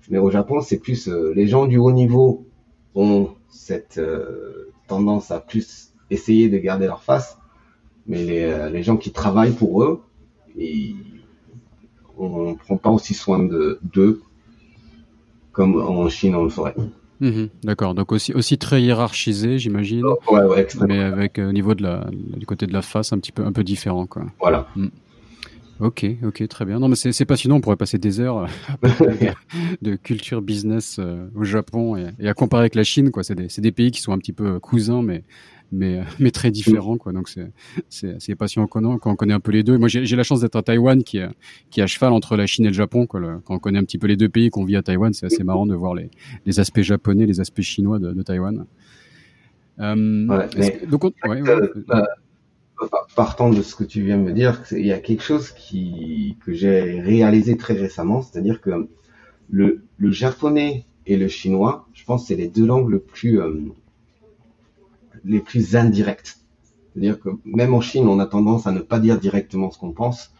Mais 0.09 0.17
au 0.17 0.29
Japon, 0.29 0.59
c'est 0.61 0.77
plus 0.77 1.07
les 1.07 1.47
gens 1.47 1.67
du 1.67 1.77
haut 1.77 1.93
niveau 1.93 2.45
ont 2.95 3.29
cette 3.49 4.01
tendance 4.91 5.31
à 5.31 5.39
plus 5.39 5.93
essayer 6.09 6.49
de 6.49 6.57
garder 6.57 6.85
leur 6.85 7.01
face, 7.01 7.37
mais 8.07 8.23
les, 8.29 8.43
euh, 8.43 8.69
les 8.69 8.83
gens 8.83 8.97
qui 8.97 9.11
travaillent 9.11 9.57
pour 9.63 9.83
eux, 9.83 10.01
et 10.57 10.95
on 12.17 12.55
prend 12.55 12.77
pas 12.77 12.89
aussi 12.89 13.13
soin 13.13 13.39
de 13.39 13.79
d'eux 13.93 14.21
comme 15.53 15.75
en 15.81 16.09
Chine 16.09 16.35
on 16.35 16.43
le 16.43 16.49
ferait. 16.49 16.75
Mhm, 17.21 17.49
d'accord, 17.63 17.93
donc 17.93 18.11
aussi, 18.11 18.33
aussi 18.33 18.57
très 18.57 18.81
hiérarchisé, 18.81 19.59
j'imagine. 19.59 20.03
Ouais, 20.29 20.43
ouais, 20.43 20.67
Mais 20.87 20.99
avec 20.99 21.39
au 21.39 21.51
niveau 21.51 21.75
de 21.75 21.83
la, 21.83 22.07
du 22.11 22.45
côté 22.45 22.65
de 22.65 22.73
la 22.73 22.81
face 22.81 23.13
un 23.13 23.19
petit 23.19 23.31
peu, 23.31 23.45
un 23.45 23.51
peu 23.51 23.63
différent, 23.63 24.07
quoi. 24.07 24.23
Voilà. 24.39 24.67
Mm. 24.75 24.87
Ok, 25.81 26.05
ok, 26.23 26.47
très 26.47 26.65
bien. 26.65 26.79
Non, 26.79 26.87
mais 26.87 26.95
c'est 26.95 27.25
passionnant. 27.25 27.55
On 27.55 27.61
pourrait 27.61 27.75
passer 27.75 27.97
des 27.97 28.19
heures 28.19 28.47
parler 28.79 29.31
de, 29.81 29.95
culture 29.95 30.41
business 30.41 30.99
au 31.35 31.43
Japon 31.43 31.97
et, 31.97 32.11
et, 32.19 32.29
à 32.29 32.33
comparer 32.33 32.61
avec 32.61 32.75
la 32.75 32.83
Chine. 32.83 33.11
Quoi, 33.11 33.23
c'est 33.23 33.35
des, 33.35 33.47
des, 33.47 33.71
pays 33.71 33.91
qui 33.91 33.99
sont 33.99 34.13
un 34.13 34.19
petit 34.19 34.33
peu 34.33 34.59
cousins, 34.59 35.01
mais 35.01 35.23
mais, 35.71 35.99
euh, 35.99 36.03
mais 36.19 36.31
très 36.31 36.51
différent 36.51 36.97
Quoi. 36.97 37.13
Donc 37.13 37.29
c'est 37.29 37.51
c'est 37.89 38.35
passionnant 38.35 38.67
quand 38.67 38.83
on 39.05 39.15
connaît 39.15 39.33
un 39.33 39.39
peu 39.39 39.51
les 39.51 39.63
deux. 39.63 39.77
Moi 39.77 39.87
j'ai 39.87 40.15
la 40.15 40.23
chance 40.23 40.41
d'être 40.41 40.55
à 40.55 40.61
Taïwan 40.61 41.03
qui 41.03 41.17
est 41.17 41.29
qui 41.69 41.79
est 41.79 41.83
à 41.83 41.87
cheval 41.87 42.13
entre 42.13 42.35
la 42.35 42.45
Chine 42.45 42.65
et 42.65 42.69
le 42.69 42.73
Japon. 42.73 43.07
Quoi. 43.07 43.41
quand 43.45 43.55
on 43.55 43.59
connaît 43.59 43.79
un 43.79 43.83
petit 43.83 43.97
peu 43.97 44.07
les 44.07 44.17
deux 44.17 44.29
pays 44.29 44.49
qu'on 44.49 44.65
vit 44.65 44.75
à 44.75 44.83
Taïwan, 44.83 45.13
c'est 45.13 45.25
assez 45.25 45.43
marrant 45.43 45.65
de 45.65 45.75
voir 45.75 45.95
les, 45.95 46.09
les 46.45 46.59
aspects 46.59 46.81
japonais, 46.81 47.25
les 47.25 47.39
aspects 47.39 47.61
chinois 47.61 47.99
de, 47.99 48.11
de 48.11 48.21
Taïwan. 48.21 48.65
Euh, 49.79 50.27
ouais, 50.27 50.85
donc 50.87 51.03
ouais, 51.05 51.13
euh, 51.25 51.67
euh, 51.91 52.03
partant 53.15 53.49
de 53.49 53.61
ce 53.61 53.75
que 53.75 53.83
tu 53.83 54.03
viens 54.03 54.17
de 54.17 54.23
me 54.23 54.33
dire, 54.33 54.63
il 54.71 54.85
y 54.85 54.91
a 54.91 54.99
quelque 54.99 55.23
chose 55.23 55.51
que 55.51 56.53
j'ai 56.53 57.01
réalisé 57.01 57.57
très 57.57 57.73
récemment, 57.73 58.21
c'est-à-dire 58.21 58.61
que 58.61 58.87
le, 59.49 59.83
japonais 59.99 60.85
et 61.05 61.17
le 61.17 61.27
chinois, 61.27 61.87
je 61.93 62.03
pense, 62.05 62.27
c'est 62.27 62.35
les 62.35 62.47
deux 62.47 62.65
langues 62.65 62.97
plus 62.97 63.39
les 65.23 65.39
plus 65.39 65.75
indirectes. 65.75 66.39
C'est-à-dire 66.93 67.19
que 67.19 67.29
même 67.45 67.73
en 67.73 67.81
Chine, 67.81 68.07
on 68.07 68.19
a 68.19 68.25
tendance 68.25 68.67
à 68.67 68.71
ne 68.71 68.79
pas 68.79 68.99
dire 68.99 69.19
directement 69.19 69.71
ce 69.71 69.77
qu'on 69.77 69.93
pense, 69.93 70.33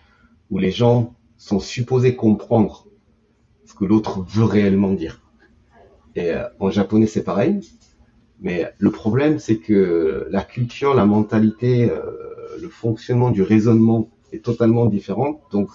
où 0.49 0.57
les 0.57 0.71
gens 0.71 1.13
sont 1.37 1.59
supposés 1.59 2.15
comprendre 2.15 2.87
ce 3.65 3.73
que 3.73 3.85
l'autre 3.85 4.21
veut 4.21 4.43
réellement 4.43 4.91
dire. 4.91 5.21
Et 6.15 6.31
euh, 6.31 6.45
en 6.59 6.69
japonais, 6.69 7.07
c'est 7.07 7.23
pareil. 7.23 7.61
Mais 8.41 8.73
le 8.79 8.91
problème, 8.91 9.37
c'est 9.39 9.57
que 9.57 10.27
la 10.31 10.43
culture, 10.43 10.95
la 10.95 11.05
mentalité, 11.05 11.89
euh, 11.91 12.01
le 12.59 12.69
fonctionnement 12.69 13.29
du 13.29 13.43
raisonnement 13.43 14.09
est 14.33 14.43
totalement 14.43 14.87
différent. 14.87 15.41
Donc, 15.51 15.69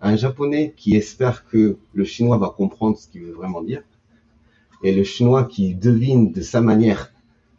un 0.00 0.16
japonais 0.16 0.74
qui 0.76 0.96
espère 0.96 1.46
que 1.46 1.76
le 1.92 2.04
chinois 2.04 2.38
va 2.38 2.48
comprendre 2.48 2.98
ce 2.98 3.08
qu'il 3.08 3.22
veut 3.22 3.32
vraiment 3.32 3.62
dire, 3.62 3.82
et 4.82 4.94
le 4.94 5.04
chinois 5.04 5.44
qui 5.44 5.74
devine 5.74 6.32
de 6.32 6.40
sa 6.40 6.60
manière 6.60 7.12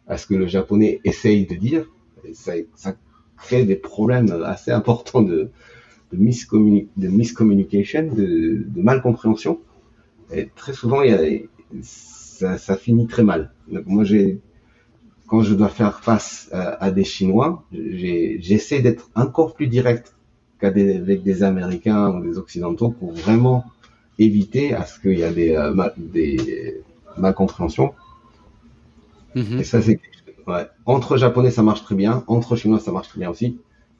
à 0.06 0.16
ce 0.18 0.26
que 0.26 0.34
le 0.34 0.46
japonais 0.46 1.00
essaye 1.04 1.46
de 1.46 1.54
dire. 1.54 1.86
ça, 2.34 2.52
crée 3.36 3.64
des 3.64 3.76
problèmes 3.76 4.30
assez 4.44 4.70
importants 4.70 5.22
de, 5.22 5.48
de, 6.12 6.16
miscommunication, 6.18 8.02
de, 8.02 8.64
de 8.66 8.82
malcompréhension. 8.82 9.60
Et 10.30 10.50
très 10.54 10.74
souvent, 10.74 11.00
ça, 11.82 12.76
finit 12.76 13.06
très 13.06 13.22
mal. 13.22 13.54
Moi, 13.86 14.04
j'ai, 14.04 14.40
quand 15.30 15.42
je 15.42 15.54
dois 15.54 15.68
faire 15.68 16.00
face 16.00 16.50
à, 16.52 16.90
des 16.90 17.04
Chinois, 17.04 17.62
j'essaie 17.72 18.80
d'être 18.80 19.08
encore 19.14 19.54
plus 19.54 19.68
direct 19.68 20.14
qu'avec 20.60 21.22
des, 21.22 21.42
Américains 21.42 22.10
ou 22.10 22.22
des 22.22 22.36
Occidentaux 22.36 22.90
pour 22.90 23.12
vraiment 23.12 23.64
éviter 24.18 24.74
à 24.74 24.84
ce 24.84 25.00
qu'il 25.00 25.18
y 25.18 25.22
ait 25.22 25.32
des, 25.32 25.54
euh, 25.54 25.88
des 25.96 26.82
malcompréhensions 27.16 27.94
Mhm. 29.34 29.60
Et 29.60 29.64
ça, 29.64 29.80
c'est 29.82 30.00
ouais. 30.46 30.68
Entre 30.86 31.16
japonais, 31.16 31.50
ça 31.50 31.62
marche 31.62 31.84
très 31.84 31.94
bien. 31.94 32.24
Entre 32.26 32.56
chinois, 32.56 32.80
ça 32.80 32.92
marche 32.92 33.08
très 33.08 33.20
bien 33.20 33.30
aussi. 33.30 33.58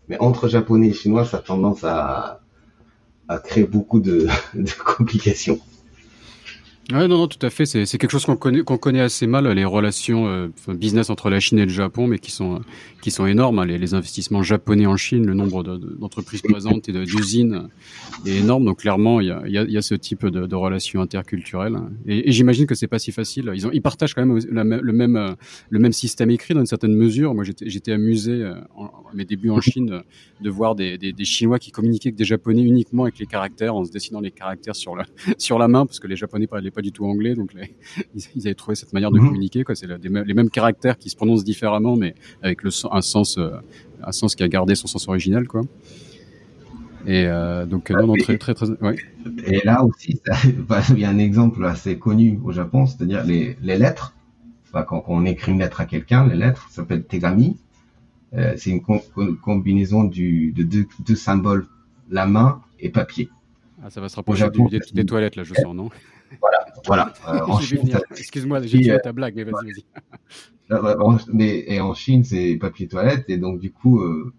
Mais 0.09 0.19
entre 0.21 0.49
japonais 0.49 0.89
et 0.89 0.93
chinois, 0.93 1.25
ça 1.25 1.39
a 1.39 1.41
tendance 1.41 1.85
à, 1.85 2.41
à 3.29 3.39
créer 3.39 3.65
beaucoup 3.65 4.01
de, 4.01 4.27
de 4.55 4.71
complications. 4.85 5.61
Ouais, 6.93 7.07
non, 7.07 7.19
non, 7.19 7.29
tout 7.29 7.45
à 7.45 7.51
fait. 7.51 7.67
C'est, 7.67 7.87
quelque 7.99 8.11
chose 8.11 8.25
qu'on 8.25 8.37
connaît, 8.37 8.63
qu'on 8.63 8.79
connaît 8.79 9.01
assez 9.01 9.27
mal, 9.27 9.47
les 9.47 9.65
relations 9.65 10.27
euh, 10.27 10.49
business 10.69 11.09
entre 11.09 11.31
la 11.31 11.39
Chine 11.39 11.59
et 11.59 11.65
le 11.65 11.71
Japon, 11.71 12.09
mais 12.09 12.19
qui 12.19 12.33
sont, 12.33 12.63
qui 13.01 13.11
sont 13.11 13.27
énormes. 13.27 13.61
Hein. 13.61 13.67
Les, 13.67 13.95
investissements 13.95 14.43
japonais 14.43 14.87
en 14.87 14.97
Chine, 14.97 15.25
le 15.27 15.35
nombre 15.35 15.63
de, 15.63 15.77
d'entreprises 15.77 16.43
présentes 16.43 16.89
et 16.89 16.93
d'usines 16.93 17.69
est 18.27 18.39
énorme. 18.39 18.65
Donc 18.65 18.81
clairement, 18.81 19.21
il 19.21 19.29
y 19.29 19.31
a, 19.31 19.43
y 19.47 19.59
a, 19.59 19.65
y 19.65 19.77
a 19.77 19.83
ce 19.83 19.95
type 19.95 20.27
de, 20.27 20.47
de 20.47 20.55
relations 20.57 21.01
interculturelles. 21.01 21.77
Et, 22.07 22.29
et, 22.29 22.33
j'imagine 22.33 22.67
que 22.67 22.75
c'est 22.75 22.89
pas 22.89 22.99
si 22.99 23.13
facile. 23.13 23.53
Ils, 23.55 23.67
ont, 23.67 23.71
ils 23.73 23.83
partagent 23.83 24.15
quand 24.15 24.25
même 24.25 24.39
le 24.51 24.93
même, 24.93 25.37
le 25.69 25.79
même 25.79 25.93
système 25.93 26.31
écrit 26.31 26.55
dans 26.55 26.61
une 26.61 26.67
certaine 26.67 26.95
mesure. 26.95 27.35
Moi, 27.35 27.45
j'étais, 27.45 27.69
j'étais 27.69 27.93
amusé 27.93 28.33
euh, 28.33 28.55
en, 28.75 28.87
à 28.87 29.15
mes 29.15 29.25
débuts 29.25 29.51
en 29.51 29.61
Chine 29.61 30.03
de 30.41 30.51
voir 30.51 30.75
des, 30.75 30.99
des, 30.99 31.13
des, 31.13 31.25
Chinois 31.25 31.59
qui 31.59 31.71
communiquaient 31.71 32.09
avec 32.09 32.17
des 32.17 32.25
Japonais 32.25 32.63
uniquement 32.63 33.05
avec 33.05 33.19
les 33.19 33.27
caractères, 33.27 33.75
en 33.75 33.85
se 33.85 33.93
dessinant 33.93 34.21
les 34.21 34.31
caractères 34.31 34.77
sur 34.77 34.97
la, 34.97 35.05
sur 35.39 35.59
la 35.59 35.69
main, 35.69 35.87
parce 35.87 36.01
que 36.01 36.07
les 36.07 36.17
Japonais 36.17 36.47
parlaient 36.47 36.71
pas 36.71 36.80
du 36.83 36.93
tout 36.93 37.05
anglais, 37.05 37.35
donc 37.35 37.53
ils, 38.15 38.47
avaient 38.47 38.55
trouvé 38.55 38.75
cette 38.75 38.93
manière 38.93 39.11
de 39.11 39.19
mhm. 39.19 39.27
communiquer. 39.27 39.65
Quoi. 39.65 39.75
C'est 39.75 39.87
les 39.87 40.35
mêmes 40.35 40.51
caractères 40.51 40.99
qui 40.99 41.11
se 41.11 41.17
prononcent 41.17 41.45
différemment, 41.45 41.97
mais 41.97 42.15
avec 42.43 42.63
le, 42.63 42.71
un 42.91 43.01
sens, 43.01 43.39
euh, 43.39 43.51
un 44.03 44.13
sens 44.13 44.35
qui 44.35 44.43
a 44.43 44.49
gardé 44.49 44.75
son 44.75 44.87
sens 44.87 45.09
original, 45.09 45.47
quoi. 45.47 45.63
Et 47.07 47.25
euh, 47.27 47.65
donc 47.65 47.91
non, 47.91 48.09
non, 48.09 48.15
très, 48.15 48.37
très, 48.37 48.55
très, 48.55 48.67
ouais. 48.83 48.97
Et 49.47 49.61
là 49.65 49.85
aussi, 49.85 50.21
bah, 50.69 50.81
il 50.91 50.99
y 50.99 51.05
a 51.05 51.09
un 51.09 51.19
exemple 51.19 51.65
assez 51.65 51.99
connu 51.99 52.39
au 52.45 52.53
Japon, 52.53 52.87
c'est-à-dire 52.87 53.25
les, 53.25 53.57
les 53.63 53.79
lettres. 53.79 54.15
quand, 54.73 55.05
on 55.09 55.25
écrit 55.25 55.53
une 55.53 55.61
lettre 55.61 55.81
à 55.81 55.87
quelqu'un, 55.87 56.27
les 56.27 56.37
lettres 56.37 56.69
s'appellent 56.71 57.05
tegami. 57.05 57.57
Euh, 58.35 58.55
c'est 58.57 58.71
une, 58.71 58.83
combinaison 59.41 60.05
du, 60.05 60.53
de 60.53 60.63
deux, 60.63 60.87
deux, 61.01 61.17
symboles, 61.17 61.67
la 62.11 62.27
main 62.27 62.63
et 62.79 62.89
papier. 62.91 63.29
Ah, 63.83 63.91
ça 63.91 64.01
va 64.01 64.09
se 64.09 64.17
rapprocher 64.17 64.41
Japon, 64.41 64.67
du, 64.67 64.79
des, 64.93 65.05
toilettes, 65.05 65.37
là, 65.37 65.43
je 65.43 65.55
sens, 65.55 65.75
non? 65.75 65.89
Voilà, 66.39 66.67
voilà. 66.87 67.13
Euh, 67.29 67.41
Excuse-moi, 68.17 68.63
j'ai 68.63 68.81
tué 68.81 68.99
ta 69.03 69.13
blague, 69.13 69.35
mais 69.37 69.45
vas-y, 69.45 69.67
vas-y. 69.67 69.85
Ah, 70.73 70.97
mais 71.33 71.65
et 71.67 71.81
en 71.81 71.95
Chine, 71.95 72.23
c'est 72.23 72.55
papier 72.55 72.87
toilette, 72.87 73.25
et 73.27 73.39
donc 73.39 73.59
du 73.59 73.73
coup, 73.73 73.99
euh, 73.99 74.33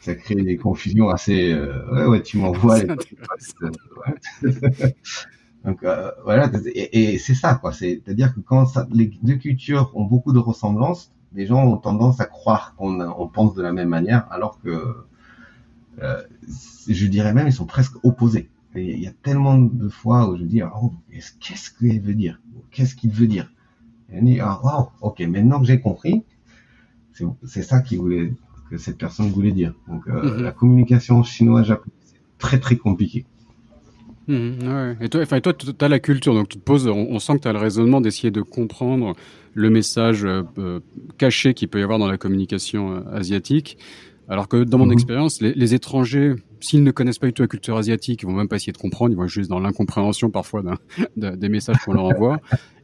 ça 0.00 0.14
crée 0.14 0.36
des 0.36 0.56
confusions 0.56 1.10
assez. 1.10 1.52
Euh, 1.52 1.84
ouais, 1.92 2.06
ouais, 2.06 2.22
tu 2.22 2.38
m'envoies. 2.38 2.80
donc 5.66 5.84
voilà, 6.24 6.50
et, 6.74 7.18
c'est 7.18 7.34
ça, 7.34 7.56
quoi. 7.56 7.74
C'est-à-dire 7.74 8.34
que 8.34 8.40
quand 8.40 8.78
les 8.90 9.12
deux 9.22 9.36
cultures 9.36 9.92
ont 9.94 10.04
beaucoup 10.04 10.32
de 10.32 10.38
ressemblances, 10.38 11.12
les 11.34 11.44
gens 11.44 11.66
ont 11.66 11.76
tendance 11.76 12.18
à 12.18 12.24
croire 12.24 12.74
qu'on 12.76 12.98
on 13.02 13.28
pense 13.28 13.52
de 13.52 13.60
la 13.60 13.74
même 13.74 13.90
manière, 13.90 14.26
alors 14.30 14.62
que 14.62 14.96
je 16.88 17.06
dirais 17.08 17.34
même 17.34 17.46
ils 17.46 17.52
sont 17.52 17.66
presque 17.66 18.02
opposés 18.04 18.48
il 18.84 19.00
y 19.00 19.06
a 19.06 19.12
tellement 19.22 19.58
de 19.58 19.88
fois 19.88 20.28
où 20.30 20.36
je 20.36 20.44
dis, 20.44 20.62
oh, 20.62 20.92
qu'est-ce 21.40 21.70
qu'il 21.70 22.00
veut 22.00 22.14
dire? 22.14 22.40
Qu'est-ce 22.70 22.94
qu'il 22.94 23.10
veut 23.10 23.26
dire? 23.26 23.50
Et 24.12 24.18
on 24.20 24.24
dit, 24.24 24.40
ah, 24.40 24.60
oh, 24.64 24.88
ok, 25.00 25.20
maintenant 25.20 25.60
que 25.60 25.66
j'ai 25.66 25.80
compris, 25.80 26.22
c'est 27.44 27.62
ça 27.62 27.80
qu'il 27.80 27.98
voulait, 27.98 28.32
que 28.70 28.78
cette 28.78 28.98
personne 28.98 29.30
voulait 29.30 29.52
dire. 29.52 29.74
Donc, 29.88 30.06
euh, 30.08 30.36
mhm. 30.36 30.42
la 30.42 30.52
communication 30.52 31.22
chinoise-japonaise, 31.22 31.92
c'est 32.04 32.20
très 32.38 32.58
très 32.58 32.76
compliqué. 32.76 33.26
Mhm, 34.28 34.58
ouais. 34.62 34.96
Et 35.00 35.08
toi, 35.08 35.22
enfin, 35.22 35.40
toi, 35.40 35.54
tu 35.54 35.72
as 35.78 35.88
la 35.88 35.98
culture, 35.98 36.34
donc 36.34 36.48
tu 36.48 36.58
te 36.58 36.62
poses, 36.62 36.86
on, 36.86 37.18
sent 37.18 37.36
que 37.38 37.42
tu 37.42 37.48
as 37.48 37.52
le 37.52 37.58
raisonnement 37.58 38.00
d'essayer 38.00 38.30
de 38.30 38.42
comprendre 38.42 39.14
le 39.54 39.70
message 39.70 40.24
euh, 40.24 40.42
euh, 40.58 40.80
caché 41.16 41.54
qu'il 41.54 41.68
peut 41.68 41.80
y 41.80 41.82
avoir 41.82 41.98
dans 41.98 42.06
la 42.06 42.18
communication 42.18 43.06
asiatique. 43.08 43.78
Alors 44.28 44.46
que 44.46 44.62
dans 44.62 44.76
mon 44.76 44.86
mhm. 44.86 44.92
expérience, 44.92 45.40
les, 45.40 45.54
les, 45.54 45.74
étrangers 45.74 46.34
s'ils 46.60 46.82
ne 46.82 46.90
connaissent 46.90 47.18
pas 47.18 47.26
du 47.26 47.32
tout 47.32 47.42
la 47.42 47.48
culture 47.48 47.76
asiatique, 47.76 48.22
ils 48.22 48.26
vont 48.26 48.32
même 48.32 48.48
pas 48.48 48.56
essayer 48.56 48.72
de 48.72 48.78
comprendre, 48.78 49.12
ils 49.12 49.16
vont 49.16 49.26
juste 49.26 49.50
dans 49.50 49.60
l'incompréhension 49.60 50.30
parfois 50.30 50.62
des 51.16 51.48
messages 51.48 51.78
qu'on 51.84 51.92
leur 51.92 52.04
envoie. 52.04 52.40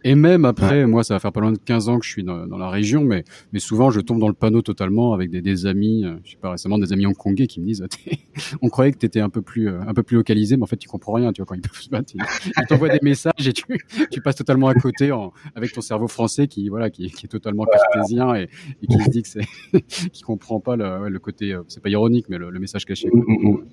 Et 0.07 0.15
même 0.15 0.45
après, 0.45 0.87
moi, 0.87 1.03
ça 1.03 1.15
va 1.15 1.21
faire 1.21 1.33
pas 1.33 1.41
loin 1.41 1.53
de 1.53 1.59
15 1.59 1.89
ans 1.89 1.99
que 1.99 2.05
je 2.05 2.11
suis 2.11 2.25
dans, 2.25 2.47
dans, 2.47 2.59
la 2.59 2.69
région, 2.69 3.05
mais, 3.05 3.25
mais 3.55 3.59
souvent, 3.59 3.91
je 3.91 4.01
tombe 4.01 4.21
dans 4.21 4.29
le 4.29 4.35
panneau 4.35 4.61
totalement 4.61 5.15
avec 5.15 5.31
des, 5.31 5.41
des 5.41 5.65
amis, 5.65 6.05
euh, 6.05 6.17
je 6.25 6.33
sais 6.33 6.37
pas 6.37 6.51
récemment, 6.51 6.77
des 6.77 6.93
amis 6.93 7.07
hongkongais 7.07 7.47
qui 7.47 7.59
me 7.59 7.67
disent, 7.67 7.87
on 8.63 8.69
croyait 8.69 8.93
que 8.93 8.99
tu 8.99 9.07
étais 9.07 9.21
un 9.21 9.31
peu 9.31 9.41
plus, 9.41 9.71
euh, 9.71 9.81
un 9.81 9.95
peu 9.95 10.03
plus 10.03 10.19
localisé, 10.19 10.59
mais 10.59 10.63
en 10.63 10.67
fait, 10.67 10.77
tu 10.77 10.89
comprends 10.89 11.15
rien, 11.15 11.33
tu 11.33 11.41
vois, 11.41 11.47
quand 11.47 11.55
ils 11.55 11.63
peuvent 11.69 11.81
se 11.81 11.89
battre, 11.89 12.13
ils, 12.15 12.67
t'envoient 12.67 12.91
des 12.91 12.99
messages 13.01 13.49
et 13.49 13.55
tu, 13.55 13.65
tu 14.11 14.21
passes 14.21 14.37
totalement 14.37 14.69
à 14.69 14.75
côté 14.75 15.11
en, 15.11 15.33
avec 15.55 15.73
ton 15.73 15.81
cerveau 15.81 16.07
français 16.07 16.49
qui, 16.49 16.69
voilà, 16.69 16.91
qui, 16.91 17.11
qui 17.11 17.25
est 17.25 17.31
totalement 17.31 17.65
cartésien 17.65 18.35
et, 18.35 18.51
et, 18.83 18.87
qui 18.87 19.03
se 19.03 19.09
dit 19.09 19.23
que 19.23 19.29
c'est, 19.29 19.81
qui 20.11 20.21
comprend 20.21 20.61
pas 20.61 20.77
le, 20.77 21.09
le 21.09 21.19
côté, 21.19 21.55
euh, 21.55 21.63
c'est 21.69 21.83
pas 21.83 21.89
ironique, 21.89 22.27
mais 22.29 22.37
le, 22.37 22.51
le 22.51 22.61
message 22.61 22.85
caché. 22.85 23.09
Quoi. 23.09 23.23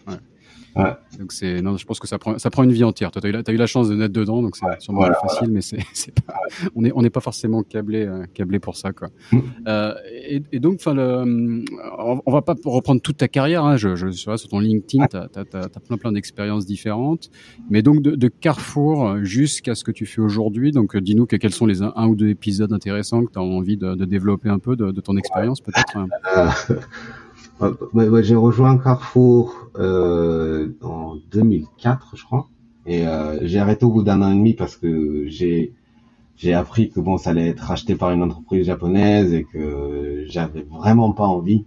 Ouais. 0.08 0.18
Ouais. 0.76 0.94
Donc 1.20 1.34
c'est 1.34 1.62
non, 1.62 1.76
je 1.76 1.86
pense 1.86 2.00
que 2.00 2.08
ça 2.08 2.18
prend 2.18 2.38
ça 2.38 2.50
prend 2.50 2.64
une 2.64 2.72
vie 2.72 2.84
entière. 2.84 3.12
Toi, 3.12 3.22
t'as 3.22 3.28
eu, 3.28 3.32
la, 3.34 3.42
as 3.46 3.52
eu 3.52 3.58
la 3.58 3.68
chance 3.68 3.90
de 3.90 3.96
naître 3.96 4.14
dedans, 4.14 4.42
donc 4.42 4.56
c'est 4.56 4.66
sûrement 4.80 5.06
facile, 5.22 5.50
mais 5.52 5.62
c'est 5.62 5.80
c'est 5.94 6.18
pas 6.22 6.34
on 6.76 6.86
est 6.86 6.92
on 6.96 7.02
n'est 7.02 7.10
pas 7.10 7.20
forcément 7.20 7.62
câblé 7.64 8.06
euh, 8.06 8.26
câblé 8.34 8.60
pour 8.60 8.78
ça 8.78 8.94
quoi. 8.94 9.10
Mm. 9.32 9.40
Euh, 9.68 9.94
et, 10.14 10.44
et, 10.54 10.60
donc 10.60 10.76
enfin 10.76 10.94
le 10.94 11.66
on, 12.26 12.32
va 12.32 12.42
pas 12.42 12.56
reprendre 12.64 13.02
toute 13.02 13.18
ta 13.18 13.28
carrière. 13.28 13.66
Hein, 13.66 13.76
je 13.76 13.96
je 13.96 14.10
sur 14.12 14.38
ton 14.50 14.60
LinkedIn, 14.60 15.08
t'as 15.08 15.28
as, 15.36 15.42
as, 15.42 15.80
plein 15.82 15.98
plein 15.98 16.12
d'expériences 16.14 16.66
différentes, 16.66 17.30
mais 17.70 17.82
donc 17.82 18.02
de, 18.02 18.12
de 18.12 18.28
Carrefour 18.30 19.18
jusqu'à 19.24 19.76
ce 19.76 19.84
que 19.84 19.92
tu 19.92 20.06
fais 20.06 20.22
aujourd'hui. 20.22 20.72
Donc 20.72 20.96
dis-nous 20.96 21.26
que, 21.26 21.36
quels 21.36 21.54
sont 21.54 21.66
les 21.66 21.82
un, 21.82 22.08
ou 22.08 22.16
deux 22.16 22.30
épisodes 22.30 22.72
intéressants 22.72 23.26
que 23.26 23.32
tu 23.34 23.40
as 23.40 23.44
envie 23.44 23.76
de, 23.76 23.96
de, 23.96 24.06
développer 24.06 24.50
un 24.50 24.60
peu 24.60 24.78
de, 24.78 24.92
de 24.92 25.02
ton 25.02 25.18
expérience 25.18 25.60
peut-être. 25.60 25.98
Euh, 27.62 28.22
j'ai 28.24 28.36
rejoint 28.36 28.78
Carrefour 28.78 29.70
euh, 29.78 30.70
en 30.82 31.16
2004, 31.32 32.16
je 32.16 32.24
crois. 32.24 32.48
Et 32.86 33.08
euh, 33.08 33.38
j'ai 33.44 33.60
arrêté 33.60 33.86
au 33.86 33.92
bout 33.92 34.04
d'un 34.04 34.22
an 34.22 34.32
et 34.32 34.36
demi 34.36 34.54
parce 34.54 34.76
que 34.76 35.28
j'ai 35.28 35.74
j'ai 36.36 36.54
appris 36.54 36.90
que 36.90 37.00
bon, 37.00 37.18
ça 37.18 37.30
allait 37.30 37.50
être 37.50 37.60
racheté 37.60 37.96
par 37.96 38.10
une 38.12 38.24
entreprise 38.24 38.66
japonaise 38.66 39.32
et 39.32 39.44
que 39.44 40.26
j'avais 40.28 40.64
vraiment 40.64 41.12
pas 41.12 41.28
envie 41.28 41.66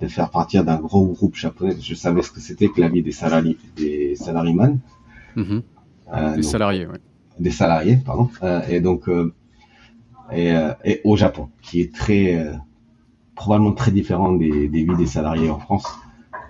de 0.00 0.08
faire 0.08 0.30
partir 0.30 0.64
d'un 0.64 0.80
gros 0.80 1.06
groupe 1.06 1.36
japonais. 1.36 1.76
Je 1.80 1.94
savais 1.94 2.22
ce 2.22 2.32
que 2.32 2.40
c'était 2.40 2.66
que 2.66 2.80
la 2.80 2.88
vie 2.88 3.02
des 3.02 3.12
salariés, 3.12 3.56
des 3.76 4.16
salariés 4.16 4.54
mm 4.54 5.60
euh, 6.14 6.36
des 6.36 6.42
salariés, 6.42 6.86
ouais. 6.86 6.98
Des 7.38 7.52
salariés, 7.52 7.98
pardon. 8.04 8.28
Et 8.68 8.80
donc, 8.80 9.08
et, 10.32 10.52
et, 10.84 11.00
au 11.04 11.16
Japon, 11.16 11.48
qui 11.62 11.80
est 11.80 11.94
très, 11.94 12.52
probablement 13.42 13.72
très 13.72 13.90
différent 13.90 14.32
des, 14.32 14.68
des 14.68 14.84
vies 14.84 14.96
des 14.96 15.06
salariés 15.06 15.50
en 15.50 15.58
France. 15.58 15.86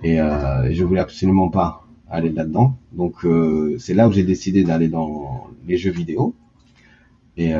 Et 0.02 0.16
je 0.16 0.84
voulais 0.84 1.00
absolument 1.00 1.48
pas 1.48 1.86
aller 2.10 2.30
là-dedans. 2.30 2.76
Donc, 2.92 3.24
c'est 3.78 3.94
là 3.94 4.08
où 4.08 4.12
j'ai 4.12 4.24
décidé 4.24 4.64
d'aller 4.64 4.88
dans 4.88 5.46
les 5.66 5.76
jeux 5.76 5.92
vidéo. 5.92 6.34
Et 7.36 7.52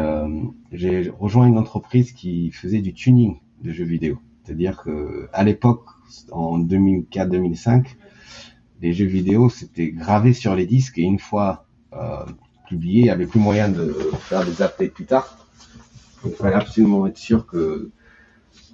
j'ai 0.73 1.09
rejoint 1.19 1.47
une 1.47 1.57
entreprise 1.57 2.13
qui 2.13 2.51
faisait 2.51 2.81
du 2.81 2.93
tuning 2.93 3.37
de 3.63 3.71
jeux 3.73 3.85
vidéo. 3.85 4.19
C'est-à-dire 4.45 4.83
que 4.83 5.29
à 5.33 5.45
l'époque, 5.45 5.85
en 6.31 6.59
2004-2005, 6.59 7.87
les 8.83 8.93
jeux 8.93 9.07
vidéo 9.07 9.49
c'était 9.49 9.91
gravé 9.91 10.33
sur 10.33 10.55
les 10.55 10.67
disques 10.67 10.99
et 10.99 11.03
une 11.03 11.21
fois 11.21 11.67
euh, 11.95 12.25
publié, 12.69 13.01
il 13.01 13.05
n'y 13.05 13.11
avait 13.11 13.27
plus 13.27 13.41
moyen 13.41 13.69
de 13.69 13.95
faire 14.19 14.45
des 14.45 14.61
updates 14.61 14.93
plus 14.93 15.07
tard. 15.07 15.47
il 16.25 16.33
fallait 16.33 16.57
absolument 16.57 17.07
être 17.07 17.19
sûr 17.19 17.47
que 17.47 17.91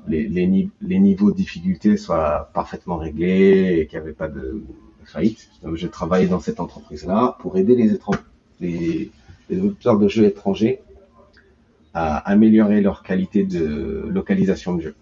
les, 0.09 0.29
les, 0.29 0.69
les, 0.81 0.99
niveaux 0.99 1.31
de 1.31 1.37
difficulté 1.37 1.97
soient 1.97 2.51
parfaitement 2.55 2.97
réglés 2.97 3.79
et 3.81 3.87
qu'il 3.87 3.99
n'y 3.99 4.05
avait 4.05 4.15
pas 4.15 4.29
de 4.29 4.63
faillite. 5.05 5.49
Donc, 5.63 5.77
je 5.77 5.87
travaillais 5.87 6.27
dans 6.27 6.41
cette 6.41 6.61
entreprise-là 6.61 7.37
pour 7.41 7.57
aider 7.57 7.75
les, 7.75 9.11
les, 9.49 9.61
auteurs 9.61 9.99
de 9.99 10.09
jeux 10.09 10.25
étrangers 10.25 10.81
à 11.95 12.17
améliorer 12.19 12.81
leur 12.81 13.03
qualité 13.03 13.45
de 13.45 14.07
localisation 14.11 14.75
de 14.75 14.83
jeu. 14.83 14.95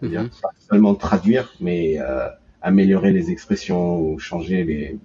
C'est-à-dire 0.00 0.24
mhm. 0.24 0.30
pas 0.42 0.50
seulement 0.68 0.94
traduire, 0.94 1.54
mais 1.60 1.98
euh, 1.98 2.28
améliorer 2.60 3.12
les 3.12 3.30
expressions 3.30 4.00
ou 4.00 4.18
changer 4.18 4.64
les, 4.64 4.98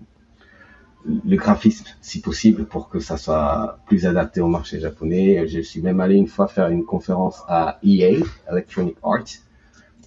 le 1.05 1.35
graphisme 1.35 1.85
si 2.01 2.21
possible 2.21 2.65
pour 2.65 2.89
que 2.89 2.99
ça 2.99 3.17
soit 3.17 3.79
plus 3.87 4.05
adapté 4.05 4.41
au 4.41 4.47
marché 4.47 4.79
japonais. 4.79 5.47
Je 5.47 5.59
suis 5.59 5.81
même 5.81 5.99
allé 5.99 6.15
une 6.15 6.27
fois 6.27 6.47
faire 6.47 6.69
une 6.69 6.85
conférence 6.85 7.41
à 7.47 7.79
EA, 7.83 8.23
Electronic 8.49 8.97
Arts, 9.03 9.23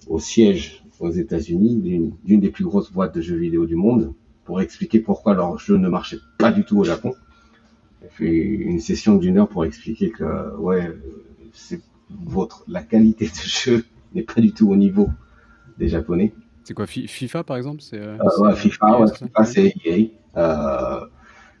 au 0.07 0.19
siège 0.19 0.83
aux 0.99 1.11
États-Unis 1.11 2.13
d'une 2.23 2.39
des 2.39 2.49
plus 2.49 2.63
grosses 2.63 2.91
boîtes 2.91 3.13
de 3.13 3.21
jeux 3.21 3.35
vidéo 3.35 3.65
du 3.65 3.75
monde 3.75 4.13
pour 4.45 4.61
expliquer 4.61 4.99
pourquoi 4.99 5.33
leur 5.33 5.57
jeu 5.57 5.77
ne 5.77 5.89
marchait 5.89 6.19
pas 6.37 6.51
du 6.51 6.63
tout 6.63 6.77
au 6.77 6.83
Japon. 6.83 7.13
J'ai 8.01 8.09
fait 8.09 8.41
une 8.41 8.79
session 8.79 9.15
d'une 9.15 9.37
heure 9.37 9.49
pour 9.49 9.65
expliquer 9.65 10.11
que 10.11 10.55
ouais, 10.57 10.95
c'est 11.53 11.81
votre 12.09 12.63
la 12.67 12.83
qualité 12.83 13.25
de 13.25 13.31
jeu 13.33 13.85
n'est 14.13 14.23
pas 14.23 14.39
du 14.39 14.53
tout 14.53 14.69
au 14.69 14.75
niveau 14.75 15.09
des 15.77 15.87
Japonais. 15.87 16.33
C'est 16.63 16.73
quoi 16.73 16.87
FIFA 16.87 17.43
par 17.43 17.57
exemple 17.57 17.81
C'est 17.81 17.99
euh, 17.99 18.17
ouais, 18.39 18.55
FIFA, 18.55 18.99
ouais, 19.01 19.13
FIFA 19.13 19.43
c'est 19.45 19.73
EA, 19.85 19.91
euh, 19.91 20.05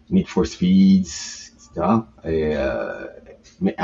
Need 0.09 0.27
for 0.27 0.45
Speeds, 0.45 1.53
etc. 1.55 1.87
Et, 2.25 2.53
euh, 2.55 3.05
mais 3.61 3.75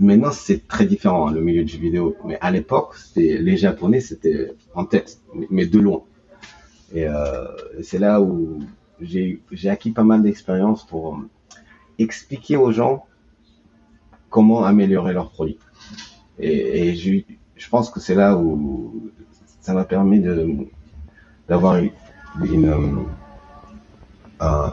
maintenant 0.00 0.30
c'est 0.32 0.66
très 0.66 0.86
différent 0.86 1.28
hein, 1.28 1.32
le 1.32 1.40
milieu 1.40 1.64
du 1.64 1.72
jeu 1.72 1.78
vidéo. 1.78 2.16
Mais 2.24 2.38
à 2.40 2.50
l'époque, 2.50 2.94
les 3.16 3.56
Japonais 3.56 4.00
c'était 4.00 4.52
en 4.74 4.84
tête, 4.84 5.18
mais 5.50 5.66
de 5.66 5.78
loin. 5.78 6.02
Et 6.94 7.06
euh, 7.06 7.44
c'est 7.82 7.98
là 7.98 8.20
où 8.20 8.60
j'ai 9.00 9.40
acquis 9.66 9.90
pas 9.90 10.04
mal 10.04 10.22
d'expérience 10.22 10.86
pour 10.86 11.20
expliquer 11.98 12.56
aux 12.56 12.72
gens 12.72 13.04
comment 14.30 14.64
améliorer 14.64 15.12
leurs 15.12 15.30
produits. 15.30 15.58
Et, 16.38 16.94
je 16.94 17.68
pense 17.70 17.90
que 17.90 17.98
c'est 17.98 18.14
là 18.14 18.36
où 18.36 19.10
ça 19.60 19.74
m'a 19.74 19.84
permis 19.84 20.22
d'avoir 21.48 21.78
une, 21.78 21.90
une 22.44 23.04
euh, 24.40 24.68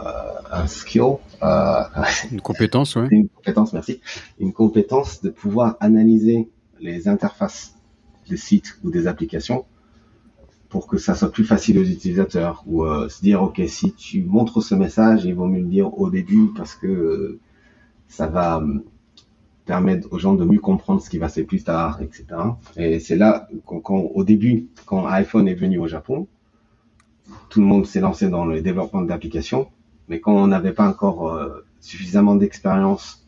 un 0.52 0.68
skill, 0.68 1.18
euh, 1.44 1.84
une 2.32 2.42
compétence, 2.42 2.96
ouais. 2.96 3.08
Une 3.12 3.30
compétence, 3.30 3.74
merci. 3.74 4.02
Une 4.40 4.54
compétence 4.54 5.22
de 5.22 5.30
pouvoir 5.30 5.76
analyser 5.80 6.50
les 6.80 7.08
interfaces 7.08 7.76
des 8.30 8.38
sites 8.38 8.78
ou 8.84 8.92
des 8.92 9.08
applications 9.08 9.66
pour 10.70 10.88
que 10.88 10.98
ça 10.98 11.16
soit 11.16 11.32
plus 11.32 11.46
facile 11.46 11.80
aux 11.80 11.84
utilisateurs 11.84 12.64
ou 12.66 12.84
euh, 12.84 13.08
se 13.08 13.22
dire 13.22 13.42
ok 13.44 13.62
si 13.68 13.94
tu 13.94 14.24
montres 14.24 14.62
ce 14.62 14.74
message 14.76 15.24
il 15.24 15.36
vaut 15.36 15.46
mieux 15.46 15.62
le 15.62 15.68
dire 15.68 15.98
au 15.98 16.10
début 16.10 16.50
parce 16.56 16.76
que 16.76 16.88
euh, 16.88 17.40
ça 18.08 18.28
va 18.28 18.62
permettre 19.66 20.08
aux 20.12 20.20
gens 20.20 20.36
de 20.36 20.46
mieux 20.46 20.60
comprendre 20.60 21.02
ce 21.02 21.10
qui 21.10 21.18
va 21.18 21.28
se 21.28 21.34
passer 21.36 21.44
plus 21.44 21.64
tard, 21.64 22.00
etc. 22.02 22.26
Et 22.78 23.00
c'est 23.00 23.16
là 23.16 23.48
quand, 23.66 23.96
au 23.96 24.24
début, 24.24 24.68
quand 24.86 25.06
iPhone 25.08 25.48
est 25.48 25.56
venu 25.56 25.80
au 25.80 25.88
Japon, 25.88 26.28
tout 27.50 27.60
le 27.60 27.66
monde 27.66 27.86
s'est 27.86 28.00
lancé 28.00 28.30
dans 28.30 28.46
le 28.46 28.62
développement 28.62 29.02
d'applications, 29.02 29.70
mais 30.10 30.20
quand 30.20 30.34
on 30.34 30.48
n'avait 30.48 30.74
pas 30.74 30.88
encore 30.88 31.30
euh, 31.30 31.66
suffisamment 31.80 32.36
d'expérience 32.36 33.26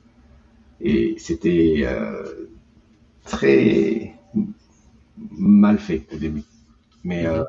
et 0.82 1.16
c'était 1.18 1.82
euh, 1.84 2.50
très 3.24 4.16
mal 5.32 5.80
fait 5.80 6.06
au 6.14 6.18
début. 6.18 6.44
Mais 7.04 7.26
euh, 7.26 7.44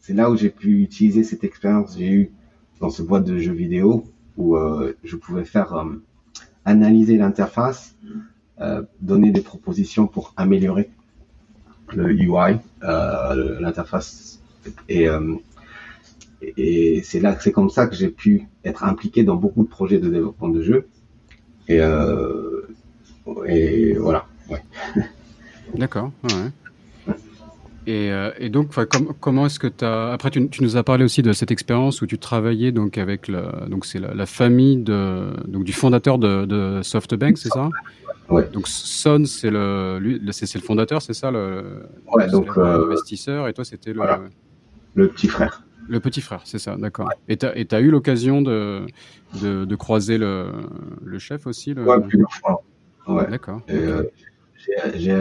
c'est 0.00 0.14
là 0.14 0.30
où 0.30 0.36
j'ai 0.36 0.50
pu 0.50 0.82
utiliser 0.82 1.22
cette 1.24 1.44
expérience 1.44 1.92
que 1.92 1.98
j'ai 1.98 2.10
eue 2.10 2.30
dans 2.80 2.90
ce 2.90 3.02
boîte 3.02 3.24
de 3.24 3.38
jeux 3.38 3.52
vidéo 3.52 4.04
où 4.38 4.56
je 5.04 5.16
pouvais 5.16 5.44
faire 5.44 5.84
analyser 6.64 7.18
l'interface, 7.18 7.94
donner 9.02 9.32
des 9.32 9.42
propositions 9.42 10.06
pour 10.06 10.32
améliorer 10.38 10.88
le 11.92 12.10
UI, 12.10 12.56
l'interface. 12.80 14.40
Euh, 16.42 16.46
et 16.56 17.02
c'est 17.04 17.20
là, 17.20 17.36
c'est 17.40 17.52
comme 17.52 17.70
ça 17.70 17.86
que 17.86 17.94
j'ai 17.94 18.08
pu 18.08 18.48
être 18.64 18.84
impliqué 18.84 19.24
dans 19.24 19.36
beaucoup 19.36 19.64
de 19.64 19.68
projets 19.68 19.98
de 19.98 20.08
développement 20.08 20.48
de 20.48 20.62
jeux. 20.62 20.88
Et, 21.68 21.80
et 23.46 23.94
voilà. 23.94 24.26
Ouais. 24.48 24.62
D'accord. 25.74 26.10
Ouais. 26.24 26.50
Et, 27.86 28.12
euh, 28.12 28.30
et, 28.38 28.50
donc, 28.50 28.72
comment 29.20 29.46
est-ce 29.46 29.58
que 29.58 29.66
tu 29.66 29.84
as... 29.84 30.12
Après, 30.12 30.30
tu, 30.30 30.48
tu, 30.48 30.62
nous 30.62 30.76
as 30.76 30.84
parlé 30.84 31.04
aussi 31.04 31.22
de 31.22 31.32
cette 31.32 31.50
expérience 31.50 32.02
où 32.02 32.06
tu 32.06 32.18
travaillais 32.18 32.72
donc 32.72 32.98
avec 32.98 33.26
la, 33.26 33.66
donc 33.68 33.86
c'est 33.86 33.98
la, 33.98 34.12
la, 34.12 34.26
famille 34.26 34.76
de, 34.76 35.30
donc 35.48 35.64
du 35.64 35.72
fondateur 35.72 36.18
de, 36.18 36.44
de 36.44 36.82
SoftBank, 36.82 37.38
c'est 37.38 37.48
ça? 37.48 37.70
Ouais. 38.28 38.48
Donc 38.52 38.68
Son, 38.68 39.24
c'est 39.24 39.50
le, 39.50 40.20
c'est, 40.30 40.54
le 40.54 40.60
fondateur, 40.60 41.00
c'est 41.00 41.14
ça 41.14 41.30
le, 41.30 41.82
ouais, 42.12 42.28
donc 42.30 42.54
l'investisseur, 42.56 43.48
et 43.48 43.54
toi, 43.54 43.64
c'était 43.64 43.92
le, 43.92 44.02
le 44.94 45.08
petit 45.08 45.26
frère. 45.26 45.64
Le 45.88 46.00
petit 46.00 46.20
frère, 46.20 46.42
c'est 46.44 46.58
ça, 46.58 46.76
d'accord. 46.76 47.10
Et 47.28 47.36
tu 47.36 47.46
as, 47.46 47.80
eu 47.80 47.90
l'occasion 47.90 48.42
de, 48.42 48.86
de, 49.40 49.64
de, 49.64 49.76
croiser 49.76 50.18
le, 50.18 50.52
le 51.04 51.18
chef 51.18 51.46
aussi 51.46 51.74
le... 51.74 51.84
Ouais, 51.84 52.00
plusieurs 52.00 52.32
fois. 52.32 52.62
Ouais. 53.08 53.28
D'accord. 53.28 53.60
Euh, 53.70 54.04
j'ai 54.94 55.16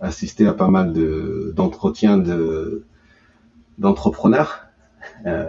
assisté 0.00 0.46
à 0.46 0.52
pas 0.52 0.68
mal 0.68 0.92
de 0.92 1.52
d'entretiens 1.56 2.18
de 2.18 2.84
d'entrepreneurs. 3.78 4.66
Euh, 5.26 5.48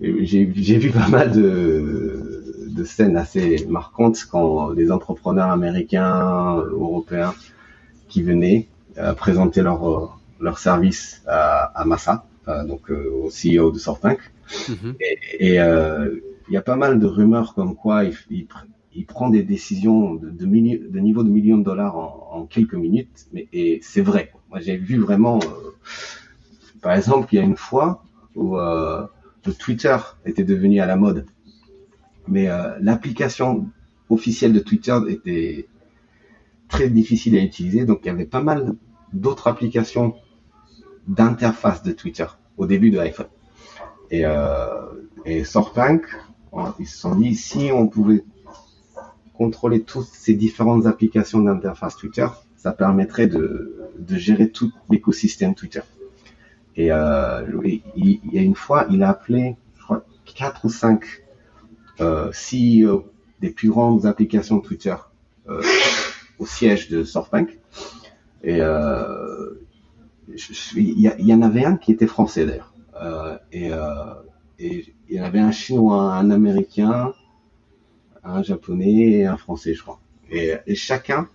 j'ai 0.00 0.76
vu 0.76 0.90
pas 0.90 1.08
mal 1.08 1.32
de, 1.32 2.66
de 2.68 2.84
scènes 2.84 3.16
assez 3.16 3.66
marquantes 3.68 4.26
quand 4.30 4.72
des 4.74 4.90
entrepreneurs 4.90 5.50
américains, 5.50 6.56
européens 6.56 7.34
qui 8.08 8.22
venaient 8.22 8.68
euh, 8.98 9.14
présenter 9.14 9.62
leur 9.62 10.18
leur 10.40 10.58
service 10.58 11.22
à, 11.26 11.64
à 11.80 11.84
Massa, 11.84 12.26
donc 12.66 12.90
euh, 12.90 13.10
au 13.10 13.28
CEO 13.28 13.70
de 13.70 13.78
SoftBank. 13.78 14.18
Mm-hmm. 14.48 14.94
Et 15.40 15.54
il 15.54 16.54
y 16.54 16.56
a 16.56 16.62
pas 16.62 16.76
mal 16.76 16.98
de 16.98 17.06
rumeurs 17.06 17.54
comme 17.54 17.74
quoi 17.74 18.04
il 18.04 19.06
prend 19.06 19.28
des 19.28 19.42
décisions 19.42 20.14
de, 20.14 20.30
de, 20.30 20.44
de 20.44 20.98
niveau 20.98 21.22
de 21.22 21.30
millions 21.30 21.58
de 21.58 21.64
dollars 21.64 21.96
en, 21.96 22.28
en 22.32 22.46
quelques 22.46 22.74
minutes, 22.74 23.26
mais 23.32 23.48
et 23.52 23.80
c'est 23.82 24.00
vrai. 24.00 24.32
Moi, 24.50 24.60
j'ai 24.60 24.76
vu 24.76 24.98
vraiment, 24.98 25.38
euh, 25.38 25.70
par 26.80 26.94
exemple, 26.94 27.28
il 27.32 27.36
y 27.36 27.38
a 27.38 27.44
une 27.44 27.56
fois 27.56 28.02
où 28.34 28.56
euh, 28.58 29.06
le 29.46 29.52
Twitter 29.52 29.96
était 30.24 30.44
devenu 30.44 30.80
à 30.80 30.86
la 30.86 30.96
mode, 30.96 31.26
mais 32.26 32.48
euh, 32.48 32.76
l'application 32.80 33.68
officielle 34.08 34.52
de 34.52 34.60
Twitter 34.60 34.98
était 35.08 35.68
très 36.68 36.88
difficile 36.88 37.36
à 37.36 37.42
utiliser, 37.42 37.84
donc 37.84 38.00
il 38.04 38.06
y 38.06 38.10
avait 38.10 38.26
pas 38.26 38.42
mal 38.42 38.74
d'autres 39.12 39.48
applications 39.48 40.14
d'interface 41.06 41.82
de 41.82 41.92
Twitter 41.92 42.26
au 42.58 42.66
début 42.66 42.90
de 42.90 42.98
l'iPhone. 42.98 43.28
Et, 44.10 44.24
euh, 44.24 44.66
et 45.24 45.44
SoftBank, 45.44 46.02
ils 46.78 46.86
se 46.86 46.98
sont 46.98 47.14
dit 47.14 47.34
si 47.34 47.70
on 47.72 47.88
pouvait 47.88 48.24
contrôler 49.34 49.82
toutes 49.82 50.06
ces 50.06 50.34
différentes 50.34 50.86
applications 50.86 51.40
d'interface 51.40 51.96
Twitter, 51.96 52.26
ça 52.56 52.72
permettrait 52.72 53.28
de, 53.28 53.90
de 53.98 54.16
gérer 54.16 54.50
tout 54.50 54.72
l'écosystème 54.90 55.54
Twitter. 55.54 55.82
Et 56.74 56.92
euh, 56.92 57.44
il, 57.96 58.20
y 58.32 58.38
a 58.38 58.42
une 58.42 58.54
fois, 58.54 58.86
il 58.90 59.02
a 59.02 59.10
appelé, 59.10 59.56
je 59.76 59.82
crois, 59.82 60.04
quatre 60.24 60.64
ou 60.64 60.68
cinq 60.68 61.04
euh, 62.00 62.30
CEO 62.30 63.06
des 63.40 63.50
plus 63.50 63.68
grandes 63.68 64.06
applications 64.06 64.60
Twitter 64.60 64.94
euh, 65.48 65.62
au 66.38 66.46
siège 66.46 66.88
de 66.88 67.04
SoftBank. 67.04 67.58
Et 68.42 68.60
euh, 68.60 69.54
il 70.76 71.00
y, 71.00 71.34
en 71.34 71.42
avait 71.42 71.64
un 71.64 71.76
qui 71.76 71.92
était 71.92 72.06
français 72.06 72.46
d'ailleurs. 72.46 72.72
Euh, 73.02 73.38
et, 73.52 73.70
et 74.58 74.94
il 75.08 75.16
y 75.16 75.20
en 75.20 75.24
avait 75.24 75.38
un 75.38 75.52
chinois, 75.52 76.14
un 76.14 76.30
américain, 76.30 77.12
un 78.24 78.42
japonais 78.42 79.10
et 79.10 79.26
un 79.26 79.36
français, 79.36 79.74
je 79.74 79.82
crois. 79.82 80.00
Et, 80.30 80.74
chacun 80.74 81.28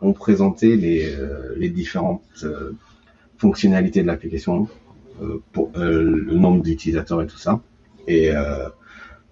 ont 0.00 0.12
présenté 0.12 0.76
les, 0.76 1.16
les 1.56 1.70
différentes 1.70 2.44
fonctionnalités 3.38 4.02
de 4.02 4.08
l'application, 4.08 4.68
euh, 5.20 5.40
le 5.76 6.34
nombre 6.34 6.62
d'utilisateurs 6.62 7.22
et 7.22 7.26
tout 7.26 7.38
ça. 7.38 7.60
Et 8.08 8.32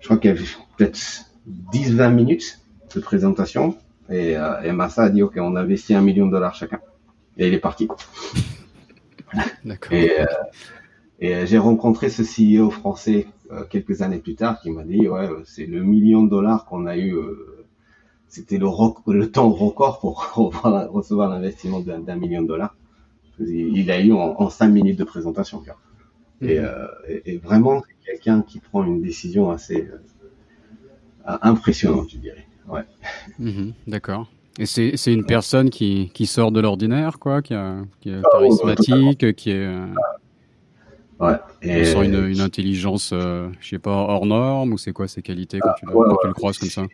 je 0.01 0.05
crois 0.05 0.19
qu'il 0.19 0.31
y 0.31 0.33
avait 0.35 0.45
peut-être 0.77 0.99
10-20 1.73 2.15
minutes 2.15 2.61
de 2.95 3.01
présentation. 3.01 3.77
Et, 4.09 4.37
euh, 4.37 4.61
et, 4.63 4.73
Massa 4.73 5.05
a 5.05 5.09
dit, 5.09 5.23
OK, 5.23 5.35
on 5.37 5.57
investit 5.57 5.95
un 5.95 6.01
million 6.01 6.27
de 6.27 6.33
dollars 6.33 6.55
chacun. 6.55 6.81
Et 7.37 7.47
il 7.47 7.55
est 7.55 7.61
parti. 7.61 7.89
D'accord. 9.64 9.93
Et, 9.93 10.20
euh, 10.20 10.26
et 11.20 11.47
j'ai 11.47 11.59
rencontré 11.59 12.09
ce 12.09 12.22
CEO 12.22 12.70
français 12.70 13.26
euh, 13.53 13.64
quelques 13.64 14.03
années 14.03 14.18
plus 14.18 14.35
tard 14.35 14.61
qui 14.61 14.70
m'a 14.70 14.85
dit, 14.85 15.09
ouais, 15.09 15.28
c'est 15.45 15.66
le 15.66 15.83
million 15.83 16.22
de 16.22 16.31
dollars 16.31 16.64
qu'on 16.64 16.87
a 16.87 16.97
eu. 16.97 17.14
Euh, 17.14 17.66
c'était 18.28 18.59
le, 18.59 18.68
le 19.12 19.31
temps 19.31 19.51
record 19.51 19.99
pour 20.01 20.33
recevoir 20.93 21.28
l'investissement 21.31 21.81
d'un 21.81 22.16
million 22.16 22.43
de 22.43 22.47
dollars. 22.49 22.76
Il, 23.41 23.91
a 23.91 24.01
eu 24.01 24.12
en, 24.12 24.35
en 24.39 24.51
5 24.51 24.68
minutes 24.68 24.99
de 24.99 25.05
présentation. 25.05 25.62
Et, 26.43 26.61
mhm. 26.61 26.66
et, 27.09 27.33
et, 27.33 27.39
vraiment, 27.39 27.83
quelqu'un 28.05 28.43
qui 28.43 28.61
prend 28.61 28.85
une 28.85 29.01
décision 29.03 29.51
assez 29.51 29.89
impressionnant, 31.24 32.07
je 32.07 32.18
dirais. 32.18 32.47
Ouais. 32.68 32.85
Mhm, 33.39 33.72
d'accord. 33.87 34.31
Et 34.59 34.66
c'est, 34.66 35.12
une 35.12 35.24
personne 35.24 35.70
qui, 35.70 36.11
qui 36.12 36.26
sort 36.26 36.53
de 36.53 36.61
l'ordinaire, 36.61 37.18
quoi, 37.18 37.40
qui, 37.40 37.55
a, 37.55 37.76
qui 38.01 38.11
est 38.11 38.22
charismatique, 38.30 39.34
qui 39.36 39.51
est. 39.51 39.66
Euh, 39.66 39.86
ouais. 41.20 41.36
Et... 41.62 41.84
Sent 41.84 42.05
une, 42.05 42.26
une 42.26 42.40
intelligence, 42.40 43.12
euh, 43.12 43.48
je 43.61 43.68
sais 43.68 43.78
pas, 43.78 43.90
hors 43.90 44.26
norme, 44.26 44.72
ou 44.72 44.78
c'est 44.78 44.92
quoi 44.92 45.09
ses 45.09 45.22
qualités 45.22 45.61
quand 45.61 45.72
tu, 45.78 45.86
le, 45.86 45.92
quand 45.92 46.16
tu 46.20 46.26
le 46.26 46.34
croises 46.34 46.59
comme 46.59 46.68
ça? 46.68 46.86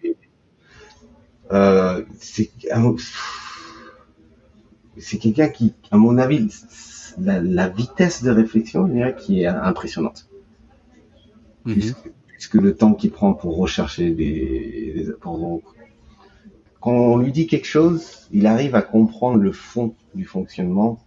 euh, 1.52 2.04
c'est, 2.18 2.50
quelqu'un 5.18 5.48
qui, 5.48 5.74
à 5.90 5.96
mon 5.96 6.18
avis, 6.18 6.48
la, 7.18 7.40
la, 7.40 7.68
vitesse 7.68 8.22
de 8.22 8.30
réflexion, 8.30 8.86
je 8.86 8.92
dirais, 8.92 9.16
qui 9.18 9.42
est 9.42 9.46
impressionnante. 9.46 10.28
Mhm 11.64 11.94
que 12.48 12.58
le 12.58 12.74
temps 12.74 12.94
qu'il 12.94 13.10
prend 13.10 13.34
pour 13.34 13.56
rechercher 13.56 14.10
des, 14.10 15.06
pour, 15.20 15.62
quand 16.86 16.92
on 16.92 17.16
lui 17.16 17.32
dit 17.32 17.48
quelque 17.48 17.66
chose, 17.66 18.28
il 18.30 18.46
arrive 18.46 18.76
à 18.76 18.82
comprendre 18.82 19.42
le 19.42 19.50
fond 19.50 19.96
du 20.14 20.24
fonctionnement 20.24 21.00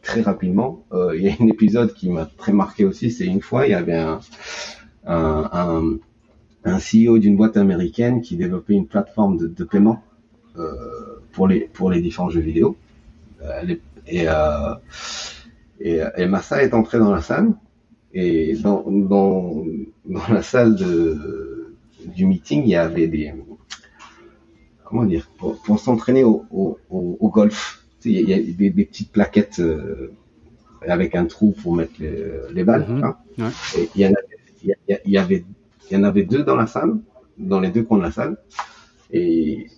très 0.00 0.20
rapidement. 0.20 0.84
Euh, 0.92 1.16
il 1.16 1.24
y 1.24 1.28
a 1.28 1.32
un 1.40 1.48
épisode 1.48 1.92
qui 1.92 2.08
m'a 2.08 2.24
très 2.24 2.52
marqué 2.52 2.84
aussi, 2.84 3.10
c'est 3.10 3.26
une 3.26 3.40
fois, 3.40 3.66
il 3.66 3.72
y 3.72 3.74
avait 3.74 3.96
un, 3.96 4.20
CEO 6.64 7.18
d'une 7.18 7.36
boîte 7.36 7.56
américaine 7.56 8.20
qui 8.20 8.36
développait 8.36 8.74
une 8.74 8.86
plateforme 8.86 9.38
de, 9.38 9.64
paiement 9.64 10.04
euh, 10.56 10.70
pour 11.32 11.48
les 11.48 11.62
pour 11.62 11.90
les 11.90 12.00
différents 12.00 12.30
jeux 12.30 12.38
vidéo. 12.40 12.76
Euh, 13.42 13.74
et, 15.80 16.26
Massa 16.28 16.62
est 16.62 16.74
entré 16.74 17.00
dans 17.00 17.10
la 17.10 17.22
salle 17.22 17.54
et 18.14 18.54
dans, 18.54 18.84
dans, 18.88 19.64
dans 20.04 20.28
la 20.28 20.42
salle 20.42 20.76
de, 20.76 21.74
du 22.06 22.24
meeting, 22.24 22.62
il 22.62 22.68
y 22.68 22.76
avait 22.76 23.08
des, 23.08 23.32
comment 24.92 25.06
dire, 25.06 25.26
pour, 25.38 25.56
pour 25.62 25.80
s'entraîner 25.80 26.22
au, 26.22 26.44
au, 26.50 26.78
au, 26.90 27.28
golf. 27.30 27.82
il 28.04 28.28
y 28.28 28.34
a 28.34 28.36
des, 28.36 28.68
des 28.70 28.84
petites 28.84 29.10
plaquettes 29.10 29.58
euh, 29.58 30.12
avec 30.86 31.14
un 31.14 31.24
trou 31.24 31.52
pour 31.62 31.74
mettre 31.74 31.94
les, 31.98 32.14
les 32.52 32.62
balles. 32.62 32.86
Hein. 32.90 33.16
ouais. 33.38 33.88
Il 33.94 34.02
y, 34.02 34.06
en 34.06 34.10
avait, 34.10 34.38
il, 34.62 35.10
y 35.10 35.16
avait, 35.16 35.44
il 35.90 35.96
y 35.96 35.96
en 35.98 36.04
avait 36.04 36.24
deux 36.24 36.44
dans 36.44 36.56
la 36.56 36.66
salle, 36.66 36.98
dans 37.38 37.58
les 37.58 37.70
deux 37.70 37.84
coins 37.84 37.96
de 37.96 38.02
la 38.02 38.10
salle. 38.12 38.36
Et 39.10 39.68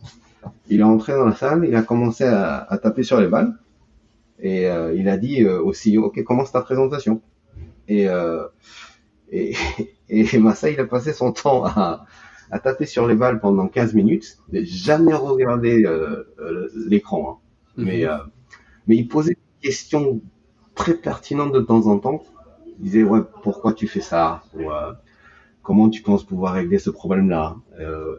il 0.68 0.80
est 0.80 0.82
entré 0.82 1.12
dans 1.12 1.26
la 1.26 1.36
salle, 1.36 1.64
il 1.64 1.76
a 1.76 1.82
commencé 1.82 2.24
à, 2.24 2.66
à 2.68 2.76
taper 2.78 3.04
sur 3.04 3.20
les 3.20 3.28
balles. 3.28 3.54
Et 4.40 4.66
euh, 4.66 4.92
il 4.96 5.08
a 5.08 5.16
dit 5.16 5.44
euh, 5.44 5.62
au 5.62 5.70
CEO, 5.70 6.06
OK, 6.06 6.20
commence 6.24 6.50
ta 6.50 6.60
présentation. 6.60 7.22
Et, 7.86 8.08
euh, 8.08 8.48
et, 9.30 9.54
et 10.08 10.38
Massa, 10.40 10.70
il 10.70 10.80
a 10.80 10.86
passé 10.86 11.12
son 11.12 11.30
temps 11.30 11.64
à, 11.64 12.04
à 12.50 12.58
taper 12.58 12.86
sur 12.86 13.06
les 13.06 13.14
balles 13.14 13.40
pendant 13.40 13.68
15 13.68 13.94
minutes, 13.94 14.38
n'a 14.52 14.64
jamais 14.64 15.14
regardé 15.14 15.84
euh, 15.84 16.24
euh, 16.38 16.68
l'écran. 16.88 17.40
Hein. 17.76 17.82
Mhm. 17.82 17.86
Mais, 17.86 18.06
euh, 18.06 18.16
mais 18.86 18.96
il 18.96 19.08
posait 19.08 19.34
des 19.34 19.68
questions 19.68 20.20
très 20.74 20.94
pertinentes 20.94 21.52
de 21.52 21.60
temps 21.60 21.86
en 21.86 21.98
temps. 21.98 22.22
Il 22.78 22.84
disait, 22.84 23.02
ouais, 23.02 23.20
pourquoi 23.42 23.72
tu 23.72 23.86
fais 23.86 24.00
ça? 24.00 24.42
Ou, 24.54 24.70
euh, 24.70 24.92
Comment 25.62 25.88
tu 25.88 26.02
penses 26.02 26.24
pouvoir 26.24 26.54
régler 26.54 26.78
ce 26.78 26.90
problème-là? 26.90 27.56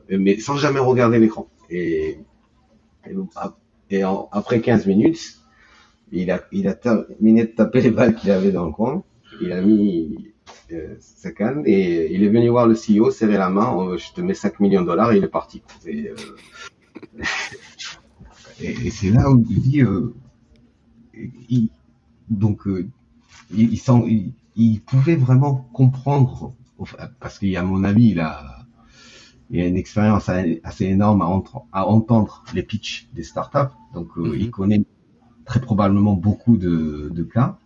Mais 0.10 0.40
sans 0.40 0.58
jamais 0.58 0.80
regarder 0.80 1.20
l'écran. 1.20 1.48
Et, 1.70 2.18
et, 3.06 3.16
et 3.92 4.04
en, 4.04 4.30
après 4.32 4.62
15 4.62 4.88
minutes, 4.88 5.36
il 6.12 6.32
a, 6.32 6.42
il 6.52 6.68
a 6.68 6.74
terminé 6.74 7.44
de 7.44 7.52
taper 7.52 7.82
les 7.82 7.92
balles 7.92 8.16
qu'il 8.16 8.32
avait 8.32 8.52
dans 8.52 8.66
le 8.66 8.72
coin 8.72 9.04
il 9.42 9.52
a 9.52 9.62
mis 9.62 10.34
euh, 10.72 11.64
et 11.66 12.14
il 12.14 12.24
est 12.24 12.30
venu 12.30 12.50
voir 12.50 12.68
le 12.68 12.76
CEO, 12.76 13.12
serrer 13.12 13.38
la 13.38 13.50
main, 13.50 13.72
oh, 13.76 13.98
je 13.98 14.12
te 14.14 14.22
mets 14.22 14.34
5 14.34 14.60
millions 14.60 14.82
de 14.82 14.88
dollars 14.88 15.12
et 15.12 15.18
il 15.18 15.24
est 15.24 15.28
parti. 15.28 15.62
Et, 15.86 16.10
euh, 16.10 16.16
et, 18.62 18.90
c'est 18.90 19.12
là 19.12 19.32
où 19.32 19.44
il 19.50 19.62
dit, 19.62 19.82
euh, 19.82 20.14
il, 21.50 21.70
donc 22.30 22.68
euh, 22.68 22.88
il, 23.52 23.74
il, 23.74 23.82
il, 24.08 24.34
il, 24.56 24.82
pouvait 24.82 25.16
vraiment 25.16 25.68
comprendre, 25.74 26.54
parce 27.20 27.40
qu'à 27.40 27.64
mon 27.64 27.84
avis, 27.84 28.10
il 28.10 28.20
a, 28.20 28.66
il 29.52 29.62
a 29.62 29.68
une 29.68 29.78
expérience 29.78 30.30
assez 30.30 30.86
énorme 30.86 31.22
à, 31.22 31.26
entre, 31.26 31.62
à 31.72 31.88
entendre 31.88 32.44
les 32.54 32.64
pitchs 32.64 33.08
des 33.14 33.24
startups, 33.24 33.74
donc 33.94 34.16
mm 34.16 34.24
-hmm. 34.24 34.38
il 34.40 34.50
connaît 34.52 34.84
très 35.46 35.62
probablement 35.62 36.16
beaucoup 36.16 36.58
de, 36.58 37.10
de 37.14 37.24
cas 37.24 37.58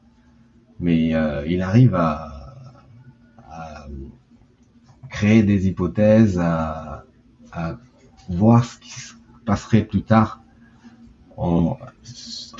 mais 0.79 1.13
euh, 1.13 1.45
il 1.47 1.61
arrive 1.61 1.95
à, 1.95 2.38
créer 5.09 5.43
des 5.43 5.67
hypothèses, 5.67 6.39
à, 6.39 7.05
voir 8.29 8.63
ce 8.63 8.77
qui 8.79 8.91
se 8.91 9.13
passerait 9.45 9.83
plus 9.83 10.03
tard 10.03 10.41
en, 11.39 11.77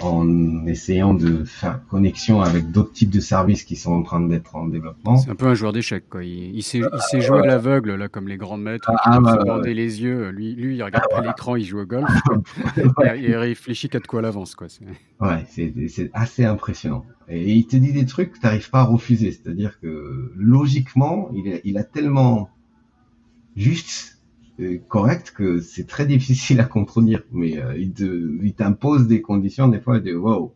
en 0.01 0.65
essayant 0.65 1.13
de 1.13 1.43
faire 1.43 1.81
connexion 1.89 2.41
avec 2.41 2.71
d'autres 2.71 2.93
types 2.93 3.09
de 3.09 3.19
services 3.19 3.63
qui 3.63 3.75
sont 3.75 3.91
en 3.91 4.03
train 4.03 4.21
d'être 4.21 4.55
en 4.55 4.67
développement. 4.67 5.17
C'est 5.17 5.31
un 5.31 5.35
peu 5.35 5.47
un 5.47 5.53
joueur 5.53 5.73
d'échecs, 5.73 6.05
quoi. 6.09 6.23
Il, 6.23 6.55
il 6.55 6.63
sait 6.63 6.81
jouer 7.21 7.39
à 7.39 7.45
l'aveugle, 7.45 7.95
là, 7.95 8.07
comme 8.07 8.29
les 8.29 8.37
grands 8.37 8.57
maîtres, 8.57 8.89
ah, 9.03 9.17
qui 9.17 9.23
bah, 9.23 9.61
se 9.63 9.67
les 9.67 10.01
yeux. 10.01 10.29
Lui, 10.29 10.55
lui, 10.55 10.77
il 10.77 10.83
regarde 10.83 11.09
pas 11.11 11.21
l'écran, 11.21 11.57
il 11.57 11.65
joue 11.65 11.79
au 11.79 11.85
golf. 11.85 12.09
ouais. 12.97 13.21
Il 13.21 13.35
réfléchit 13.35 13.89
quatre 13.89 14.07
coups 14.07 14.19
à 14.19 14.23
l'avance, 14.23 14.55
quoi. 14.55 14.67
Ouais, 15.19 15.45
c'est 15.49 16.09
assez 16.13 16.45
impressionnant. 16.45 17.03
Et 17.27 17.51
il 17.53 17.67
te 17.67 17.75
dit 17.75 17.91
des 17.91 18.05
trucs 18.05 18.31
que 18.31 18.39
tu 18.39 18.45
n'arrives 18.45 18.69
pas 18.69 18.79
à 18.79 18.85
refuser. 18.85 19.33
C'est-à-dire 19.33 19.77
que, 19.81 20.31
logiquement, 20.37 21.29
il 21.33 21.59
il 21.65 21.77
a 21.77 21.83
tellement 21.83 22.49
juste 23.57 24.18
correct 24.87 25.31
que 25.35 25.59
c'est 25.59 25.87
très 25.87 26.05
difficile 26.05 26.59
à 26.59 26.65
contredire, 26.65 27.23
mais 27.31 27.59
euh, 27.59 27.77
il 27.77 27.93
te, 27.93 28.43
il 28.43 28.53
t'impose 28.53 29.07
des 29.07 29.21
conditions 29.21 29.67
des 29.67 29.79
fois 29.79 29.99
de 29.99 30.13
wow. 30.13 30.53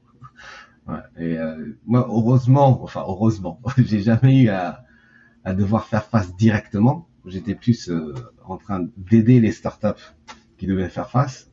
Ouais, 0.88 0.96
et 1.18 1.38
euh, 1.38 1.78
moi, 1.86 2.06
heureusement, 2.10 2.84
enfin 2.84 3.04
heureusement, 3.08 3.62
j'ai 3.78 4.02
jamais 4.02 4.44
eu 4.44 4.50
à, 4.50 4.84
à 5.46 5.54
devoir 5.54 5.86
faire 5.86 6.06
face 6.06 6.36
directement. 6.36 7.08
J'étais 7.26 7.56
plus 7.56 7.90
euh, 7.90 8.14
en 8.46 8.58
train 8.58 8.86
d'aider 8.98 9.40
les 9.40 9.54
startups 9.54 10.04
qui 10.58 10.68
devaient 10.68 10.90
faire 10.90 11.10
face, 11.10 11.50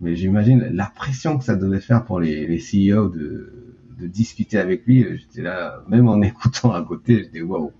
mais 0.00 0.14
j'imagine 0.14 0.60
la 0.72 0.86
pression 0.86 1.38
que 1.38 1.44
ça 1.44 1.56
devait 1.56 1.80
faire 1.80 2.04
pour 2.04 2.20
les, 2.20 2.46
les 2.46 2.58
CEO 2.58 3.08
de, 3.08 3.76
de 3.98 4.06
discuter 4.06 4.58
avec 4.58 4.86
lui. 4.86 5.04
J'étais 5.18 5.42
là, 5.42 5.82
même 5.88 6.08
en 6.08 6.22
écoutant 6.22 6.72
à 6.72 6.82
côté, 6.82 7.24
j'étais 7.24 7.42
wow. 7.42 7.72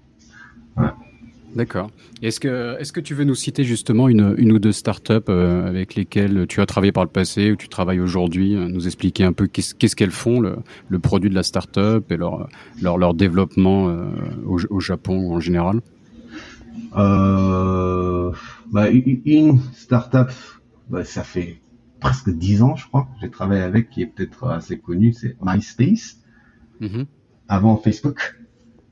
D'accord. 1.54 1.90
Est-ce 2.22 2.38
que, 2.38 2.76
est-ce 2.78 2.92
que 2.92 3.00
tu 3.00 3.14
veux 3.14 3.24
nous 3.24 3.34
citer 3.34 3.64
justement 3.64 4.08
une, 4.08 4.34
une 4.38 4.52
ou 4.52 4.58
deux 4.58 4.72
startups 4.72 5.14
euh, 5.28 5.66
avec 5.66 5.96
lesquelles 5.96 6.46
tu 6.46 6.60
as 6.60 6.66
travaillé 6.66 6.92
par 6.92 7.04
le 7.04 7.10
passé 7.10 7.50
ou 7.50 7.56
tu 7.56 7.68
travailles 7.68 8.00
aujourd'hui, 8.00 8.54
euh, 8.54 8.68
nous 8.68 8.86
expliquer 8.86 9.24
un 9.24 9.32
peu 9.32 9.48
qu'est-ce, 9.48 9.96
qu'elles 9.96 10.12
font, 10.12 10.40
le, 10.40 10.58
le, 10.88 10.98
produit 11.00 11.28
de 11.28 11.34
la 11.34 11.42
startup 11.42 12.10
et 12.10 12.16
leur, 12.16 12.48
leur, 12.80 12.98
leur 12.98 13.14
développement 13.14 13.88
euh, 13.88 14.10
au, 14.46 14.60
au, 14.70 14.80
Japon 14.80 15.16
ou 15.16 15.34
en 15.34 15.40
général? 15.40 15.80
Bah, 16.94 18.88
Une 18.90 19.58
startup, 19.74 20.30
bah, 20.88 21.04
ça 21.04 21.24
fait 21.24 21.60
presque 21.98 22.30
dix 22.30 22.62
ans, 22.62 22.76
je 22.76 22.86
crois, 22.86 23.02
que 23.02 23.20
j'ai 23.20 23.30
travaillé 23.30 23.62
avec, 23.62 23.90
qui 23.90 24.02
est 24.02 24.06
peut-être 24.06 24.46
assez 24.46 24.78
connue, 24.78 25.12
c'est 25.12 25.36
MySpace, 25.42 26.18
mm-hmm. 26.80 27.06
avant 27.48 27.76
Facebook. 27.76 28.39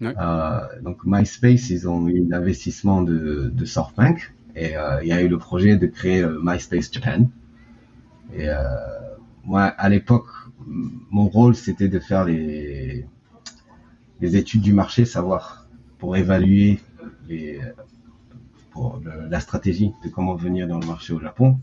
Donc 0.01 0.99
MySpace, 1.05 1.71
ils 1.71 1.89
ont 1.89 2.09
eu 2.09 2.27
l'investissement 2.29 3.03
de, 3.03 3.51
de 3.53 3.65
SoftBank 3.65 4.33
et 4.55 4.75
il 5.03 5.09
y 5.09 5.13
a 5.13 5.23
eu 5.23 5.29
le 5.29 5.39
projet 5.39 5.77
de 5.77 5.87
créer 5.87 6.25
MySpace 6.43 6.91
Japan. 6.93 7.29
Et 8.37 8.47
moi, 9.45 9.65
à 9.65 9.89
l'époque, 9.89 10.27
mon 11.11 11.29
rôle, 11.29 11.55
c'était 11.55 11.89
de 11.89 11.99
faire 11.99 12.25
les, 12.25 13.07
études 14.21 14.61
du 14.61 14.73
marché, 14.73 15.05
savoir 15.05 15.67
pour 15.99 16.17
évaluer 16.17 16.81
la 19.31 19.41
stratégie 19.41 19.93
de 20.05 20.09
comment 20.09 20.35
venir 20.35 20.69
dans 20.69 20.79
le 20.79 20.87
marché 20.87 21.13
au 21.13 21.21
Japon. 21.21 21.59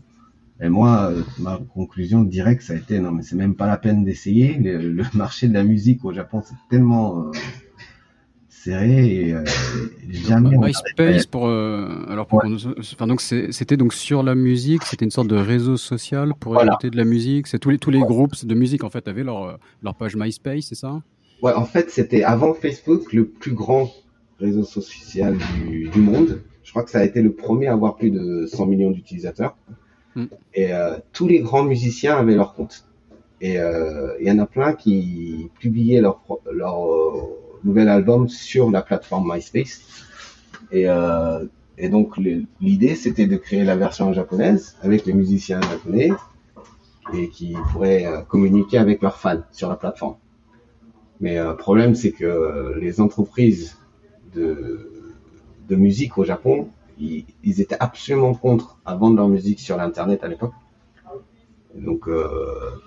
Et 0.60 0.68
moi, 0.70 1.10
euh, 1.10 1.22
ma 1.38 1.58
conclusion 1.74 2.22
directe, 2.22 2.62
ça 2.62 2.72
a 2.72 2.76
été 2.76 2.98
non, 2.98 3.12
mais 3.12 3.22
c'est 3.22 3.36
même 3.36 3.54
pas 3.54 3.66
la 3.66 3.76
peine 3.76 4.04
d'essayer. 4.04 4.54
Le, 4.58 5.04
marché 5.14 5.48
de 5.48 5.52
la 5.52 5.62
musique 5.62 6.02
au 6.04 6.14
Japon, 6.14 6.42
c'est 6.44 6.56
tellement 6.70 7.26
euh, 7.26 7.30
serré 8.66 9.28
et 9.28 9.34
euh, 9.34 9.44
jamais. 10.10 10.56
MySpace 10.56 11.26
pour 11.26 11.48
alors 11.48 12.26
pour 12.26 12.42
enfin 12.78 13.06
donc 13.06 13.20
c'était 13.20 13.76
donc 13.76 13.92
sur 13.94 14.22
la 14.22 14.34
musique, 14.34 14.84
c'était 14.84 15.04
une 15.04 15.10
sorte 15.10 15.28
de 15.28 15.36
réseau 15.36 15.76
social 15.76 16.34
pour 16.38 16.62
écouter 16.62 16.90
de 16.90 16.96
la 16.96 17.04
musique. 17.04 17.46
C'est 17.46 17.58
tous 17.58 17.70
les 17.70 17.78
tous 17.78 17.90
les 17.90 18.00
groupes 18.00 18.44
de 18.44 18.54
musique 18.54 18.84
en 18.84 18.90
fait 18.90 19.08
avaient 19.08 19.24
leur 19.24 19.58
leur 19.82 19.94
page 19.94 20.16
MySpace, 20.16 20.66
c'est 20.68 20.74
ça? 20.74 21.02
Ouais, 21.42 21.52
en 21.52 21.64
fait, 21.64 21.90
c'était 21.90 22.24
avant 22.24 22.54
Facebook 22.54 23.12
le 23.12 23.26
plus 23.26 23.52
grand 23.52 23.90
réseau 24.40 24.64
social 24.64 25.36
du, 25.36 25.88
du 25.88 26.00
monde. 26.00 26.40
Je 26.64 26.70
crois 26.70 26.82
que 26.82 26.90
ça 26.90 26.98
a 26.98 27.04
été 27.04 27.22
le 27.22 27.32
premier 27.32 27.68
à 27.68 27.72
avoir 27.72 27.96
plus 27.96 28.10
de 28.10 28.46
100 28.46 28.66
millions 28.66 28.90
d'utilisateurs. 28.90 29.56
Mm. 30.14 30.24
Et 30.54 30.72
euh, 30.72 30.96
tous 31.12 31.28
les 31.28 31.40
grands 31.40 31.62
musiciens 31.62 32.16
avaient 32.16 32.34
leur 32.34 32.54
compte. 32.54 32.84
Et 33.40 33.58
euh, 33.58 34.14
il 34.20 34.26
y 34.26 34.30
en 34.30 34.38
a 34.38 34.46
plein 34.46 34.72
qui 34.72 35.50
publiaient 35.60 36.00
leur, 36.00 36.22
leur 36.50 36.92
euh, 36.92 37.22
nouvel 37.66 37.88
album 37.88 38.28
sur 38.28 38.70
la 38.70 38.82
plateforme 38.82 39.32
MySpace. 39.32 39.80
Et, 40.72 40.86
et 41.78 41.88
donc 41.88 42.16
l'idée, 42.60 42.94
c'était 42.94 43.26
de 43.26 43.36
créer 43.36 43.64
la 43.64 43.76
version 43.76 44.12
japonaise 44.12 44.76
avec 44.82 45.06
les 45.06 45.12
musiciens 45.12 45.60
japonais 45.60 46.10
et 47.14 47.28
qui 47.28 47.54
pourraient 47.72 48.06
communiquer 48.28 48.78
avec 48.78 49.02
leurs 49.02 49.18
fans 49.18 49.42
sur 49.52 49.68
la 49.68 49.76
plateforme. 49.76 50.16
Mais 51.20 51.36
le 51.38 51.56
problème, 51.56 51.94
c'est 51.94 52.12
que 52.12 52.74
les 52.80 53.00
entreprises 53.00 53.76
de, 54.34 54.90
musique 55.70 56.18
au 56.18 56.24
Japon 56.24 56.68
ils, 56.98 57.60
étaient 57.60 57.76
absolument 57.78 58.34
contre 58.34 58.78
à 58.84 58.94
vendre 58.94 59.16
leur 59.16 59.28
musique 59.28 59.60
sur 59.60 59.76
l'internet 59.76 60.24
à 60.24 60.28
l'époque. 60.28 60.54
Donc 61.74 62.08
euh, 62.08 62.26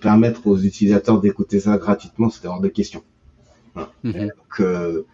permettre 0.01 0.47
aux 0.47 0.57
utilisateurs 0.57 1.21
d'écouter 1.21 1.59
ça 1.59 1.77
gratuitement, 1.77 2.29
c'était 2.29 2.47
hors 2.47 2.59
de 2.59 2.69
question. 2.69 3.03
Donc 4.03 4.59
euh, 4.59 5.05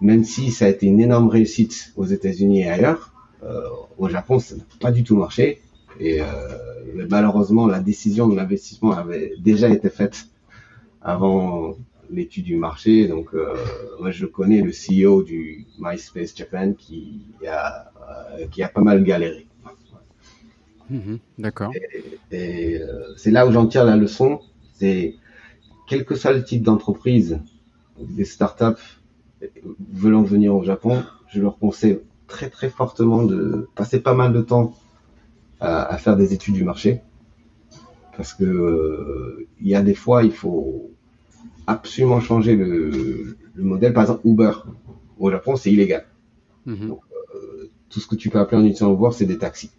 même 0.00 0.24
si 0.24 0.50
ça 0.50 0.66
a 0.66 0.68
été 0.68 0.86
une 0.86 1.00
énorme 1.00 1.28
réussite 1.28 1.92
aux 1.96 2.04
États-Unis 2.06 2.62
et 2.62 2.70
ailleurs, 2.70 3.12
euh, 3.42 3.62
au 3.98 4.08
Japon, 4.08 4.38
ça 4.38 4.56
n'a 4.56 4.64
pas 4.80 4.92
du 4.92 5.04
tout 5.04 5.16
marché. 5.16 5.60
Et 6.00 6.20
malheureusement, 7.10 7.66
la 7.66 7.80
décision 7.80 8.28
de 8.28 8.36
l'investissement 8.36 8.92
avait 8.92 9.32
déjà 9.40 9.68
été 9.68 9.90
faite 9.90 10.28
avant 11.02 11.74
l'étude 12.08 12.44
du 12.44 12.54
marché. 12.54 13.08
Donc, 13.08 13.30
moi, 13.98 14.12
je 14.12 14.26
connais 14.26 14.62
le 14.62 14.70
CEO 14.70 15.24
du 15.24 15.66
MySpace 15.80 16.36
Japan 16.36 16.74
qui 16.74 17.26
a 17.48 17.90
euh, 18.08 18.46
qui 18.46 18.62
a 18.62 18.68
pas 18.68 18.80
mal 18.80 19.04
galéré. 19.04 19.46
Mhm, 20.88 21.18
d'accord. 21.38 21.72
Et, 22.30 22.78
euh, 22.80 23.14
c'est 23.16 23.30
là 23.30 23.46
où 23.46 23.52
j'en 23.52 23.66
tire 23.66 23.84
la 23.84 23.96
leçon, 23.96 24.40
c'est 24.72 25.16
quel 25.86 26.04
que 26.04 26.14
soit 26.14 26.32
le 26.32 26.42
type 26.42 26.62
d'entreprise, 26.62 27.40
des 28.00 28.24
startups 28.24 28.82
veulent 29.92 30.24
venir 30.24 30.54
au 30.54 30.64
Japon, 30.64 31.02
je 31.28 31.40
leur 31.40 31.58
conseille 31.58 32.00
très 32.26 32.50
très 32.50 32.68
fortement 32.68 33.24
de 33.24 33.68
passer 33.74 34.00
pas 34.00 34.14
mal 34.14 34.32
de 34.32 34.40
temps 34.40 34.74
à, 35.60 35.96
faire 35.98 36.16
des 36.16 36.32
études 36.32 36.54
du 36.54 36.64
marché, 36.64 37.00
parce 38.16 38.32
que 38.32 38.44
euh, 38.44 39.48
il 39.60 39.68
y 39.68 39.74
a 39.74 39.82
des 39.82 39.94
fois 39.94 40.22
il 40.22 40.32
faut 40.32 40.90
absolument 41.66 42.20
changer 42.20 42.54
le, 42.54 43.36
modèle. 43.56 43.92
Par 43.92 44.04
exemple, 44.04 44.20
Uber 44.24 44.52
au 45.18 45.30
Japon 45.30 45.56
c'est 45.56 45.72
illégal. 45.72 46.06
Mhm 46.66 46.96
tout 47.88 48.00
ce 48.00 48.06
que 48.06 48.14
tu 48.14 48.30
peux 48.30 48.38
appeler 48.38 48.60
en 48.60 48.64
utilisant 48.64 48.92
Uber, 48.92 49.10
c'est 49.12 49.26
des 49.26 49.38
taxis. 49.38 49.70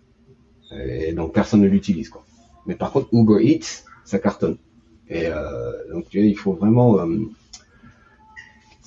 Et 0.72 1.14
donc 1.14 1.34
personne 1.34 1.62
ne 1.62 1.68
l'utilise 1.68 2.10
quoi. 2.10 2.24
Mais 2.66 2.76
par 2.76 2.92
contre 2.92 3.10
Uber 3.12 3.44
Eats, 3.44 3.84
ça 4.04 4.20
cartonne. 4.20 4.58
Et 5.10 5.26
euh, 5.26 5.72
donc 5.92 6.10
tu 6.10 6.20
vois, 6.20 6.28
il 6.28 6.38
faut 6.38 6.54
vraiment 6.54 7.00
euh, 7.00 7.08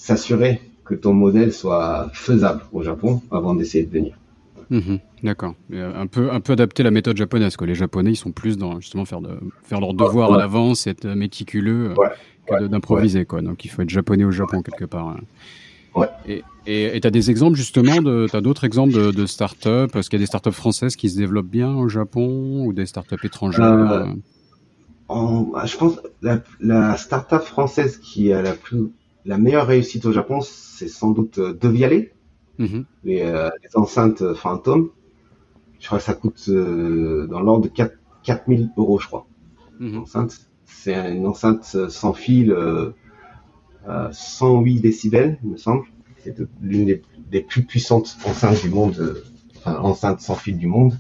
s'assurer 0.02 0.60
que 0.84 0.94
ton 0.94 1.14
modèle 1.14 1.52
soit 1.52 2.10
faisable 2.12 2.62
au 2.72 2.82
Japon 2.82 3.22
avant 3.30 3.54
d'essayer 3.54 3.84
de 3.84 3.92
venir. 3.92 4.18
Mhm, 4.68 4.98
d'accord. 5.22 5.54
Un 5.72 6.06
peu, 6.08 6.32
un 6.32 6.40
peu 6.40 6.54
adapter 6.54 6.82
la 6.82 6.90
méthode 6.90 7.16
japonaise. 7.16 7.56
Quoi. 7.56 7.68
Les 7.68 7.76
Japonais, 7.76 8.10
ils 8.10 8.16
sont 8.16 8.32
plus 8.32 8.58
dans 8.58 8.80
justement 8.80 9.04
faire, 9.04 9.20
de, 9.20 9.38
faire 9.62 9.80
leur 9.80 9.94
devoir 9.94 10.34
à 10.34 10.38
l'avance, 10.38 10.88
être 10.88 11.06
méticuleux, 11.06 11.90
euh, 11.90 12.58
que 12.58 12.66
d'improviser. 12.66 13.24
Quoi. 13.26 13.42
Donc 13.42 13.64
il 13.64 13.68
faut 13.68 13.82
être 13.82 13.90
japonais 13.90 14.24
au 14.24 14.32
Japon 14.32 14.62
quelque 14.62 14.86
part. 14.86 15.08
Hein. 15.08 15.20
Et 16.66 17.00
tu 17.00 17.06
as 17.06 17.10
des 17.10 17.30
exemples 17.30 17.56
justement, 17.56 18.02
tu 18.02 18.36
as 18.36 18.40
d'autres 18.40 18.64
exemples 18.64 18.94
de, 18.94 19.12
de 19.12 19.26
startups 19.26 19.94
Est-ce 19.94 20.10
qu'il 20.10 20.18
y 20.18 20.22
a 20.22 20.24
des 20.24 20.26
startups 20.26 20.50
françaises 20.50 20.96
qui 20.96 21.10
se 21.10 21.16
développent 21.16 21.50
bien 21.50 21.76
au 21.76 21.88
Japon 21.88 22.64
ou 22.64 22.72
des 22.72 22.86
startups 22.86 23.24
étrangères 23.24 23.62
euh, 23.62 24.06
Je 25.64 25.76
pense 25.76 26.00
la, 26.22 26.40
la 26.60 26.96
startup 26.96 27.42
française 27.42 27.98
qui 27.98 28.32
a 28.32 28.42
la, 28.42 28.54
plus, 28.54 28.90
la 29.24 29.38
meilleure 29.38 29.66
réussite 29.66 30.04
au 30.06 30.12
Japon, 30.12 30.40
c'est 30.40 30.88
sans 30.88 31.10
doute 31.10 31.38
euh, 31.38 31.52
Devialet, 31.52 32.12
les, 32.58 33.22
euh, 33.22 33.50
les, 33.62 33.76
enceintes 33.76 34.34
fantômes. 34.34 34.90
Je 35.80 35.86
crois 35.86 35.98
que 35.98 36.04
ça 36.04 36.14
coûte 36.14 36.48
dans 36.48 37.40
l'ordre 37.40 37.64
de 37.64 37.68
4, 37.68 37.96
4000 38.22 38.70
euros, 38.76 39.00
je 39.00 39.06
crois. 39.08 39.26
Mm 39.80 40.02
C'est 40.66 40.94
une 40.94 41.26
enceinte 41.26 41.64
sans 41.88 42.12
fil 42.12 42.56
108 44.12 44.80
décibels, 44.80 45.38
il 45.42 45.50
me 45.50 45.56
semble. 45.56 45.84
C'est 46.24 46.36
l'une 46.60 47.00
des, 47.30 47.40
plus 47.40 47.64
puissantes 47.64 48.16
enceintes 48.24 48.62
du 48.62 48.70
monde, 48.70 48.96
euh, 48.98 49.24
enfin 49.58 49.78
enceintes 49.80 50.20
sans 50.20 50.36
fil 50.36 50.56
du 50.56 50.66
monde. 50.66 50.98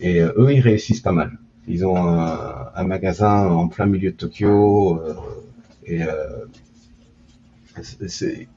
Et 0.00 0.20
euh, 0.20 0.32
eux, 0.36 0.52
ils 0.52 0.60
réussissent 0.60 1.00
pas 1.00 1.12
mal. 1.12 1.38
Ils 1.68 1.86
ont 1.86 1.96
un, 1.96 2.84
magasin 2.84 3.46
en 3.46 3.68
plein 3.68 3.86
milieu 3.86 4.10
de 4.10 4.16
Tokyo. 4.16 5.00
Euh, 5.00 5.14
et 5.86 6.02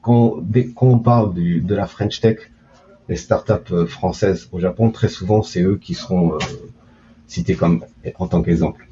quand, 0.02 0.38
dès 0.42 0.66
qu'on 0.66 0.98
parle 0.98 1.34
de 1.34 1.74
la 1.74 1.86
French 1.86 2.20
Tech, 2.20 2.38
les 3.08 3.16
startups 3.16 3.86
françaises 3.86 4.48
au 4.52 4.60
Japon, 4.60 4.90
très 4.90 5.08
souvent, 5.08 5.42
c'est 5.42 5.62
eux 5.62 5.78
qui 5.80 5.94
seront 5.94 6.38
cités 7.26 7.54
comme 7.54 7.84
en 8.18 8.26
tant 8.26 8.42
qu'exemple. 8.42 8.86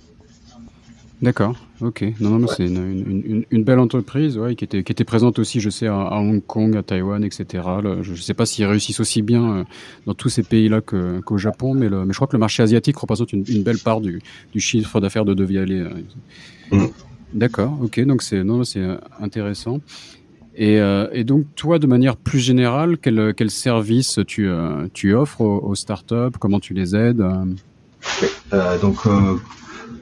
D'accord, 1.22 1.54
ok. 1.80 2.04
Non, 2.20 2.38
non, 2.38 2.46
c'est 2.48 2.66
une, 2.66 3.44
belle 3.50 3.78
entreprise 3.78 4.36
ouais, 4.36 4.54
qui, 4.56 4.64
était, 4.64 4.82
qui 4.82 4.92
était 4.92 5.04
présente 5.04 5.38
aussi, 5.38 5.58
je 5.58 5.70
sais, 5.70 5.86
à, 5.86 6.18
Hong 6.18 6.44
Kong, 6.44 6.76
à 6.76 6.82
Taïwan, 6.82 7.24
etc. 7.24 7.62
je 8.02 8.10
ne 8.10 8.16
sais 8.16 8.34
pas 8.34 8.44
s'ils 8.44 8.66
réussissent 8.66 9.00
aussi 9.00 9.22
bien 9.22 9.58
euh, 9.58 9.64
dans 10.04 10.12
tous 10.12 10.28
ces 10.28 10.42
pays-là 10.42 10.82
qu'au 10.82 11.38
Japon, 11.38 11.72
mais, 11.72 11.88
mais 11.88 12.10
je 12.12 12.16
crois 12.16 12.26
que 12.26 12.36
le 12.36 12.40
marché 12.40 12.62
asiatique 12.62 12.98
représente 12.98 13.32
une, 13.32 13.62
belle 13.62 13.78
part 13.78 14.02
du, 14.02 14.20
chiffre 14.56 15.00
d'affaires 15.00 15.24
de 15.24 15.32
Devialet. 15.32 15.80
Euh. 15.80 15.94
Mm. 16.72 16.88
D'accord, 17.34 17.76
ok, 17.82 18.00
donc 18.00 18.22
c'est 18.22 18.38
euh, 18.38 18.96
intéressant. 19.20 19.80
Et, 20.56 20.76
et, 21.10 21.24
donc, 21.24 21.46
toi, 21.56 21.80
de 21.80 21.88
manière 21.88 22.16
plus 22.16 22.38
générale, 22.38 22.96
quel, 22.98 23.34
quel 23.34 23.50
service 23.50 24.20
tu, 24.24 24.48
tu 24.92 25.12
offres 25.12 25.40
aux, 25.40 25.74
startups? 25.74 26.38
Comment 26.38 26.60
tu 26.60 26.74
les 26.74 26.94
aides 26.94 27.24
Donc, 28.80 29.04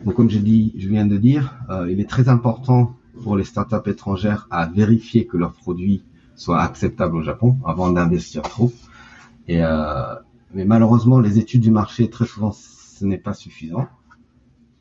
donc, 0.05 0.14
comme 0.14 0.30
je, 0.30 0.39
dis, 0.39 0.74
je 0.76 0.89
viens 0.89 1.07
de 1.07 1.16
dire, 1.16 1.55
euh, 1.70 1.91
il 1.91 2.01
est 2.01 2.09
très 2.09 2.28
important 2.28 2.97
pour 3.22 3.37
les 3.37 3.45
startups 3.45 3.89
étrangères 3.89 4.49
à 4.51 4.66
vérifier 4.66 5.26
que 5.26 5.37
leurs 5.37 5.53
produits 5.53 6.03
soient 6.35 6.61
acceptables 6.61 7.16
au 7.16 7.22
Japon 7.22 7.59
avant 7.64 7.91
d'investir 7.91 8.43
trop. 8.43 8.72
Et, 9.47 9.62
euh, 9.62 10.14
mais 10.55 10.64
malheureusement, 10.64 11.20
les 11.20 11.39
études 11.39 11.61
du 11.61 11.70
marché, 11.70 12.11
très 12.11 12.26
souvent, 12.26 12.53
ce 12.53 13.05
n'est 13.05 13.18
pas 13.18 13.35
suffisant. 13.35 13.87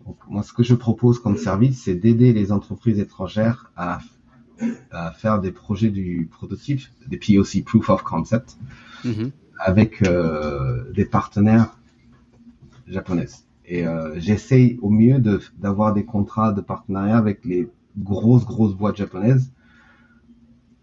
Donc, 0.05 0.17
moi, 0.27 0.43
ce 0.43 0.53
que 0.53 0.63
je 0.63 0.75
propose 0.75 1.19
comme 1.19 1.37
service, 1.37 1.83
c'est 1.83 1.95
d'aider 1.95 2.33
les 2.33 2.51
entreprises 2.51 2.99
étrangères 2.99 3.71
à, 3.75 3.99
à, 4.91 5.11
faire 5.11 5.39
des 5.39 5.51
projets 5.51 5.89
du 5.89 6.27
prototype, 6.31 6.81
des 7.07 7.17
POC, 7.17 7.63
Proof 7.65 7.89
of 7.89 8.03
Concept, 8.03 8.57
mm-hmm. 9.05 9.31
avec 9.59 10.01
euh, 10.03 10.91
des 10.93 11.05
partenaires 11.05 11.77
japonaises. 12.87 13.45
Et 13.65 13.87
euh, 13.87 14.19
j'essaye 14.19 14.77
au 14.81 14.89
mieux 14.89 15.19
d'avoir 15.57 15.93
des 15.93 16.03
contrats 16.03 16.51
de 16.51 16.61
partenariat 16.61 17.17
avec 17.17 17.45
les 17.45 17.69
grosses, 17.97 18.45
grosses 18.45 18.75
boîtes 18.75 18.97
japonaises. 18.97 19.51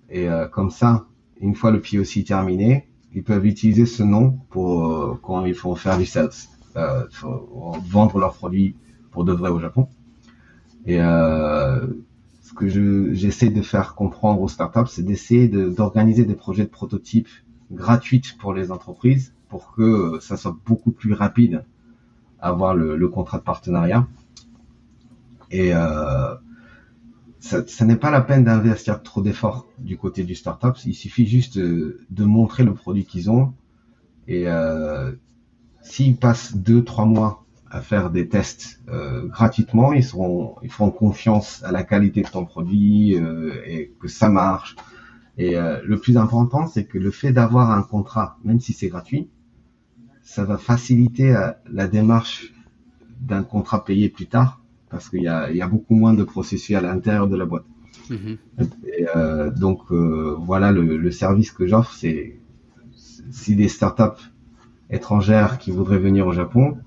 Et 0.08 0.28
euh, 0.28 0.48
comme 0.48 0.70
ça, 0.70 1.06
une 1.40 1.54
fois 1.54 1.70
le 1.70 1.80
POC 1.80 2.24
terminé, 2.24 2.88
ils 3.14 3.22
peuvent 3.22 3.44
utiliser 3.44 3.84
ce 3.84 4.02
nom 4.02 4.38
pour 4.48 4.86
euh, 4.86 5.20
quand 5.22 5.44
ils 5.44 5.54
font 5.54 5.74
faire 5.74 5.98
du 5.98 6.06
sales, 6.06 6.30
vendre 7.90 8.18
leurs 8.18 8.34
produits 8.34 8.74
pour 9.18 9.24
de 9.24 9.32
vrai 9.32 9.50
au 9.50 9.58
Japon. 9.58 9.88
Et 10.86 10.98
ce 10.98 12.52
que 12.54 12.68
j'essaie 13.14 13.50
de 13.50 13.62
faire 13.62 13.96
comprendre 13.96 14.40
aux 14.40 14.46
startups, 14.46 14.86
c'est 14.86 15.02
d'essayer 15.02 15.48
d'organiser 15.48 16.24
des 16.24 16.36
projets 16.36 16.62
de 16.62 16.70
prototypes 16.70 17.28
gratuits 17.72 18.22
pour 18.38 18.54
les 18.54 18.70
entreprises 18.70 19.34
pour 19.48 19.72
que 19.72 20.20
ça 20.20 20.36
soit 20.36 20.56
beaucoup 20.64 20.92
plus 20.92 21.14
rapide 21.14 21.64
à 22.38 22.50
avoir 22.50 22.76
le, 22.76 23.08
contrat 23.08 23.38
de 23.38 23.42
partenariat. 23.42 24.06
Et 25.50 25.74
euh, 25.74 26.36
ça, 27.40 27.84
n'est 27.84 27.96
pas 27.96 28.12
la 28.12 28.20
peine 28.20 28.44
d'investir 28.44 29.02
trop 29.02 29.20
d'efforts 29.20 29.66
du 29.78 29.96
côté 29.96 30.22
du 30.22 30.36
startup. 30.36 30.76
Il 30.86 30.94
suffit 30.94 31.26
juste 31.26 31.58
de, 31.58 32.06
de 32.08 32.24
montrer 32.24 32.62
le 32.62 32.72
produit 32.72 33.04
qu'ils 33.04 33.32
ont. 33.32 33.52
Et 34.28 34.44
euh, 34.46 35.10
s'ils 35.82 36.16
passent 36.16 36.54
deux, 36.54 36.84
trois 36.84 37.04
mois 37.04 37.44
à 37.70 37.80
faire 37.80 38.10
des 38.10 38.28
tests 38.28 38.80
euh, 38.88 39.26
gratuitement, 39.26 39.92
ils 39.92 40.04
seront, 40.04 40.56
ils 40.62 40.70
feront 40.70 40.90
confiance 40.90 41.62
à 41.64 41.72
la 41.72 41.82
qualité 41.82 42.22
de 42.22 42.28
ton 42.28 42.44
produit 42.44 43.16
euh, 43.16 43.62
et 43.66 43.92
que 44.00 44.08
ça 44.08 44.28
marche. 44.28 44.76
Et 45.36 45.56
euh, 45.56 45.80
le 45.84 45.98
plus 45.98 46.16
important, 46.16 46.66
c'est 46.66 46.84
que 46.84 46.98
le 46.98 47.10
fait 47.10 47.32
d'avoir 47.32 47.70
un 47.70 47.82
contrat, 47.82 48.38
même 48.44 48.60
si 48.60 48.72
c'est 48.72 48.88
gratuit, 48.88 49.28
ça 50.22 50.44
va 50.44 50.58
faciliter 50.58 51.34
la 51.70 51.88
démarche 51.88 52.52
d'un 53.20 53.42
contrat 53.42 53.84
payé 53.84 54.08
plus 54.08 54.26
tard 54.26 54.60
parce 54.90 55.08
qu'il 55.08 55.22
y 55.22 55.28
a, 55.28 55.50
il 55.50 55.56
y 55.56 55.62
a 55.62 55.68
beaucoup 55.68 55.94
moins 55.94 56.14
de 56.14 56.24
processus 56.24 56.76
à 56.76 56.80
l'intérieur 56.80 57.28
de 57.28 57.36
la 57.36 57.46
boîte. 57.46 57.64
Mhm. 58.10 58.36
Et, 58.86 59.06
euh, 59.16 59.50
donc 59.50 59.90
voilà 59.90 60.70
le, 60.70 60.96
le, 60.96 61.10
service 61.10 61.50
que 61.50 61.66
j'offre, 61.66 61.94
c'est 61.94 62.38
si 63.30 63.56
des 63.56 63.68
startups 63.68 64.22
étrangères 64.90 65.58
qui 65.58 65.70
voudraient 65.70 65.98
venir 65.98 66.26
au 66.26 66.32
Japon, 66.32 66.78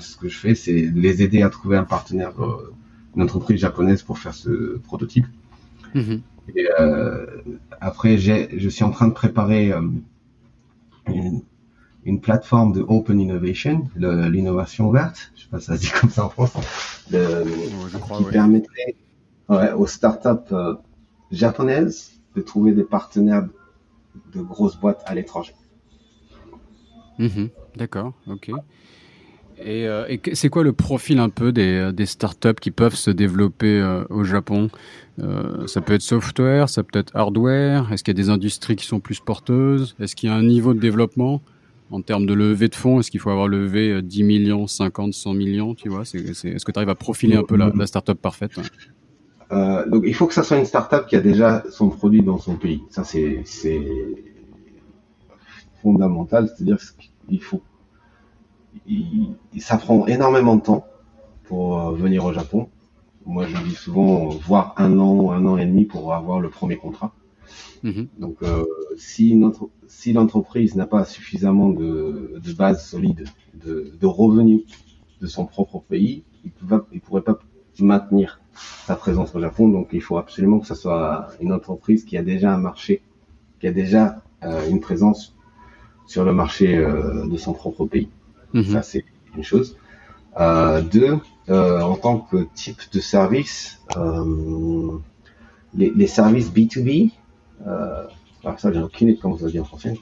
ce 0.00 0.16
que 0.16 0.28
je 0.28 0.38
fais, 0.38 0.54
c'est 0.54 0.90
les 0.94 1.22
aider 1.22 1.42
à 1.42 1.50
trouver 1.50 1.76
un 1.76 1.84
partenaire, 1.84 2.32
euh, 2.42 2.72
une 3.16 3.22
entreprise 3.22 3.60
japonaise 3.60 4.02
pour 4.02 4.18
faire 4.18 4.34
ce 4.34 4.78
prototype. 4.78 5.26
Mhm. 5.94 6.20
Et 6.54 6.68
euh, 6.80 7.26
après, 7.80 8.18
je 8.18 8.68
suis 8.68 8.84
en 8.84 8.90
train 8.90 9.08
de 9.08 9.12
préparer 9.12 9.72
euh, 9.72 9.82
une, 11.06 11.42
une, 12.04 12.20
plateforme 12.20 12.72
de 12.72 12.80
Open 12.80 13.20
Innovation, 13.20 13.88
l'innovation 13.96 14.88
ouverte, 14.88 15.32
je 15.36 15.42
sais 15.42 15.48
pas 15.48 15.60
si 15.60 15.66
ça 15.66 15.76
se 15.76 15.82
dit 15.82 15.90
comme 16.00 16.10
ça 16.10 16.26
en 16.26 16.30
France, 16.30 16.52
qui 17.08 18.24
permettrait 18.30 18.96
ouais, 19.48 19.72
aux 19.72 19.86
startups 19.86 20.52
euh, 20.52 20.74
japonaises 21.30 22.12
de 22.34 22.40
trouver 22.40 22.72
des 22.72 22.84
partenaires 22.84 23.46
de 24.34 24.40
grosses 24.40 24.76
boîtes 24.76 25.02
à 25.06 25.14
l'étranger. 25.14 25.54
Mhm. 27.18 27.50
D'accord, 27.76 28.14
ok. 28.26 28.50
Et, 29.58 29.86
euh, 29.86 30.16
c'est 30.32 30.48
quoi 30.48 30.64
le 30.64 30.72
profil 30.72 31.18
un 31.18 31.28
peu 31.28 31.52
des, 31.52 32.06
startups 32.06 32.54
qui 32.60 32.70
peuvent 32.70 32.94
se 32.94 33.10
développer 33.10 33.80
euh, 33.80 34.04
au 34.10 34.24
Japon? 34.24 34.68
Euh, 35.20 35.66
Ça 35.66 35.80
peut 35.80 35.94
être 35.94 36.02
software, 36.02 36.68
ça 36.68 36.82
peut 36.82 36.98
être 36.98 37.14
hardware. 37.14 37.92
Est-ce 37.92 38.02
qu'il 38.02 38.16
y 38.16 38.20
a 38.20 38.22
des 38.22 38.30
industries 38.30 38.76
qui 38.76 38.86
sont 38.86 39.00
plus 39.00 39.20
porteuses? 39.20 39.94
Est-ce 40.00 40.16
qu'il 40.16 40.28
y 40.28 40.32
a 40.32 40.34
un 40.34 40.42
niveau 40.42 40.74
de 40.74 40.80
développement? 40.80 41.42
En 41.90 42.00
termes 42.00 42.24
de 42.24 42.32
levée 42.32 42.68
de 42.68 42.74
fonds 42.74 43.00
Est-ce 43.00 43.10
qu'il 43.10 43.20
faut 43.20 43.28
avoir 43.28 43.48
levé 43.48 44.00
10 44.00 44.22
millions, 44.22 44.66
50, 44.66 45.12
100 45.12 45.34
millions? 45.34 45.74
Tu 45.74 45.90
vois, 45.90 46.02
est-ce 46.02 46.64
que 46.64 46.72
tu 46.72 46.78
arrives 46.78 46.88
à 46.88 46.94
profiler 46.94 47.36
un 47.36 47.42
peu 47.42 47.56
la, 47.56 47.70
la 47.74 47.86
startup 47.86 48.18
parfaite? 48.18 48.52
Donc 49.50 50.04
il 50.06 50.14
faut 50.14 50.26
que 50.26 50.32
ça 50.32 50.42
soit 50.42 50.56
une 50.56 50.64
startup 50.64 51.06
qui 51.06 51.16
a 51.16 51.20
déjà 51.20 51.62
son 51.70 51.90
produit 51.90 52.22
dans 52.22 52.38
son 52.38 52.56
pays. 52.56 52.82
Ça 52.88 53.04
c'est 53.04 53.44
fondamental, 55.82 56.48
c'est-à-dire 56.48 56.78
qu'il 57.28 57.42
faut 57.42 57.60
il, 58.86 59.34
ça 59.58 59.76
prend 59.76 60.06
énormément 60.06 60.56
de 60.56 60.62
temps 60.62 60.86
pour 61.44 61.78
euh, 61.78 61.92
venir 61.94 62.24
au 62.24 62.32
Japon. 62.32 62.68
Moi, 63.24 63.46
je 63.46 63.56
dis 63.62 63.74
souvent, 63.74 64.28
voire 64.28 64.74
un 64.78 64.98
an, 64.98 65.30
un 65.30 65.46
an 65.46 65.56
et 65.56 65.66
demi 65.66 65.84
pour 65.84 66.12
avoir 66.14 66.40
le 66.40 66.48
premier 66.48 66.76
contrat. 66.76 67.12
Mhm. 67.82 68.08
Donc, 68.18 68.36
euh, 68.42 68.64
si, 68.96 69.34
notre, 69.34 69.68
si 69.86 70.12
l'entreprise 70.12 70.74
n'a 70.74 70.86
pas 70.86 71.04
suffisamment 71.04 71.68
de, 71.70 72.40
de 72.44 72.52
base 72.52 72.84
solide, 72.86 73.24
de, 73.54 73.92
de, 73.98 74.06
revenus 74.06 74.62
de 75.20 75.26
son 75.26 75.46
propre 75.46 75.80
pays, 75.80 76.24
il 76.44 76.50
ne 76.70 77.00
pourrait 77.00 77.22
pas 77.22 77.38
maintenir 77.78 78.40
sa 78.86 78.96
présence 78.96 79.34
au 79.34 79.40
Japon. 79.40 79.68
Donc, 79.68 79.88
il 79.92 80.00
faut 80.00 80.18
absolument 80.18 80.58
que 80.58 80.66
ce 80.66 80.74
soit 80.74 81.28
une 81.40 81.52
entreprise 81.52 82.04
qui 82.04 82.16
a 82.16 82.22
déjà 82.22 82.52
un 82.52 82.58
marché, 82.58 83.02
qui 83.60 83.66
a 83.66 83.72
déjà 83.72 84.22
euh, 84.44 84.68
une 84.68 84.80
présence 84.80 85.34
sur 86.06 86.24
le 86.24 86.32
marché 86.32 86.76
euh, 86.76 87.26
de 87.28 87.36
son 87.36 87.52
propre 87.52 87.86
pays. 87.86 88.08
Mhm. 88.52 88.64
Ça, 88.64 88.82
c'est 88.82 89.04
une 89.36 89.42
chose. 89.42 89.76
Euh, 90.40 90.80
deux, 90.80 91.18
euh, 91.48 91.80
en 91.80 91.96
tant 91.96 92.18
que 92.18 92.46
type 92.54 92.80
de 92.92 93.00
service, 93.00 93.80
euh, 93.96 94.98
les, 95.74 95.90
les, 95.90 96.06
services 96.06 96.50
B2B, 96.50 97.10
euh, 97.66 98.04
alors 98.44 98.58
ça, 98.58 98.72
j'ai 98.72 98.80
aucune 98.80 99.08
idée 99.08 99.18
comment 99.20 99.36
ça 99.36 99.46
se 99.46 99.50
dit 99.50 99.60
en 99.60 99.64
français. 99.64 99.94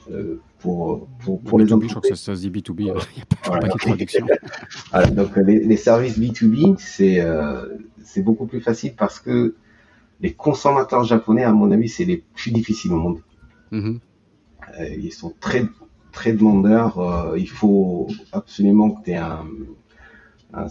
Pour, 0.59 1.07
pour, 1.43 1.57
les 1.57 1.73
entreprises. 1.73 1.89
Je 1.89 1.95
crois 1.95 2.09
que 2.09 2.15
ça, 2.15 2.35
se 2.35 2.39
dit 2.39 2.51
B2B. 2.51 2.79
Il 2.79 2.83
n'y 2.85 2.91
a 2.91 2.93
pas, 2.93 3.01
voilà. 3.47 3.67
de 3.69 3.77
traduction. 3.79 4.27
voilà, 4.91 5.07
donc, 5.07 5.35
les, 5.37 5.63
les, 5.63 5.77
services 5.77 6.19
B2B, 6.19 6.75
c'est 6.77 7.25
c'est 8.03 8.21
beaucoup 8.21 8.45
plus 8.45 8.61
facile 8.61 8.93
parce 8.95 9.19
que 9.19 9.55
les 10.21 10.33
consommateurs 10.33 11.03
japonais, 11.03 11.43
à 11.43 11.51
mon 11.51 11.71
avis, 11.71 11.89
c'est 11.89 12.05
les 12.05 12.23
plus 12.35 12.51
difficiles 12.51 12.93
au 12.93 12.97
monde. 12.97 13.19
Mm 13.71 13.97
ils 14.79 15.11
sont 15.11 15.33
très 15.39 15.65
très 16.11 16.33
demandeur. 16.33 16.99
Euh, 16.99 17.37
il 17.37 17.49
faut 17.49 18.07
absolument 18.31 18.91
que 18.91 19.03
tu 19.05 19.11
aies 19.11 19.15
un, 19.15 19.45
un, 20.53 20.67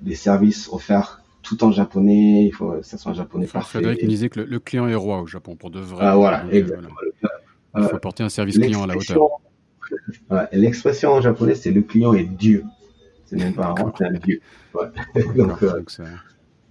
des 0.00 0.14
services 0.14 0.68
offerts 0.72 1.22
tout 1.42 1.64
en 1.64 1.72
japonais. 1.72 2.44
Il 2.46 2.52
faut 2.52 2.72
que 2.72 2.82
ça 2.82 2.98
soit 2.98 3.12
en 3.12 3.14
japonais 3.14 3.46
parfait. 3.46 3.78
Frédéric 3.78 4.06
disait 4.06 4.28
que 4.28 4.40
le, 4.40 4.58
client 4.58 4.86
est 4.86 4.94
roi 4.94 5.20
au 5.20 5.26
Japon 5.26 5.56
pour 5.56 5.70
de 5.70 5.80
vrai. 5.80 6.04
Ah, 6.06 6.16
voilà, 6.16 6.44
exactement. 6.50 6.94
Il 7.76 7.84
faut 7.84 7.96
apporter 7.96 8.22
un 8.22 8.28
service 8.28 8.58
client 8.58 8.82
à 8.82 8.86
la 8.86 8.96
hauteur. 8.96 9.20
L'expression 10.52 11.12
en 11.12 11.20
japonais, 11.20 11.54
c'est 11.54 11.70
le 11.70 11.82
client 11.82 12.12
est 12.12 12.24
Dieu. 12.24 12.64
C'est 13.24 13.36
même 13.36 13.54
pas 13.54 13.66
un 13.66 13.72
roi, 13.72 13.92
c'est 13.96 14.04
un 14.04 14.12
Dieu. 14.12 14.40
Ouais. 14.74 14.86
donc, 15.36 15.62
euh, 15.62 15.82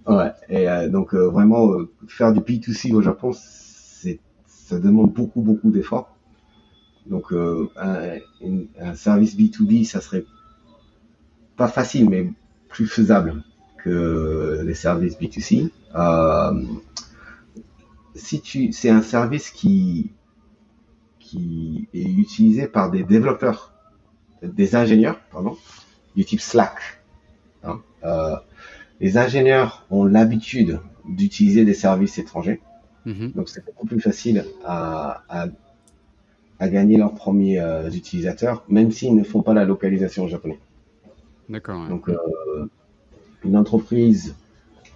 ouais. 0.06 0.32
Et 0.48 0.68
euh, 0.68 0.88
donc 0.88 1.14
euh, 1.14 1.28
vraiment 1.28 1.72
faire 2.08 2.32
du 2.32 2.40
P2C 2.40 2.92
au 2.92 3.02
Japon, 3.02 3.32
ça 4.68 4.78
demande 4.78 5.14
beaucoup, 5.14 5.40
beaucoup 5.40 5.70
d'efforts. 5.70 6.14
Donc, 7.06 7.32
euh, 7.32 7.70
un, 7.78 8.94
service 8.94 9.34
B2B, 9.34 9.86
ça 9.86 10.02
serait 10.02 10.26
pas 11.56 11.68
facile, 11.68 12.10
mais 12.10 12.30
plus 12.68 12.86
faisable 12.86 13.42
que 13.82 14.62
les 14.66 14.74
services 14.74 15.16
B2C. 15.16 15.70
Euh, 15.94 16.62
si 18.14 18.42
tu, 18.42 18.72
c'est 18.72 18.90
un 18.90 19.00
service 19.00 19.50
qui, 19.50 20.10
qui 21.18 21.88
est 21.94 22.02
utilisé 22.02 22.66
par 22.66 22.90
des 22.90 23.04
développeurs, 23.04 23.72
des 24.42 24.76
ingénieurs, 24.76 25.18
pardon, 25.32 25.56
du 26.14 26.26
type 26.26 26.42
Slack. 26.42 27.00
Hein. 27.64 27.80
Euh, 28.04 28.36
les 29.00 29.16
ingénieurs 29.16 29.86
ont 29.88 30.04
l'habitude 30.04 30.80
d'utiliser 31.08 31.64
des 31.64 31.74
services 31.74 32.18
étrangers. 32.18 32.60
Mhm. 33.08 33.32
Donc 33.34 33.48
c'est 33.48 33.64
beaucoup 33.64 33.86
plus 33.86 34.00
facile 34.00 34.44
à, 34.64 35.22
à, 36.60 36.68
gagner 36.68 36.98
leurs 36.98 37.14
premiers 37.14 37.58
euh, 37.58 37.90
utilisateurs, 37.90 38.64
même 38.68 38.90
s'ils 38.92 39.14
ne 39.14 39.24
font 39.24 39.42
pas 39.42 39.54
la 39.54 39.64
localisation 39.64 40.24
en 40.24 40.28
japonais. 40.28 40.58
D'accord. 41.48 41.88
Donc 41.88 42.10
euh, 42.10 42.66
une 43.44 43.56
entreprise 43.56 44.36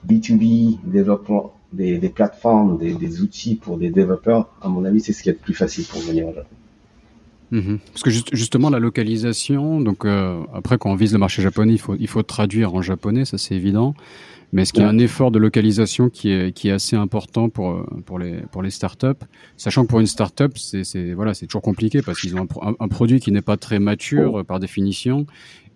B2B, 0.06 0.78
développement 0.84 1.54
des, 1.72 1.96
des 1.96 2.10
plateformes, 2.10 2.76
des, 2.76 2.92
des, 2.92 3.22
outils 3.22 3.54
pour 3.54 3.78
des 3.78 3.88
développeurs, 3.88 4.54
à 4.60 4.68
mon 4.68 4.84
avis, 4.84 5.00
c'est 5.00 5.14
ce 5.14 5.22
qui 5.22 5.30
est 5.30 5.32
le 5.32 5.38
plus 5.38 5.54
facile 5.54 5.86
pour 5.86 6.00
venir 6.00 6.28
au 6.28 6.34
Japon. 6.34 6.54
Mhm. 7.52 7.78
Parce 7.92 8.02
que 8.02 8.10
justement 8.10 8.70
la 8.70 8.78
localisation, 8.78 9.80
donc 9.80 10.04
euh, 10.04 10.40
après 10.54 10.78
quand 10.78 10.90
on 10.90 10.94
vise 10.96 11.12
le 11.12 11.18
marché 11.18 11.42
japonais, 11.42 11.74
il 11.74 11.78
faut 11.78 11.94
il 12.00 12.08
faut 12.08 12.22
traduire 12.22 12.74
en 12.74 12.82
japonais, 12.82 13.24
ça 13.26 13.38
c'est 13.38 13.54
évident. 13.54 13.94
Mais 14.54 14.62
est-ce 14.62 14.74
qu'il 14.74 14.82
y 14.82 14.86
a 14.86 14.88
un 14.88 14.98
effort 14.98 15.30
de 15.30 15.38
localisation 15.38 16.10
qui 16.10 16.30
est, 16.30 16.52
qui 16.52 16.68
est 16.68 16.72
assez 16.72 16.94
important 16.94 17.48
pour, 17.48 17.86
pour, 18.04 18.18
les, 18.18 18.42
pour 18.52 18.62
les 18.62 18.68
startups? 18.68 19.24
Sachant 19.56 19.84
que 19.84 19.88
pour 19.88 19.98
une 20.00 20.06
startup, 20.06 20.58
c'est 20.58 21.14
voilà, 21.14 21.32
c'est 21.32 21.46
toujours 21.46 21.62
compliqué 21.62 22.02
parce 22.02 22.20
qu'ils 22.20 22.36
ont 22.36 22.46
un, 22.60 22.74
un, 22.78 22.88
produit 22.88 23.18
qui 23.18 23.32
n'est 23.32 23.40
pas 23.40 23.56
très 23.56 23.78
mature 23.78 24.44
par 24.44 24.60
définition 24.60 25.26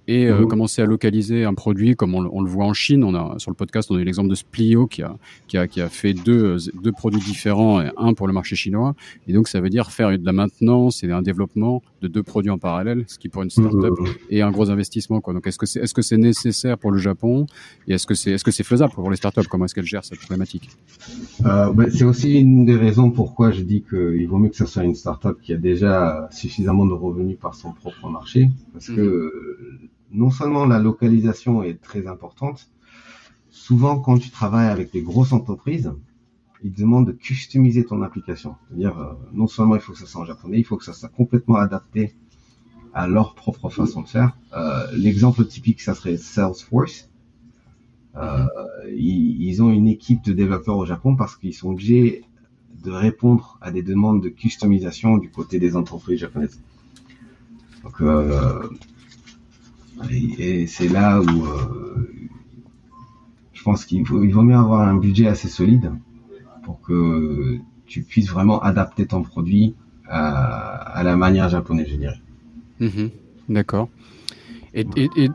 et 0.09 0.27
euh, 0.27 0.41
mhm. 0.41 0.49
commencer 0.49 0.83
à 0.83 0.87
localiser 0.87 1.45
un 1.45 1.55
produit 1.55 1.97
comme 1.97 2.15
on, 2.15 2.29
on, 2.33 2.41
le 2.41 2.49
voit 2.49 2.65
en 2.65 2.73
Chine. 2.73 3.03
On 3.05 3.15
a 3.15 3.39
sur 3.39 3.51
le 3.51 3.57
podcast, 3.57 3.91
on 3.91 3.97
a 3.97 4.01
eu 4.01 4.05
l'exemple 4.05 4.29
de 4.29 4.35
Splio 4.35 4.87
qui 4.87 5.03
a, 5.03 5.17
qui 5.49 5.59
a, 5.59 5.67
qui 5.67 5.81
a 5.81 5.89
fait 5.89 6.15
deux, 6.15 6.57
deux 6.83 6.93
produits 6.93 7.21
différents, 7.21 7.81
et 7.81 7.91
un 7.97 8.15
pour 8.15 8.27
le 8.27 8.33
marché 8.33 8.57
chinois. 8.57 8.95
Et 9.27 9.33
donc 9.33 9.49
ça 9.49 9.61
veut 9.61 9.71
dire 9.71 9.91
faire 9.91 10.17
de 10.17 10.25
la 10.25 10.33
maintenance 10.33 11.03
et 11.03 11.11
un 11.11 11.23
développement 11.23 11.83
de 12.03 12.09
deux 12.09 12.23
produits 12.23 12.51
en 12.51 12.59
parallèle, 12.59 13.05
ce 13.09 13.19
qui 13.19 13.29
pour 13.29 13.43
une 13.43 13.51
startup 13.51 13.99
mmh. 13.99 14.07
est 14.31 14.41
un 14.43 14.51
gros 14.51 14.71
investissement. 14.71 15.21
Quoi. 15.21 15.35
Donc 15.35 15.47
est-ce 15.47 15.59
que 15.59 15.67
c'est 15.67 15.81
est-ce 15.81 15.95
que 15.95 16.03
c'est 16.03 16.17
nécessaire 16.17 16.79
pour 16.79 16.93
le 16.93 16.99
Japon 16.99 17.47
et 17.89 17.95
est-ce 17.95 18.07
que 18.07 18.15
c'est 18.15 18.33
est-ce 18.33 18.45
que 18.45 18.51
c'est 18.51 18.65
faisable 18.65 18.93
pour 18.93 19.11
les 19.11 19.17
startups 19.17 19.47
Comment 19.51 19.65
est-ce 19.65 19.75
qu'elles 19.75 19.85
gèrent 19.85 20.05
cette 20.05 20.21
problématique? 20.21 20.71
Euh, 21.45 21.73
bah, 21.73 21.85
C'est 21.91 22.05
aussi 22.05 22.41
une 22.41 22.65
des 22.65 22.77
raisons 22.77 23.11
pourquoi 23.11 23.51
je 23.51 23.63
dis 23.63 23.83
qu'il 23.83 24.27
vaut 24.29 24.39
mieux 24.39 24.51
que 24.51 24.57
ce 24.57 24.67
soit 24.67 24.85
une 24.85 24.95
startup 24.95 25.41
qui 25.43 25.53
a 25.53 25.57
déjà 25.57 26.29
suffisamment 26.31 26.87
de 26.87 26.93
revenus 26.93 27.39
par 27.39 27.55
son 27.55 27.73
propre 27.73 28.09
marché, 28.09 28.51
parce 28.73 28.89
mmh. 28.89 28.97
que 28.97 29.33
non 30.11 30.31
seulement 30.31 30.67
la 30.67 30.79
localisation 30.79 31.63
est 31.63 31.81
très 31.81 32.07
importante, 32.07 32.69
souvent, 33.51 33.99
quand 33.99 34.19
tu 34.19 34.31
travailles 34.31 34.69
avec 34.69 34.93
des 34.93 35.03
grosses 35.03 35.33
entreprises, 35.33 35.93
ils 36.63 36.73
demandent 36.73 37.07
de 37.07 37.13
customiser 37.13 37.85
ton 37.85 38.03
application. 38.03 38.57
C'est-à-dire, 38.69 38.99
euh, 38.99 39.13
non 39.33 39.47
seulement 39.47 39.75
il 39.75 39.81
faut 39.81 39.93
que 39.93 39.99
ça 39.99 40.07
soit 40.07 40.23
en 40.23 40.25
japonais, 40.25 40.59
il 40.59 40.65
faut 40.65 40.77
que 40.77 40.85
ça 40.85 40.93
soit 40.93 41.09
complètement 41.09 41.57
adapté 41.57 42.15
à 42.95 43.07
leur 43.07 43.35
propre 43.35 43.69
façon 43.69 44.03
de 44.03 44.09
faire. 44.09 44.37
Euh, 44.55 44.87
L'exemple 44.93 45.45
typique, 45.45 45.81
ça 45.81 45.95
serait 45.95 46.17
Salesforce. 46.17 47.11
Euh, 48.17 48.47
ils, 48.97 49.63
ont 49.63 49.71
une 49.71 49.89
équipe 49.89 50.25
de 50.25 50.33
développeurs 50.33 50.79
au 50.79 50.87
Japon 50.87 51.17
parce 51.17 51.37
qu'ils 51.37 51.53
sont 51.53 51.71
obligés 51.71 52.25
de 52.83 52.91
répondre 52.91 53.59
à 53.61 53.71
des 53.71 53.83
demandes 53.83 54.23
de 54.23 54.31
customisation 54.31 55.19
du 55.19 55.31
côté 55.31 55.59
des 55.59 55.77
entreprises 55.77 56.21
japonaises. 56.21 56.59
Donc, 57.83 58.01
et, 60.11 60.67
c'est 60.67 60.89
là 60.89 61.21
où 61.21 61.47
euh, 61.47 62.09
je 63.53 63.63
pense 63.63 63.85
qu'il 63.85 64.05
vaut 64.05 64.43
mieux 64.43 64.57
avoir 64.57 64.89
un 64.89 64.97
budget 64.97 65.27
assez 65.27 65.49
solide 65.49 65.93
pour 66.65 66.81
que 66.81 67.59
tu 67.87 68.03
puisses 68.03 68.29
vraiment 68.29 68.61
adapter 68.63 69.07
ton 69.07 69.23
produit 69.23 69.75
à, 70.09 71.03
la 71.05 71.17
manière 71.17 71.49
japonaise, 71.49 71.89
je 71.89 71.97
dirais. 71.97 72.21
Mhm. 72.81 73.11
D'accord. 73.49 73.89
Et, 74.75 74.85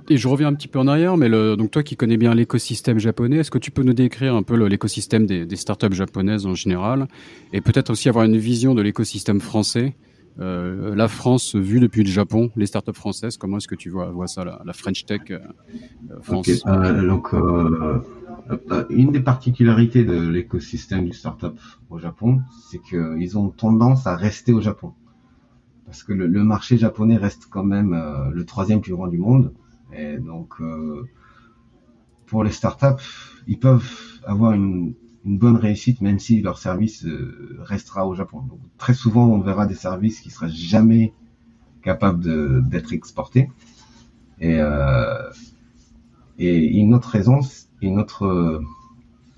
je 0.10 0.28
reviens 0.28 0.50
un 0.50 0.54
petit 0.54 0.68
peu 0.68 0.78
en 0.78 0.88
arrière, 0.88 1.18
mais 1.18 1.28
donc 1.30 1.72
toi 1.72 1.82
qui 1.82 1.96
connais 1.96 2.18
bien 2.18 2.36
l'écosystème 2.36 3.00
japonais, 3.00 3.38
est-ce 3.38 3.50
que 3.50 3.58
tu 3.58 3.72
peux 3.72 3.82
nous 3.82 3.94
décrire 3.94 4.36
un 4.36 4.44
peu 4.44 4.56
l'écosystème 4.68 5.26
des, 5.26 5.56
startups 5.56 5.94
japonaises 5.94 6.46
en 6.46 6.54
général, 6.54 7.08
et 7.52 7.60
peut-être 7.62 7.90
aussi 7.90 8.08
avoir 8.08 8.26
une 8.26 8.38
vision 8.38 8.76
de 8.76 8.84
l'écosystème 8.84 9.42
français, 9.42 9.96
euh, 10.40 10.96
la 10.96 11.08
France 11.08 11.56
vue 11.56 11.80
depuis 11.80 12.04
le 12.04 12.10
Japon, 12.10 12.52
les 12.56 12.66
startups 12.66 12.94
françaises, 12.94 13.38
comment 13.38 13.58
est-ce 13.58 13.68
que 13.68 13.76
tu 13.76 13.90
vois, 13.90 14.28
ça, 14.28 14.46
la, 14.46 14.74
French 14.74 15.06
Tech 15.06 15.22
euh, 15.30 15.40
France 16.22 16.50
euh, 16.66 17.08
Donc, 17.08 17.34
euh, 17.34 18.02
une 18.90 19.12
des 19.12 19.20
particularités 19.20 20.04
de 20.04 20.28
l'écosystème 20.28 21.06
du 21.06 21.14
startup 21.14 21.60
au 21.90 22.00
Japon, 22.00 22.42
c'est 22.70 22.82
qu'ils 22.82 23.38
ont 23.38 23.50
tendance 23.50 24.08
à 24.08 24.16
rester 24.16 24.54
au 24.54 24.62
Japon 24.62 24.94
parce 25.86 26.04
que 26.04 26.14
le, 26.14 26.28
le, 26.28 26.44
marché 26.46 26.78
japonais 26.78 27.18
reste 27.18 27.48
quand 27.50 27.66
même 27.66 28.02
le 28.32 28.46
troisième 28.46 28.80
plus 28.80 28.94
grand 28.94 29.08
du 29.08 29.18
monde. 29.18 29.54
Et 29.92 30.18
donc, 30.20 30.62
pour 32.28 32.46
les 32.46 32.52
startups, 32.52 33.04
ils 33.46 33.60
peuvent 33.60 33.92
avoir 34.26 34.54
une, 34.54 34.94
une, 35.26 35.38
bonne 35.38 35.56
réussite 35.56 36.02
même 36.02 36.20
si 36.20 36.42
leur 36.42 36.58
service 36.58 37.06
euh, 37.06 37.58
restera 37.60 38.08
au 38.08 38.16
Japon. 38.16 38.42
Donc, 38.42 38.60
très 38.78 38.94
souvent, 38.94 39.28
on 39.28 39.40
verra 39.40 39.66
des 39.66 39.76
services 39.76 40.20
qui 40.22 40.30
seraient 40.30 40.50
jamais 40.50 41.14
capables 41.84 42.68
d'être 42.70 42.94
exportés. 42.94 43.50
Et, 44.40 44.58
euh, 44.60 45.30
et 46.38 46.66
une 46.78 46.94
autre 46.94 47.10
raison, 47.10 47.42
une 47.82 48.00
autre, 48.00 48.62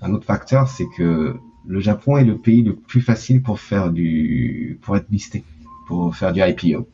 un 0.00 0.12
autre 0.12 0.24
facteur, 0.24 0.68
c'est 0.68 0.86
que 0.96 1.36
le 1.66 1.80
Japon 1.80 2.16
est 2.16 2.24
le 2.24 2.38
pays 2.38 2.62
le 2.62 2.74
plus 2.74 3.00
facile 3.00 3.42
pour 3.42 3.60
faire 3.60 3.90
du, 3.90 4.78
pour 4.82 4.96
être 4.96 5.10
listé 5.10 5.44
pour 5.86 6.14
faire 6.14 6.32
du 6.32 6.40
IPO. 6.40 6.88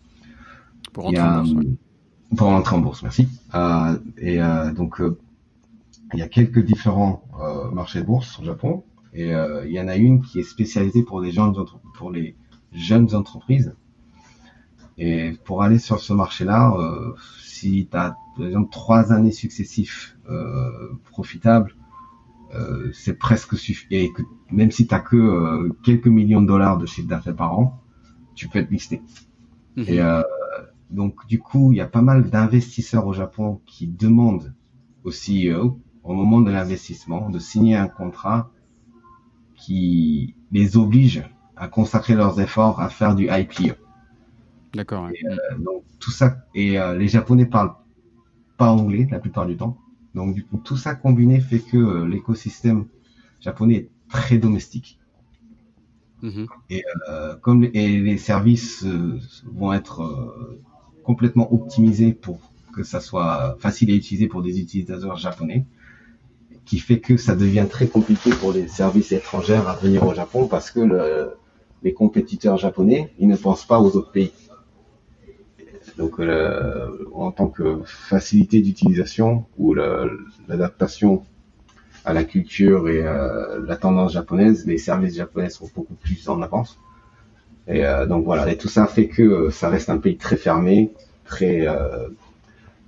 Pour 0.93 1.07
entrer 1.07 1.23
en 1.23 1.43
bourse. 1.43 1.67
Pour 2.37 2.49
entrer 2.49 2.77
en 2.77 2.81
bourse, 2.81 3.03
merci. 3.03 3.29
Euh, 3.55 3.99
et 4.19 4.41
euh, 4.41 4.73
donc, 4.73 5.01
il 6.15 6.21
y 6.21 6.23
a 6.23 6.29
quelques 6.29 6.65
différents 6.65 7.25
euh, 7.41 7.71
marchés 7.71 8.01
de 8.01 8.07
bourse 8.07 8.39
au 8.39 8.45
Japon. 8.45 8.85
Et 9.13 9.35
euh, 9.35 9.67
il 9.67 9.73
y 9.73 9.81
en 9.81 9.89
a 9.89 9.97
une 9.97 10.23
qui 10.23 10.39
est 10.39 10.45
spécialisée 10.45 11.03
pour 11.03 11.21
les 11.21 11.33
jeunes, 11.33 11.55
pour 11.95 12.11
les 12.11 12.37
jeunes 12.73 13.15
entreprises. 13.15 13.75
Et 14.99 15.33
pour 15.45 15.63
aller 15.63 15.79
sur 15.79 15.99
ce 16.01 16.13
marché-là, 16.13 16.75
euh, 16.77 17.15
si 17.43 17.89
tu 17.91 17.97
as, 17.97 18.17
par 18.37 18.47
exemple, 18.47 18.71
trois 18.71 19.13
années 19.13 19.33
successives 19.33 20.15
profitables, 21.11 21.75
c'est 22.93 23.19
presque 23.19 23.57
suffisant. 23.57 23.89
Et 23.91 24.13
que, 24.13 24.23
même 24.51 24.71
si 24.71 24.87
tu 24.87 24.95
as 24.95 25.01
que 25.01 25.71
quelques 25.83 26.07
millions 26.07 26.43
de 26.43 26.47
dollars 26.47 26.79
de 26.79 26.87
chiffre 26.87 27.09
d'affaires 27.09 27.37
par 27.37 27.59
an, 27.59 27.81
tu 28.35 28.49
peux 28.49 28.59
être 28.59 28.71
listé. 28.71 29.03
Mmh. 29.77 29.85
Et 29.87 30.01
euh, 30.01 30.23
donc 30.91 31.27
du 31.27 31.39
coup, 31.39 31.73
il 31.73 31.77
y 31.77 31.81
a 31.81 31.87
pas 31.87 32.03
mal 32.03 32.31
d'investisseurs 32.31 33.07
au 33.07 33.13
Japon 33.13 33.61
qui 33.67 33.87
demandent 33.87 34.55
au 35.05 35.11
CEO 35.11 35.79
au 36.05 36.15
moment 36.15 36.41
de 36.41 36.51
l'investissement 36.51 37.31
de 37.31 37.39
signer 37.39 37.77
un 37.77 37.89
contrat 37.89 38.51
qui 39.55 40.35
les 40.53 40.77
oblige 40.77 41.23
à 41.57 41.69
consacrer 41.69 42.15
leurs 42.15 42.41
efforts 42.41 42.81
à 42.81 42.89
faire 42.89 43.15
du 43.15 43.29
IPO. 43.31 43.75
D'accord. 44.75 45.05
Ouais. 45.05 45.21
Euh, 45.25 45.59
donc 45.59 45.85
tout 45.99 46.11
ça 46.11 46.45
et 46.55 46.79
euh, 46.79 46.97
les 46.97 47.09
Japonais 47.09 47.45
parlent 47.45 47.75
pas 48.57 48.71
anglais 48.71 49.07
la 49.11 49.19
plupart 49.19 49.47
du 49.47 49.57
temps. 49.57 49.77
Donc 50.15 50.35
du 50.35 50.45
coup 50.45 50.59
tout 50.59 50.77
ça 50.77 50.95
combiné 50.95 51.41
fait 51.41 51.61
que 51.61 51.77
euh, 51.77 52.09
l'écosystème 52.09 52.87
japonais 53.41 53.75
est 53.75 53.91
très 54.09 54.39
domestique. 54.39 54.99
Mmh. 56.23 56.45
Et 56.69 56.85
comme 57.41 57.63
les, 57.63 57.71
et 57.73 57.99
les 57.99 58.19
services 58.19 58.85
vont 59.47 59.73
être 59.73 60.35
complètement 61.03 61.51
optimisés 61.51 62.13
pour 62.13 62.53
que 62.75 62.83
ça 62.83 63.01
soit 63.01 63.57
facile 63.59 63.91
à 63.91 63.95
utiliser 63.95 64.27
pour 64.27 64.43
des 64.43 64.61
utilisateurs 64.61 65.17
japonais, 65.17 65.65
qui 66.71 66.79
fait 66.79 67.01
que 67.01 67.17
ça 67.17 67.35
devient 67.35 67.67
très 67.69 67.89
compliqué 67.89 68.31
pour 68.31 68.53
les 68.53 68.69
services 68.69 69.11
étrangers 69.11 69.61
à 69.67 69.75
venir 69.83 70.07
au 70.07 70.15
Japon 70.15 70.47
parce 70.47 70.71
que 70.71 70.79
le, 70.79 71.33
les 71.83 71.93
compétiteurs 71.93 72.59
japonais, 72.59 73.13
ils 73.19 73.27
ne 73.27 73.35
pensent 73.35 73.65
pas 73.65 73.81
aux 73.81 73.97
autres 73.97 74.13
pays. 74.13 74.31
Donc, 75.99 76.19
le, 76.19 77.11
en 77.13 77.33
tant 77.33 77.49
que 77.49 77.81
facilité 77.85 78.61
d'utilisation 78.61 79.47
ou 79.59 79.75
l'adaptation 79.75 81.25
à 82.05 82.13
la 82.13 82.23
culture 82.23 82.89
et 82.89 83.03
euh, 83.03 83.67
la 83.67 83.75
tendance 83.75 84.13
japonaise, 84.13 84.65
les 84.65 84.79
services 84.79 85.17
japonais 85.17 85.51
sont 85.51 85.69
beaucoup 85.75 85.95
plus 85.95 86.29
en 86.29 86.41
avance. 86.41 86.79
Et 87.67 87.85
euh, 87.85 88.07
donc 88.07 88.25
voilà, 88.25 88.49
et 88.49 88.57
tout 88.57 88.69
ça 88.69 88.87
fait 88.87 89.09
que 89.09 89.23
euh, 89.23 89.51
ça 89.51 89.71
reste 89.71 89.91
un 89.91 89.99
pays 89.99 90.17
très 90.17 90.37
fermé, 90.37 90.93
très 91.25 91.67
euh, 91.67 92.11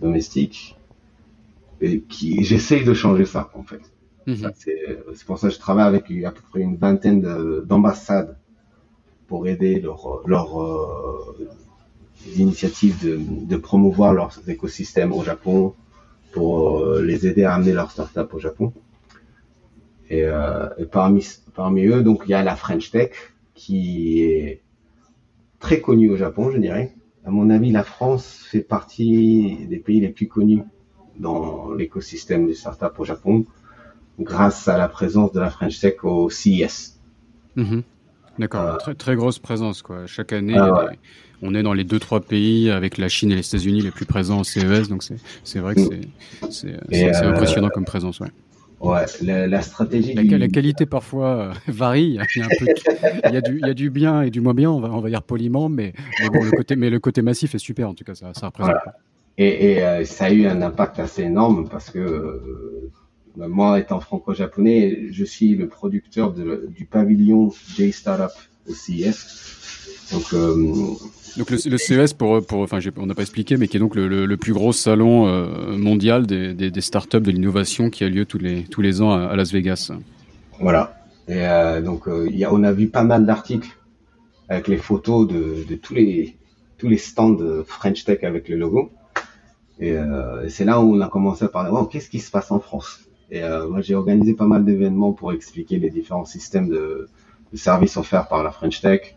domestique, 0.00 0.76
et 1.82 2.00
qui 2.12 2.42
j'essaye 2.48 2.84
de 2.84 2.94
changer 2.94 3.26
ça 3.34 3.42
en 3.60 3.64
fait. 3.70 3.84
Mm 4.26 4.34
-hmm. 4.34 4.52
C'est 5.16 5.26
pour 5.28 5.38
ça 5.40 5.48
que 5.48 5.54
je 5.54 5.62
travaille 5.66 5.88
avec 5.92 6.04
à 6.30 6.32
peu 6.36 6.42
près 6.50 6.62
une 6.68 6.78
vingtaine 6.86 7.20
d'ambassades 7.68 8.34
pour 9.28 9.40
aider 9.52 9.74
leur, 9.86 10.00
leur 10.34 10.48
euh, 10.60 11.48
initiatives 12.44 12.96
de, 13.06 13.14
de, 13.52 13.56
promouvoir 13.68 14.10
leurs 14.20 14.34
écosystèmes 14.54 15.12
au 15.20 15.22
Japon, 15.30 15.58
pour 16.32 16.80
euh, 16.80 17.02
les 17.02 17.26
aider 17.28 17.44
à 17.44 17.54
amener 17.54 17.72
leurs 17.72 17.90
startups 17.90 18.32
au 18.32 18.38
Japon. 18.38 18.72
Et, 20.10 20.24
euh, 20.24 20.68
et, 20.78 20.86
parmi, 20.86 21.24
parmi 21.54 21.84
eux, 21.86 22.02
donc 22.02 22.22
il 22.26 22.30
y 22.30 22.34
a 22.34 22.42
la 22.42 22.56
French 22.56 22.90
Tech 22.90 23.12
qui 23.54 24.22
est 24.22 24.62
très 25.60 25.80
connue 25.80 26.10
au 26.10 26.16
Japon, 26.16 26.50
je 26.50 26.58
dirais. 26.58 26.94
À 27.24 27.30
mon 27.30 27.50
avis, 27.50 27.70
la 27.70 27.84
France 27.84 28.26
fait 28.50 28.66
partie 28.76 29.66
des 29.68 29.78
pays 29.78 30.00
les 30.00 30.08
plus 30.08 30.26
connus 30.26 30.62
dans 31.18 31.72
l'écosystème 31.72 32.46
des 32.46 32.54
startups 32.54 32.98
au 32.98 33.04
Japon, 33.04 33.44
grâce 34.18 34.68
à 34.68 34.78
la 34.78 34.88
présence 34.88 35.32
de 35.32 35.40
la 35.40 35.50
French 35.50 35.80
Tech 35.80 36.04
au 36.04 36.30
CES. 36.30 36.98
Mm 37.56 37.62
-hmm. 37.62 37.82
D'accord, 38.38 38.62
euh, 38.62 38.76
très, 38.78 38.94
très 38.94 39.16
grosse 39.16 39.38
présence 39.38 39.82
quoi. 39.82 40.06
Chaque 40.06 40.32
année, 40.32 40.56
ah, 40.56 40.86
ouais. 40.86 40.98
on 41.42 41.54
est 41.54 41.62
dans 41.62 41.74
les 41.74 41.84
deux 41.84 41.98
trois 41.98 42.20
pays 42.20 42.70
avec 42.70 42.96
la 42.96 43.08
Chine 43.08 43.30
et 43.30 43.34
les 43.34 43.46
États-Unis 43.46 43.82
les 43.82 43.90
plus 43.90 44.06
présents 44.06 44.40
au 44.40 44.44
CES, 44.44 44.88
donc 44.88 45.02
c'est 45.44 45.58
vrai 45.58 45.74
que 45.74 45.82
c'est 46.50 46.74
euh, 46.94 47.30
impressionnant 47.30 47.68
comme 47.68 47.84
présence, 47.84 48.20
ouais. 48.20 48.32
Ouais, 48.80 49.04
la, 49.22 49.46
la 49.46 49.62
stratégie. 49.62 50.12
La, 50.12 50.22
du... 50.22 50.36
la, 50.36 50.48
qualité 50.48 50.86
parfois 50.86 51.28
euh, 51.28 51.52
varie. 51.68 52.08
Il 52.08 52.14
y, 52.14 52.18
a 52.18 52.44
un 52.44 52.48
peu, 52.58 52.66
il, 53.28 53.32
y 53.32 53.36
a 53.36 53.40
du, 53.40 53.58
il 53.60 53.66
y 53.66 53.70
a 53.70 53.74
du 53.74 53.90
bien 53.90 54.22
et 54.22 54.30
du 54.30 54.40
moins 54.40 54.54
bien, 54.54 54.70
on 54.72 54.80
va, 54.80 54.90
on 54.90 55.00
va 55.00 55.08
dire 55.08 55.22
poliment, 55.22 55.68
mais, 55.68 55.92
mais, 56.20 56.28
bon, 56.28 56.42
le 56.42 56.50
côté, 56.50 56.74
mais 56.74 56.90
le 56.90 56.98
côté 56.98 57.22
massif 57.22 57.54
est 57.54 57.58
super 57.58 57.88
en 57.88 57.94
tout 57.94 58.02
cas, 58.02 58.16
ça, 58.16 58.34
ça 58.34 58.46
représente. 58.46 58.72
Voilà. 58.72 58.96
Et, 59.38 59.72
et 59.72 59.84
euh, 59.84 60.04
ça 60.04 60.26
a 60.26 60.30
eu 60.30 60.46
un 60.46 60.60
impact 60.62 60.98
assez 60.98 61.22
énorme 61.22 61.68
parce 61.68 61.90
que 61.90 61.98
euh, 61.98 62.90
moi, 63.36 63.78
étant 63.78 64.00
franco-japonais, 64.00 65.08
je 65.10 65.24
suis 65.24 65.54
le 65.54 65.68
producteur 65.68 66.32
de, 66.32 66.68
du 66.76 66.84
pavillon 66.84 67.50
J-Startup 67.74 68.32
au 68.68 68.74
CES. 68.74 70.08
Donc, 70.12 70.34
euh, 70.34 70.54
donc 71.38 71.50
le, 71.50 71.70
le, 71.70 71.78
CES, 71.78 72.12
pour, 72.12 72.44
pour, 72.44 72.60
enfin, 72.60 72.78
on 72.98 73.06
n'a 73.06 73.14
pas 73.14 73.22
expliqué, 73.22 73.56
mais 73.56 73.68
qui 73.68 73.78
est 73.78 73.80
donc 73.80 73.94
le, 73.94 74.06
le, 74.06 74.26
le 74.26 74.36
plus 74.36 74.52
gros 74.52 74.72
salon 74.72 75.26
mondial 75.78 76.26
des, 76.26 76.52
des, 76.52 76.70
des, 76.70 76.80
startups 76.82 77.20
de 77.20 77.30
l'innovation 77.30 77.88
qui 77.88 78.04
a 78.04 78.08
lieu 78.10 78.26
tous 78.26 78.36
les, 78.36 78.64
tous 78.64 78.82
les 78.82 79.00
ans 79.00 79.12
à, 79.12 79.22
à 79.24 79.36
Las 79.36 79.50
Vegas. 79.50 79.92
Voilà. 80.60 81.02
Et 81.28 81.46
euh, 81.46 81.80
donc, 81.80 82.08
euh, 82.08 82.28
y 82.30 82.44
a, 82.44 82.52
on 82.52 82.62
a 82.62 82.72
vu 82.72 82.88
pas 82.88 83.04
mal 83.04 83.24
d'articles 83.24 83.70
avec 84.48 84.68
les 84.68 84.76
photos 84.76 85.26
de, 85.28 85.64
de, 85.68 85.74
tous 85.76 85.94
les 85.94 86.36
tous 86.78 86.88
les 86.88 86.98
stands 86.98 87.38
French 87.64 88.04
Tech 88.04 88.24
avec 88.24 88.48
le 88.48 88.56
logo. 88.56 88.90
Et, 89.80 89.94
et 90.44 90.48
c'est 90.48 90.64
là 90.64 90.80
où 90.80 90.94
on 90.94 91.00
a 91.00 91.08
commencé 91.08 91.44
à 91.44 91.48
parler. 91.48 91.70
Qu'est-ce 91.90 92.08
qui 92.08 92.20
se 92.20 92.30
passe 92.30 92.50
en 92.50 92.60
France? 92.60 93.00
Et 93.30 93.40
moi, 93.70 93.80
j'ai 93.80 93.94
organisé 93.94 94.34
pas 94.34 94.46
mal 94.46 94.64
d'événements 94.64 95.12
pour 95.12 95.32
expliquer 95.32 95.78
les 95.78 95.90
différents 95.90 96.24
systèmes 96.24 96.68
de, 96.68 97.08
de 97.52 97.56
services 97.56 97.96
offerts 97.96 98.28
par 98.28 98.42
la 98.42 98.50
French 98.50 98.80
Tech 98.80 99.16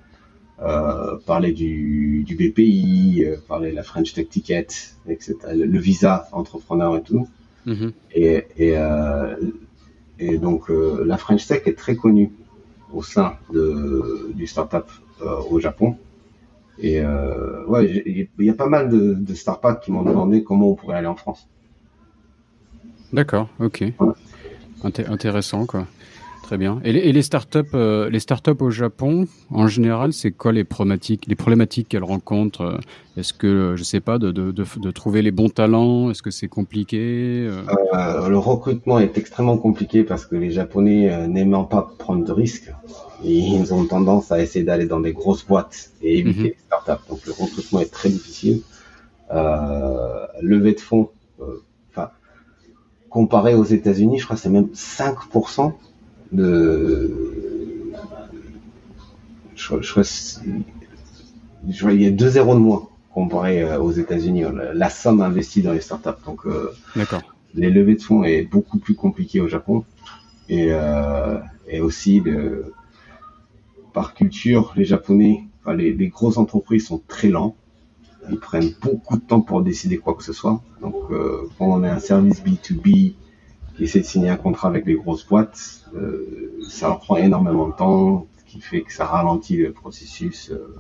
euh, 0.62 1.18
parler 1.26 1.52
du, 1.52 2.24
du 2.24 2.36
BPI, 2.36 3.26
euh, 3.26 3.36
parler 3.46 3.72
de 3.72 3.76
la 3.76 3.84
French 3.84 4.14
Tech 4.14 4.30
Ticket, 4.30 4.68
etc. 5.08 5.36
Le, 5.54 5.66
le, 5.66 5.80
visa 5.80 6.30
entrepreneur 6.32 6.96
et 6.96 7.04
tout. 7.04 7.28
Mm 7.66 7.74
-hmm. 7.74 7.92
Et, 8.14 8.46
et 8.58 8.78
euh, 8.78 9.36
et 10.18 10.38
donc 10.38 10.62
la 11.12 11.18
French 11.18 11.46
Tech 11.48 11.64
est 11.66 11.78
très 11.84 11.98
connue 11.98 12.32
au 12.94 13.04
sein 13.04 13.30
de, 13.56 14.32
du 14.40 14.46
startup 14.48 14.88
au 15.54 15.60
Japon. 15.60 15.90
Et 16.80 17.02
ouais, 17.68 18.04
il 18.06 18.46
y 18.46 18.50
a 18.50 18.54
pas 18.54 18.68
mal 18.68 18.90
de, 18.90 19.14
de 19.14 19.34
startups 19.34 19.80
qui 19.84 19.92
m'ont 19.92 20.04
demandé 20.04 20.44
comment 20.44 20.72
on 20.72 20.76
pourrait 20.76 20.98
aller 20.98 21.08
en 21.08 21.16
France. 21.16 21.48
D'accord, 23.14 23.48
ok. 23.60 23.84
intéressant, 24.84 25.66
quoi. 25.66 25.88
Très 26.46 26.58
bien. 26.60 26.80
Et 26.84 26.92
les, 26.92 27.22
startups, 27.24 27.58
euh, 27.74 28.08
les 28.08 28.20
startups 28.20 28.52
au 28.60 28.70
Japon, 28.70 29.26
en 29.50 29.66
général, 29.66 30.14
c'est 30.14 30.30
quoi 30.30 30.52
les 30.52 30.64
problématiques, 30.64 31.26
les 31.26 31.34
problématiques 31.34 31.90
qu'elles 31.90 32.04
rencontrent? 32.04 32.62
Euh, 32.62 32.78
Est-ce 33.18 33.34
que, 33.34 33.74
je 33.76 33.84
sais 33.84 34.00
pas, 34.00 34.20
de, 34.20 34.32
de, 34.32 34.52
de, 34.52 34.92
trouver 34.92 35.24
les 35.24 35.32
bons 35.32 35.50
talents? 35.50 36.12
Est-ce 36.12 36.22
que 36.22 36.30
c'est 36.30 36.48
compliqué 36.48 37.48
euh? 37.50 38.30
Le 38.30 38.38
recrutement 38.38 39.00
est 39.00 39.18
extrêmement 39.18 39.58
compliqué 39.58 40.04
parce 40.04 40.28
que 40.28 40.36
les 40.36 40.52
Japonais 40.52 41.28
n'aimant 41.28 41.64
pas 41.64 41.90
prendre 41.98 42.24
de 42.24 42.32
risques, 42.32 42.72
ils 43.24 43.74
ont 43.74 43.86
tendance 43.86 44.32
à 44.32 44.42
essayer 44.42 44.66
d'aller 44.66 44.86
dans 44.86 45.00
des 45.00 45.14
grosses 45.14 45.46
boîtes 45.46 45.92
et 46.02 46.20
éviter 46.20 46.40
mhm. 46.40 46.46
les 46.46 46.58
startups. 46.66 47.10
Donc 47.10 47.26
le 47.26 47.32
recrutement 47.32 47.80
est 47.80 47.92
très 47.92 48.10
difficile. 48.10 48.62
lever 49.32 50.74
de 50.74 50.80
fonds, 50.80 51.10
enfin 51.92 52.10
comparé 53.10 53.56
aux 53.56 53.64
États-Unis, 53.64 54.20
je 54.20 54.26
crois 54.26 54.36
que 54.36 54.42
c'est 54.42 54.50
même 54.50 54.70
5% 54.74 55.74
de. 56.32 57.12
Je, 59.56 59.82
je, 59.82 60.02
je, 61.70 61.90
il 61.90 62.02
y 62.02 62.06
a 62.06 62.12
deux 62.12 62.30
zéros 62.30 62.54
de 62.54 62.60
moins 62.60 62.90
comparé 63.14 63.64
euh, 63.64 63.80
aux 63.80 63.92
États-Unis. 63.92 64.44
La, 64.74 64.90
somme 64.90 65.22
investie 65.22 65.62
dans 65.62 65.72
les 65.72 65.82
startups. 65.82 66.22
Donc, 66.26 66.46
euh, 66.46 66.72
les 67.54 67.70
levées 67.70 67.96
de 67.96 68.02
fonds 68.02 68.24
est 68.24 68.44
beaucoup 68.44 68.78
plus 68.78 68.96
compliqué 68.96 69.40
au 69.40 69.48
Japon. 69.48 69.86
Et, 70.50 70.68
euh, 70.72 71.40
et 71.68 71.80
aussi, 71.80 72.20
le, 72.20 72.74
par 73.96 74.14
culture, 74.14 74.74
les 74.76 74.84
Japonais, 74.84 75.46
enfin, 75.62 75.74
les, 75.74 75.94
les 75.94 76.10
grosses 76.10 76.38
entreprises 76.38 76.86
sont 76.88 77.02
très 77.08 77.30
lents. 77.30 77.56
Ils 78.30 78.38
prennent 78.38 78.74
beaucoup 78.82 79.16
de 79.16 79.22
temps 79.22 79.40
pour 79.40 79.62
décider 79.62 79.98
quoi 79.98 80.16
que 80.16 80.24
ce 80.24 80.34
soit. 80.34 80.62
Donc, 80.82 80.96
euh, 81.12 81.48
quand 81.58 81.68
on 81.68 81.84
est 81.84 81.90
un 81.90 82.00
service 82.00 82.44
B2B 82.44 83.14
qui 83.76 83.84
essaie 83.84 84.02
de 84.02 84.06
signer 84.06 84.30
un 84.30 84.36
contrat 84.36 84.68
avec 84.68 84.86
les 84.86 84.96
grosses 84.96 85.26
boîtes, 85.26 85.86
euh, 85.96 86.52
ça 86.70 86.90
leur 86.90 87.00
prend 87.00 87.16
énormément 87.16 87.70
de 87.70 87.74
temps, 87.74 88.28
ce 88.38 88.52
qui 88.52 88.60
fait 88.60 88.82
que 88.82 88.92
ça 88.92 89.06
ralentit 89.06 89.56
le 89.56 89.72
processus. 89.72 90.52
Euh, 90.52 90.76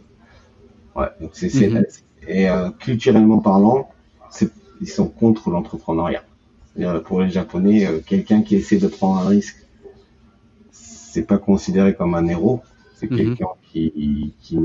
ouais, 0.97 1.07
donc 1.21 1.31
c'est, 1.33 1.69
mhm. 1.69 1.85
et 2.27 2.47
culturellement 2.79 3.39
parlant, 3.39 3.89
ils 4.81 4.89
sont 4.89 5.07
contre 5.07 5.49
l'entrepreneuriat. 5.51 6.23
Pour 7.05 7.21
les 7.21 7.29
Japonais, 7.29 7.87
quelqu'un 8.05 8.41
qui 8.41 8.55
essaie 8.55 8.77
de 8.77 8.87
prendre 8.87 9.21
un 9.21 9.27
risque, 9.29 9.65
c'est 10.71 11.25
pas 11.25 11.37
considéré 11.37 11.95
comme 11.95 12.13
un 12.13 12.27
héros, 12.27 12.61
c'est 12.95 13.11
mhm. 13.11 13.17
quelqu'un 13.17 13.47
qui, 13.71 14.33
qui, 14.41 14.57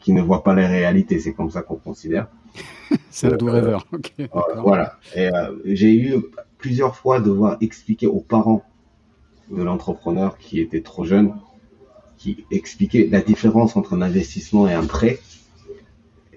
qui 0.00 0.12
ne 0.12 0.22
voit 0.22 0.42
pas 0.42 0.54
les 0.54 0.66
réalités, 0.66 1.18
c'est 1.18 1.34
comme 1.34 1.50
ça 1.50 1.62
qu'on 1.62 1.76
considère. 1.76 2.28
c'est 3.10 3.32
un 3.32 3.36
doux 3.36 3.50
rêveur. 3.50 3.86
voilà. 4.56 4.98
Et 5.16 5.28
j'ai 5.64 5.94
eu 5.94 6.16
plusieurs 6.58 6.96
fois 6.96 7.20
devoir 7.20 7.58
expliquer 7.60 8.06
aux 8.06 8.20
parents 8.20 8.64
de 9.50 9.62
l'entrepreneur 9.62 10.38
qui 10.38 10.60
était 10.60 10.80
trop 10.80 11.04
jeune, 11.04 11.34
qui 12.16 12.46
expliquait 12.50 13.08
la 13.10 13.20
différence 13.20 13.76
entre 13.76 13.94
un 13.94 14.02
investissement 14.02 14.68
et 14.68 14.72
un 14.72 14.86
prêt. 14.86 15.18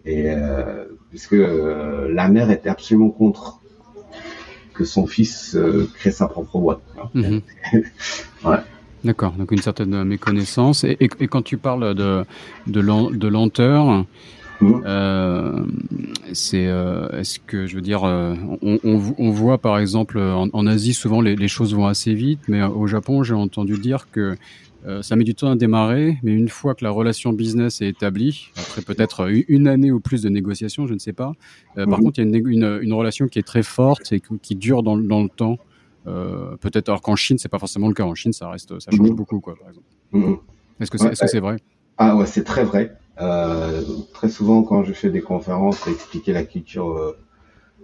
Et 0.06 0.32
euh, 0.32 0.86
puisque 1.10 1.34
euh, 1.34 2.12
la 2.14 2.30
mère 2.30 2.52
était 2.52 2.70
absolument 2.70 3.10
contre 3.10 3.62
que 4.74 4.86
son 4.86 5.08
fils 5.08 5.56
euh, 5.56 5.90
crée 5.96 6.12
sa 6.12 6.28
propre 6.28 6.60
boîte. 6.60 6.82
Ouais. 8.46 8.58
D'accord, 9.04 9.32
donc 9.34 9.52
une 9.52 9.62
certaine 9.62 10.04
méconnaissance. 10.04 10.84
Et, 10.84 10.98
quand 11.28 11.44
tu 11.44 11.58
parles 11.58 11.94
de, 11.96 12.24
de, 12.68 13.16
de 13.16 13.28
lenteur, 13.28 14.06
Mmh. 14.60 14.82
Euh, 14.86 15.66
c'est, 16.34 16.68
euh, 16.68 17.10
est-ce 17.10 17.40
que 17.40 17.68
je 17.68 17.76
veux 17.76 17.82
dire, 17.82 18.04
euh, 18.04 18.34
on, 18.64 18.80
on, 18.84 19.14
on, 19.18 19.30
voit 19.30 19.60
par 19.60 19.78
exemple 19.78 20.20
en, 20.20 20.50
en 20.52 20.68
Asie 20.68 20.94
souvent 20.94 21.22
les, 21.22 21.36
les, 21.36 21.48
choses 21.48 21.76
vont 21.76 21.86
assez 21.86 22.16
vite, 22.16 22.40
mais 22.48 22.64
au 22.64 22.88
Japon 22.88 23.22
j'ai 23.22 23.36
entendu 23.36 23.78
dire 23.78 24.08
que 24.12 24.36
euh, 24.88 25.02
ça 25.04 25.16
met 25.16 25.24
du 25.24 25.36
temps 25.36 25.52
à 25.52 25.56
démarrer, 25.56 26.18
mais 26.24 26.32
une 26.32 26.50
fois 26.50 26.74
que 26.74 26.84
la 26.84 26.90
relation 26.90 27.34
business 27.34 27.82
est 27.82 27.90
établie, 27.90 28.50
après 28.58 28.82
peut-être 28.82 29.30
une 29.48 29.68
année 29.68 29.92
ou 29.92 30.00
plus 30.00 30.24
de 30.24 30.30
négociations, 30.30 30.88
je 30.88 30.94
ne 30.94 31.00
sais 31.00 31.14
pas. 31.14 31.34
Par 31.76 31.88
mmh. 31.88 32.02
contre, 32.02 32.20
il 32.20 32.28
y 32.28 32.34
a 32.34 32.38
une, 32.38 32.48
une, 32.48 32.80
une, 32.82 32.94
relation 32.94 33.28
qui 33.28 33.38
est 33.38 33.48
très 33.48 33.64
forte 33.64 34.12
et 34.12 34.22
qui, 34.42 34.56
dure 34.56 34.82
dans, 34.82 34.98
dans 34.98 35.22
le 35.22 35.30
temps. 35.30 35.60
Peut-être 36.62 36.90
alors 36.90 37.02
qu'en 37.02 37.16
Chine, 37.16 37.38
c'est 37.38 37.50
pas 37.50 37.60
forcément 37.60 37.88
le 37.88 37.94
cas. 37.94 38.04
En 38.04 38.16
Chine, 38.16 38.34
ça 38.34 38.50
reste, 38.50 38.80
ça 38.80 38.92
change 38.92 39.12
mmh. 39.12 39.16
beaucoup, 39.16 39.40
quoi, 39.40 39.56
par 39.56 39.70
exemple. 39.70 40.38
Est-ce 40.80 40.92
que 40.92 40.98
c'est, 41.28 41.40
vrai? 41.40 41.58
Ah 41.98 42.16
ouais, 42.16 42.26
c'est 42.26 42.44
très 42.44 42.64
vrai. 42.64 42.96
Euh, 43.20 43.82
très 44.14 44.30
souvent, 44.30 44.64
quand 44.64 44.84
je 44.84 44.94
fais 44.94 45.10
des 45.10 45.22
conférences 45.22 45.80
pour 45.80 45.92
expliquer 45.92 46.34
la 46.34 46.44
culture 46.44 46.90
euh, 46.90 47.18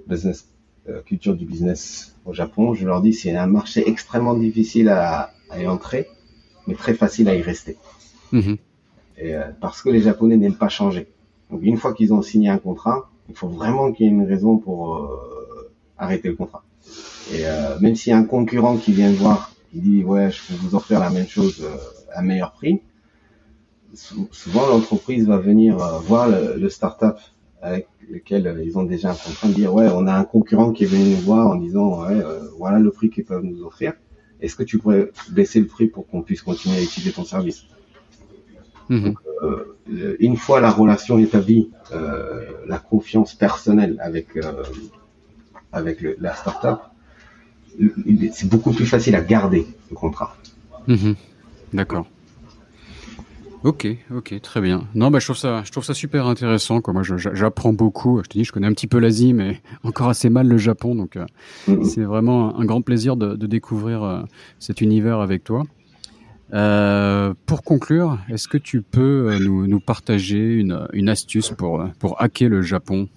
business, 0.08 0.48
euh, 0.90 1.02
culture 1.02 1.36
du 1.36 1.46
business 1.46 2.16
au 2.26 2.34
Japon, 2.34 2.74
je 2.74 2.86
leur 2.86 3.02
dis 3.02 3.14
c'est 3.14 3.36
un 3.36 3.48
marché 3.48 3.88
extrêmement 3.90 4.36
difficile 4.36 4.90
à, 4.90 5.32
à, 5.50 5.60
y 5.60 5.68
entrer, 5.68 6.08
mais 6.68 6.76
très 6.76 6.94
facile 6.94 7.30
à 7.30 7.36
y 7.36 7.42
rester. 7.42 7.78
Mhm. 8.32 8.58
Et, 9.18 9.36
parce 9.62 9.82
que 9.82 9.90
les 9.90 10.02
Japonais 10.02 10.38
n'aiment 10.38 10.56
pas 10.56 10.70
changer. 10.70 11.08
Donc 11.50 11.62
une 11.64 11.78
fois 11.78 11.94
qu'ils 11.94 12.14
ont 12.14 12.22
signé 12.22 12.50
un 12.50 12.58
contrat, 12.58 13.10
il 13.30 13.36
faut 13.36 13.48
vraiment 13.48 13.92
qu'il 13.92 14.06
y 14.06 14.10
ait 14.10 14.12
une 14.12 14.26
raison 14.26 14.58
pour 14.58 15.10
arrêter 15.98 16.30
le 16.30 16.36
contrat. 16.36 16.64
Et 17.34 17.44
même 17.80 17.96
s'il 17.96 18.12
y 18.12 18.14
a 18.14 18.18
un 18.18 18.26
concurrent 18.26 18.78
qui 18.78 18.92
vient 18.92 19.12
voir, 19.12 19.52
qui 19.72 19.80
dit 19.80 20.04
ouais 20.04 20.30
je 20.30 20.42
peux 20.48 20.54
vous 20.56 20.76
offrir 20.76 21.00
la 21.00 21.10
même 21.10 21.28
chose 21.28 21.66
à 22.14 22.22
meilleur 22.22 22.52
prix, 22.52 22.82
souvent 23.94 24.68
l'entreprise 24.68 25.28
va 25.28 25.38
venir 25.38 25.82
euh, 25.82 26.00
voir 26.00 26.30
le, 26.30 26.56
le 26.58 26.70
startup 26.70 27.18
avec 27.62 27.88
lequel 28.10 28.48
euh, 28.48 28.64
ils 28.64 28.78
ont 28.78 28.84
déjà 28.84 29.12
un 29.12 29.16
contrat, 29.16 29.48
de 29.48 29.54
dire 29.54 29.74
ouais, 29.74 29.88
on 29.94 30.08
a 30.08 30.14
un 30.14 30.24
concurrent 30.24 30.72
qui 30.72 30.84
est 30.84 30.88
venu 30.88 31.12
nous 31.12 31.22
voir 31.22 31.48
en 31.48 31.56
disant 31.56 32.04
ouais, 32.04 32.14
euh, 32.14 32.50
voilà 32.58 32.80
le 32.80 32.92
prix 32.92 33.10
qu'ils 33.10 33.26
peuvent 33.26 33.44
nous 33.44 33.64
offrir. 33.64 33.94
Est-ce 34.42 34.56
que 34.56 34.64
tu 34.64 34.78
pourrais 34.78 35.10
baisser 35.30 35.60
le 35.60 35.68
prix 35.68 35.88
pour 35.88 36.08
qu'on 36.08 36.22
puisse 36.22 36.42
continuer 36.42 36.78
à 36.78 36.82
utiliser 36.82 37.14
ton 37.14 37.24
service? 37.24 37.64
Mhm. 38.90 39.16
Une 40.20 40.36
fois 40.36 40.60
la 40.60 40.70
relation 40.70 41.18
établie, 41.18 41.72
la 42.68 42.78
confiance 42.78 43.34
personnelle 43.36 43.98
avec 44.02 44.38
avec 45.74 46.02
le, 46.02 46.16
la 46.20 46.34
startup, 46.36 46.80
c'est 48.32 48.48
beaucoup 48.48 48.72
plus 48.72 48.86
facile 48.86 49.16
à 49.16 49.22
garder 49.22 49.68
le 49.90 49.96
contrat. 49.96 50.36
Mhm. 50.88 51.16
D'accord. 51.74 52.08
Ok, 53.64 53.88
ok, 54.14 54.42
très 54.42 54.60
bien. 54.60 54.90
Non, 54.94 55.10
bah, 55.10 55.20
je 55.20 55.26
trouve 55.26 55.38
ça, 55.38 55.64
je 55.64 55.72
trouve 55.72 55.86
ça 55.86 55.94
super 55.94 56.28
intéressant. 56.28 56.82
Quoi. 56.82 56.94
Moi, 56.94 57.04
j'apprends 57.04 57.72
beaucoup. 57.72 58.22
Je 58.22 58.28
te 58.28 58.38
dis, 58.38 58.44
je 58.44 58.52
connais 58.52 58.68
un 58.68 58.74
petit 58.74 58.88
peu 58.88 59.00
l'Asie, 59.00 59.34
mais 59.34 59.62
encore 59.84 60.10
assez 60.10 60.30
mal 60.30 60.48
le 60.48 60.58
Japon. 60.58 60.96
Donc, 60.96 61.16
euh, 61.16 61.26
mm-hmm. 61.70 61.86
c'est 61.86 62.04
vraiment 62.04 62.60
un 62.60 62.66
grand 62.66 62.82
plaisir 62.82 63.16
de, 63.16 63.36
de 63.36 63.48
découvrir 63.48 64.04
euh, 64.04 64.22
cet 64.60 64.82
univers 64.82 65.22
avec 65.22 65.46
toi. 65.46 65.64
Euh, 66.54 67.34
pour 67.46 67.64
conclure, 67.64 68.20
est-ce 68.30 68.50
que 68.50 68.58
tu 68.58 68.82
peux 68.82 69.38
nous, 69.40 69.66
nous, 69.66 69.80
partager 69.80 70.56
une, 70.56 70.86
une, 70.92 71.08
astuce 71.08 71.52
pour, 71.52 71.84
pour 72.00 72.22
hacker 72.22 72.50
le 72.50 72.62
Japon? 72.62 73.08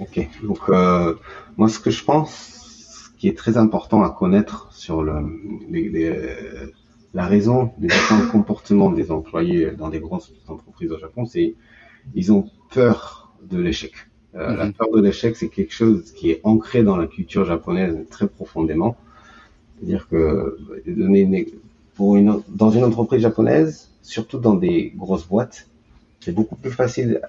Ok, 0.00 0.28
donc 0.42 0.68
moi, 1.56 1.68
ce 1.68 1.78
que 1.78 1.90
je 1.90 2.04
pense, 2.04 2.30
ce 2.32 3.18
qui 3.18 3.28
est 3.28 3.36
très 3.36 3.56
important 3.56 4.02
à 4.02 4.10
connaître 4.10 4.72
sur 4.72 5.02
le, 5.02 5.14
les, 5.70 5.88
les 5.88 6.12
la 7.14 7.26
raison 7.26 7.72
des 7.78 7.88
différents 7.88 8.28
comportements 8.30 8.90
des 8.90 9.10
employés 9.10 9.70
dans 9.72 9.88
des 9.88 10.00
grandes 10.00 10.22
entreprises 10.46 10.92
au 10.92 10.98
Japon, 10.98 11.24
c'est 11.26 11.54
ils 12.14 12.32
ont 12.32 12.48
peur 12.70 13.32
de 13.42 13.58
l'échec. 13.58 13.92
Euh, 14.34 14.56
La 14.56 14.66
mhm. 14.66 14.72
peur 14.74 14.88
de 14.92 15.00
l'échec, 15.00 15.36
c'est 15.36 15.48
quelque 15.48 15.72
chose 15.72 16.12
qui 16.12 16.30
est 16.30 16.40
ancré 16.44 16.82
dans 16.82 16.96
la 16.96 17.06
culture 17.06 17.44
japonaise 17.44 17.96
très 18.10 18.28
profondément. 18.28 18.96
C'est-à-dire 19.76 20.08
que 20.08 20.58
pour 21.94 22.16
une, 22.16 22.42
dans 22.48 22.70
une 22.70 22.84
entreprise 22.84 23.22
japonaise, 23.22 23.90
surtout 24.02 24.38
dans 24.38 24.54
des 24.54 24.92
grosses 24.96 25.26
boîtes, 25.26 25.68
c'est 26.20 26.32
beaucoup 26.32 26.56
plus 26.56 26.70
facile 26.70 27.20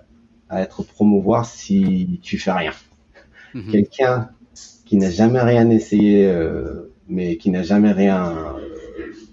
à 0.49 0.61
être 0.61 0.83
promouvoir 0.83 1.45
si 1.45 2.19
tu 2.21 2.37
fais 2.37 2.51
rien. 2.51 2.73
Mhm. 3.53 3.71
Quelqu'un 3.71 4.29
qui 4.85 4.97
n'a 4.97 5.09
jamais 5.09 5.41
rien 5.41 5.69
essayé, 5.69 6.27
euh, 6.27 6.91
mais 7.07 7.37
qui 7.37 7.49
n'a 7.51 7.63
jamais 7.63 7.91
rien 7.91 8.55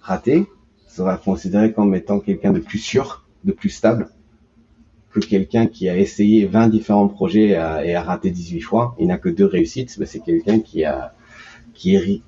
raté 0.01 0.47
sera 0.89 1.17
considéré 1.17 1.73
comme 1.73 1.95
étant 1.95 2.21
quelqu'un 2.21 2.53
de 2.53 2.61
plus 2.61 2.79
sûr, 2.79 3.27
de 3.45 3.53
plus 3.53 3.71
stable 3.71 4.09
que 5.13 5.21
quelqu'un 5.21 5.67
qui 5.67 5.89
a 5.89 5.97
essayé 5.97 6.47
20 6.47 6.69
différents 6.69 7.09
projets 7.09 7.49
et 7.51 7.95
a 7.95 8.03
raté 8.03 8.31
18 8.31 8.61
fois. 8.61 8.95
Il 8.99 9.07
n'a 9.09 9.19
que 9.19 9.29
deux 9.29 9.47
réussites, 9.47 9.97
mais 9.99 10.07
c'est 10.07 10.21
quelqu'un 10.21 10.61
qui 10.61 10.85
a 10.85 11.15
qui, 11.75 12.23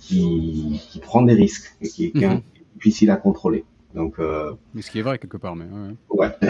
qui, 0.00 0.80
qui 0.90 0.98
prend 0.98 1.22
des 1.22 1.34
risques 1.34 1.74
et 1.80 1.88
qui 1.88 2.06
est 2.06 2.14
mm 2.14 2.20
-hmm. 2.20 2.42
difficile 2.76 3.10
à 3.10 3.16
contrôler. 3.16 3.64
Donc, 3.94 4.14
euh, 4.18 4.50
mais 4.74 4.82
ce 4.82 4.90
qui 4.90 4.98
est 4.98 5.02
vrai 5.02 5.18
quelque 5.18 5.36
part, 5.36 5.54
mais 5.54 5.66
ouais. 6.10 6.28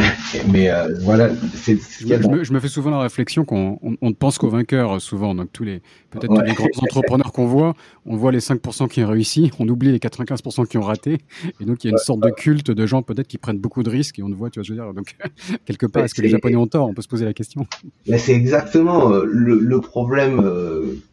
mais 0.51 0.71
euh, 0.71 0.95
voilà, 1.03 1.29
c'est. 1.53 1.77
Je, 1.77 2.29
me, 2.29 2.43
je 2.43 2.53
me 2.55 2.59
fais 2.59 2.69
souvent 2.69 2.89
la 2.89 3.01
réflexion 3.01 3.45
qu'on 3.45 3.79
on, 3.83 3.97
on 4.01 4.09
ne 4.09 4.15
pense 4.15 4.39
qu'aux 4.39 4.49
vainqueurs 4.49 4.99
souvent. 5.03 5.35
Donc 5.35 5.53
tous 5.53 5.63
les 5.63 5.83
peut-être 6.11 6.35
tous 6.35 6.41
les 6.41 6.55
grands 6.55 6.69
entrepreneurs 6.83 7.33
qu'on 7.33 7.45
voit, 7.45 7.75
on 8.07 8.17
voit 8.17 8.33
les 8.33 8.39
5% 8.39 8.89
qui 8.89 9.05
ont 9.05 9.09
réussi, 9.09 9.51
on 9.59 9.69
oublie 9.69 9.93
les 9.93 9.99
95% 9.99 10.67
qui 10.67 10.79
ont 10.79 10.83
raté, 10.83 11.19
et 11.61 11.67
donc 11.67 11.85
il 11.85 11.89
y 11.89 11.91
a 11.91 11.93
une 11.93 11.99
sorte 11.99 12.21
de 12.21 12.31
culte 12.31 12.71
de 12.71 12.87
gens 12.87 13.03
peut-être 13.03 13.29
qui 13.29 13.37
prennent 13.37 13.59
beaucoup 13.59 13.83
de 13.83 13.91
risques 13.91 14.19
et 14.19 14.23
on 14.23 14.31
ne 14.31 14.35
voit, 14.35 14.49
tu 14.49 14.59
vois, 14.59 14.65
je 14.65 14.73
veux 14.73 14.79
dire. 14.79 14.95
Donc 14.95 15.15
quelque 15.67 15.85
part, 15.85 16.05
est-ce 16.05 16.15
que 16.15 16.23
les 16.23 16.31
Japonais 16.31 16.57
ont 16.57 16.67
tort? 16.67 16.89
On 16.89 16.95
peut 16.95 17.03
se 17.03 17.09
poser 17.09 17.27
la 17.27 17.35
question. 17.35 17.67
C'est 18.07 18.33
exactement 18.33 19.13
euh, 19.13 19.25
le, 19.27 19.59
le 19.59 19.81
problème 19.83 20.41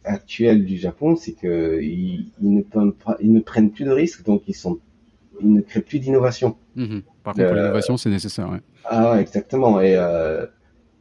actuel 0.04 0.64
du 0.64 0.78
Japon, 0.78 1.14
c'est 1.14 1.32
que 1.32 1.78
ils, 1.82 2.30
ils, 2.40 2.54
ne 2.54 2.62
prennent 2.62 2.92
ils 3.20 3.32
ne 3.32 3.40
prennent 3.40 3.70
plus 3.70 3.84
de 3.84 3.90
risques, 3.90 4.24
donc 4.24 4.44
ils 4.46 4.54
sont 4.54 4.78
il 5.42 5.52
ne 5.52 5.60
crée 5.60 5.80
plus 5.80 5.98
d'innovation. 5.98 6.56
Mhm. 6.76 7.02
Par 7.22 7.34
contre, 7.34 7.46
euh, 7.46 7.54
l'innovation, 7.54 7.96
c'est 7.96 8.10
nécessaire. 8.10 8.50
Ouais. 8.50 8.60
Ah, 8.84 9.20
exactement. 9.20 9.80
Et 9.80 9.96
euh, 9.96 10.46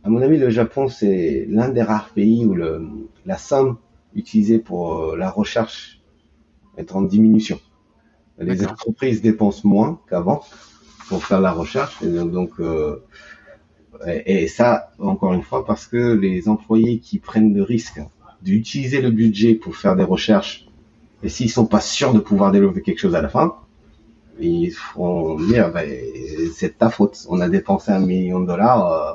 à 0.03 0.09
mon 0.09 0.21
avis, 0.21 0.37
le 0.37 0.49
Japon, 0.49 0.87
c'est 0.87 1.45
l'un 1.49 1.69
des 1.69 1.81
rares 1.81 2.09
pays 2.09 2.45
où 2.45 2.53
le, 2.53 2.87
la 3.25 3.37
somme 3.37 3.77
utilisée 4.15 4.59
pour 4.59 5.01
euh, 5.01 5.17
la 5.17 5.29
recherche 5.29 6.01
est 6.77 6.93
en 6.93 7.01
diminution. 7.01 7.59
Les 8.39 8.65
entreprises 8.65 9.21
dépensent 9.21 9.67
moins 9.67 9.99
qu'avant 10.09 10.43
pour 11.07 11.23
faire 11.23 11.41
la 11.41 11.51
recherche. 11.51 12.01
Et 12.01 12.07
donc, 12.07 12.51
euh, 12.59 13.03
et, 14.07 14.43
et, 14.43 14.47
ça, 14.47 14.91
encore 14.97 15.33
une 15.33 15.43
fois, 15.43 15.63
parce 15.63 15.85
que 15.85 16.13
les 16.13 16.47
employés 16.47 16.99
qui 16.99 17.19
prennent 17.19 17.53
le 17.53 17.61
risque 17.61 18.01
d'utiliser 18.41 19.01
le 19.01 19.11
budget 19.11 19.53
pour 19.53 19.75
faire 19.75 19.95
des 19.95 20.03
recherches, 20.03 20.67
et 21.21 21.29
s'ils 21.29 21.51
sont 21.51 21.67
pas 21.67 21.81
sûrs 21.81 22.13
de 22.13 22.19
pouvoir 22.19 22.51
développer 22.51 22.81
quelque 22.81 22.97
chose 22.97 23.13
à 23.13 23.21
la 23.21 23.29
fin, 23.29 23.55
ils 24.47 24.71
feront 24.71 25.35
dire 25.39 25.71
ben, 25.71 25.89
c'est 26.53 26.77
ta 26.77 26.89
faute. 26.89 27.25
On 27.29 27.39
a 27.41 27.49
dépensé 27.49 27.91
un 27.91 27.99
million 27.99 28.39
de 28.39 28.47
dollars 28.47 28.91
euh, 28.91 29.13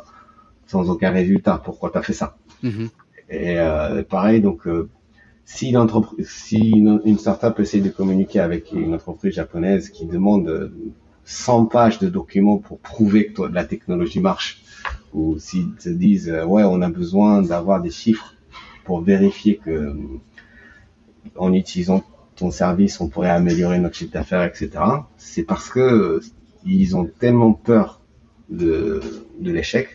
sans 0.66 0.91
aucun 0.91 1.11
résultat. 1.11 1.61
Pourquoi 1.64 1.91
tu 1.91 1.99
as 1.99 2.03
fait 2.03 2.12
ça 2.12 2.37
mm-hmm. 2.62 2.89
Et 3.31 3.59
euh, 3.59 4.03
pareil, 4.03 4.41
donc 4.41 4.66
euh, 4.66 4.89
si 5.45 5.72
l'entreprise, 5.72 6.29
si 6.29 6.70
une, 6.70 7.01
une, 7.05 7.18
startup 7.18 7.59
essaie 7.59 7.81
de 7.81 7.91
communiquer 7.91 8.41
avec 8.41 8.72
une 8.72 8.95
entreprise 8.95 9.35
japonaise 9.35 9.91
qui 9.91 10.07
demande 10.07 10.72
100 11.24 11.66
pages 11.66 11.99
de 11.99 12.09
documents 12.09 12.59
pour 12.59 12.79
prouver 12.79 13.27
que 13.27 13.33
toi, 13.33 13.49
la 13.53 13.64
technologie 13.64 14.20
marche, 14.20 14.62
ou 15.12 15.39
s'ils 15.39 15.74
te 15.74 15.89
disent 15.89 16.31
ouais 16.47 16.62
on 16.62 16.83
a 16.83 16.89
besoin 16.89 17.43
d'avoir 17.43 17.83
des 17.83 17.91
chiffres 17.91 18.35
pour 18.85 19.01
vérifier 19.01 19.57
que 19.57 19.97
en 21.37 21.53
utilisant 21.53 22.05
ton 22.37 22.51
service, 22.51 23.01
on 23.01 23.09
pourrait 23.09 23.30
améliorer 23.30 23.78
notre 23.78 23.97
chiffre 23.97 24.12
d'affaires, 24.12 24.45
etc. 24.45 24.70
C'est 25.16 25.43
parce 25.43 25.68
que 25.68 26.20
ils 26.64 26.97
ont 26.97 27.05
tellement 27.05 27.53
peur 27.53 28.01
de, 28.49 29.01
de 29.41 29.51
l'échec, 29.51 29.89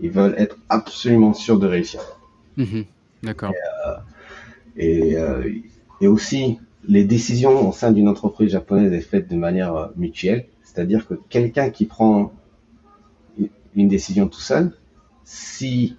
ils 0.00 0.10
veulent 0.10 0.34
être 0.38 0.56
absolument 0.68 1.34
sûrs 1.34 1.58
de 1.58 1.66
réussir. 1.66 2.00
Mhm. 2.56 2.84
D'accord. 3.22 3.52
Et, 3.52 3.56
euh, 3.86 3.94
et, 4.76 5.16
euh, 5.16 5.52
et, 6.00 6.06
aussi, 6.06 6.58
les 6.86 7.04
décisions 7.04 7.68
au 7.68 7.72
sein 7.72 7.92
d'une 7.92 8.08
entreprise 8.08 8.50
japonaise 8.50 8.92
est 8.92 9.00
faites 9.00 9.28
de 9.28 9.36
manière 9.36 9.74
euh, 9.74 9.86
mutuelle, 9.96 10.46
c'est-à-dire 10.62 11.06
que 11.06 11.14
quelqu'un 11.28 11.70
qui 11.70 11.86
prend 11.86 12.32
une 13.76 13.88
décision 13.88 14.28
tout 14.28 14.40
seul, 14.40 14.72
si 15.24 15.96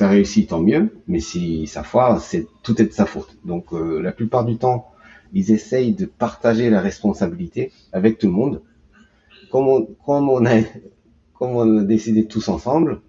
ça 0.00 0.08
réussit, 0.08 0.48
tant 0.48 0.60
mieux, 0.60 0.90
mais 1.08 1.20
si 1.20 1.66
ça 1.66 1.82
foire, 1.82 2.20
c'est 2.20 2.46
tout 2.62 2.80
est 2.80 2.86
de 2.86 2.92
sa 2.92 3.04
faute. 3.04 3.36
Donc 3.44 3.72
euh, 3.72 4.00
la 4.00 4.12
plupart 4.12 4.44
du 4.44 4.56
temps, 4.56 4.89
ils 5.32 5.52
essayent 5.52 5.92
de 5.92 6.06
partager 6.06 6.70
la 6.70 6.80
responsabilité 6.80 7.72
avec 7.92 8.18
tout 8.18 8.26
le 8.26 8.32
monde. 8.32 8.62
Comme 9.50 9.68
on, 9.68 9.84
comme 10.04 10.28
on 10.28 10.44
a, 10.46 10.60
comme 11.34 11.50
on 11.50 11.78
a 11.78 11.82
décidé 11.82 12.26
tous 12.26 12.48
ensemble, 12.48 13.00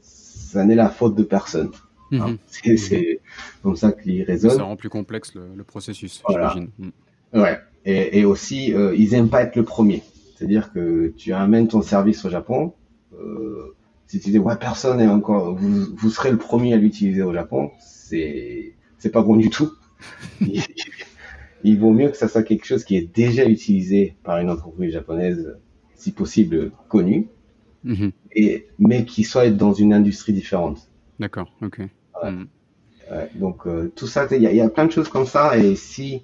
ça 0.00 0.64
n'est 0.64 0.74
la 0.74 0.88
faute 0.90 1.14
de 1.14 1.22
personne. 1.22 1.70
Mhm. 2.10 2.20
Hein, 2.20 2.36
c'est 2.76 3.20
comme 3.62 3.76
ça 3.76 3.92
qu'ils 3.92 4.22
raisonnent. 4.22 4.58
Ça 4.58 4.62
rend 4.62 4.76
plus 4.76 4.90
complexe 4.90 5.34
le, 5.34 5.54
le 5.54 5.64
processus, 5.64 6.22
j'imagine. 6.28 6.68
Mhm. 6.78 6.92
Ouais. 7.34 7.58
Et, 7.84 8.20
et 8.20 8.24
aussi, 8.24 8.74
euh, 8.74 8.94
ils 8.96 9.14
aiment 9.14 9.28
pas 9.28 9.42
être 9.42 9.56
le 9.56 9.64
premier. 9.64 10.02
C'est-à-dire 10.36 10.72
que 10.72 11.12
tu 11.16 11.32
amènes 11.32 11.68
ton 11.68 11.82
service 11.82 12.24
au 12.24 12.30
Japon. 12.30 12.74
Euh, 13.14 13.74
si 14.06 14.20
tu 14.20 14.30
dis 14.30 14.38
ouais 14.38 14.56
personne 14.56 14.98
n'est 14.98 15.08
encore, 15.08 15.54
vous, 15.54 15.86
vous 15.96 16.10
serez 16.10 16.30
le 16.30 16.36
premier 16.36 16.74
à 16.74 16.76
l'utiliser 16.76 17.22
au 17.22 17.32
Japon, 17.32 17.70
c'est 17.80 18.74
c'est 18.98 19.10
pas 19.10 19.22
bon 19.22 19.36
du 19.36 19.50
tout. 19.50 19.72
il 21.64 21.78
vaut 21.78 21.90
mieux 21.90 22.08
que 22.08 22.16
ça 22.16 22.28
soit 22.28 22.42
quelque 22.42 22.66
chose 22.66 22.84
qui 22.84 22.96
est 22.96 23.14
déjà 23.14 23.46
utilisé 23.46 24.16
par 24.22 24.38
une 24.38 24.50
entreprise 24.50 24.92
japonaise, 24.92 25.56
si 25.94 26.12
possible 26.12 26.70
connue, 26.88 27.28
mhm. 27.84 28.12
et, 28.32 28.66
mais 28.78 29.04
qui 29.04 29.24
soit 29.24 29.50
dans 29.50 29.72
une 29.72 29.92
industrie 29.92 30.32
différente. 30.32 30.88
D'accord, 31.18 31.52
ok. 31.62 31.80
Mhm. 32.24 32.46
donc 33.34 33.66
euh, 33.66 33.92
tout 33.94 34.06
ça, 34.06 34.26
il 34.30 34.42
y, 34.42 34.60
a 34.60 34.68
plein 34.70 34.86
de 34.86 34.92
choses 34.92 35.08
comme 35.08 35.26
ça, 35.26 35.58
et 35.58 35.76
si 35.76 36.22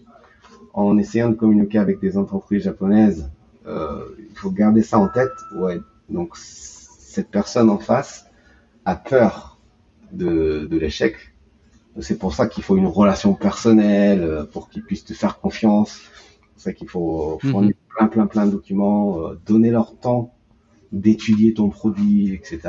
en 0.72 0.96
essayant 0.96 1.28
de 1.28 1.34
communiquer 1.34 1.78
avec 1.78 2.00
des 2.00 2.16
entreprises 2.16 2.62
japonaises, 2.62 3.30
euh, 3.66 4.04
il 4.18 4.36
faut 4.36 4.50
garder 4.50 4.82
ça 4.82 4.98
en 4.98 5.08
tête, 5.08 5.32
ouais, 5.56 5.80
donc 6.08 6.36
cette 6.36 7.30
personne 7.30 7.68
en 7.68 7.78
face 7.78 8.26
a 8.84 8.96
peur 8.96 9.58
de, 10.12 10.66
de 10.70 10.78
l'échec, 10.78 11.31
c'est 12.00 12.18
pour 12.18 12.34
ça 12.34 12.46
qu'il 12.46 12.62
faut 12.62 12.76
une 12.76 12.86
relation 12.86 13.34
personnelle, 13.34 14.22
euh, 14.22 14.44
pour 14.44 14.68
qu'ils 14.68 14.82
puissent 14.82 15.04
te 15.04 15.12
faire 15.12 15.40
confiance. 15.40 16.00
C'est 16.00 16.52
pour 16.52 16.62
ça 16.62 16.72
qu'il 16.72 16.88
faut 16.88 17.38
fournir 17.40 17.70
mhm. 17.70 17.96
plein, 17.96 18.06
plein, 18.06 18.26
plein 18.26 18.46
de 18.46 18.52
documents, 18.52 19.18
euh, 19.20 19.38
donner 19.46 19.70
leur 19.70 19.96
temps 19.96 20.34
d'étudier 20.90 21.54
ton 21.54 21.68
produit, 21.68 22.34
etc. 22.34 22.60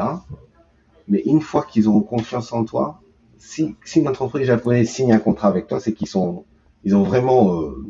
Mais 1.07 1.21
une 1.26 1.41
fois 1.41 1.63
qu'ils 1.63 1.88
auront 1.88 2.01
confiance 2.01 2.51
en 2.53 2.63
toi, 2.63 3.01
si, 3.38 3.76
si 3.84 3.99
une 3.99 4.07
entreprise 4.07 4.47
japonaise 4.47 4.89
signe 4.89 5.11
un 5.11 5.19
contrat 5.19 5.49
avec 5.49 5.67
toi, 5.67 5.80
c'est 5.80 5.93
qu'ils 5.93 6.07
sont, 6.07 6.45
ils 6.84 6.95
ont 6.95 7.03
vraiment 7.03 7.61
euh, 7.61 7.86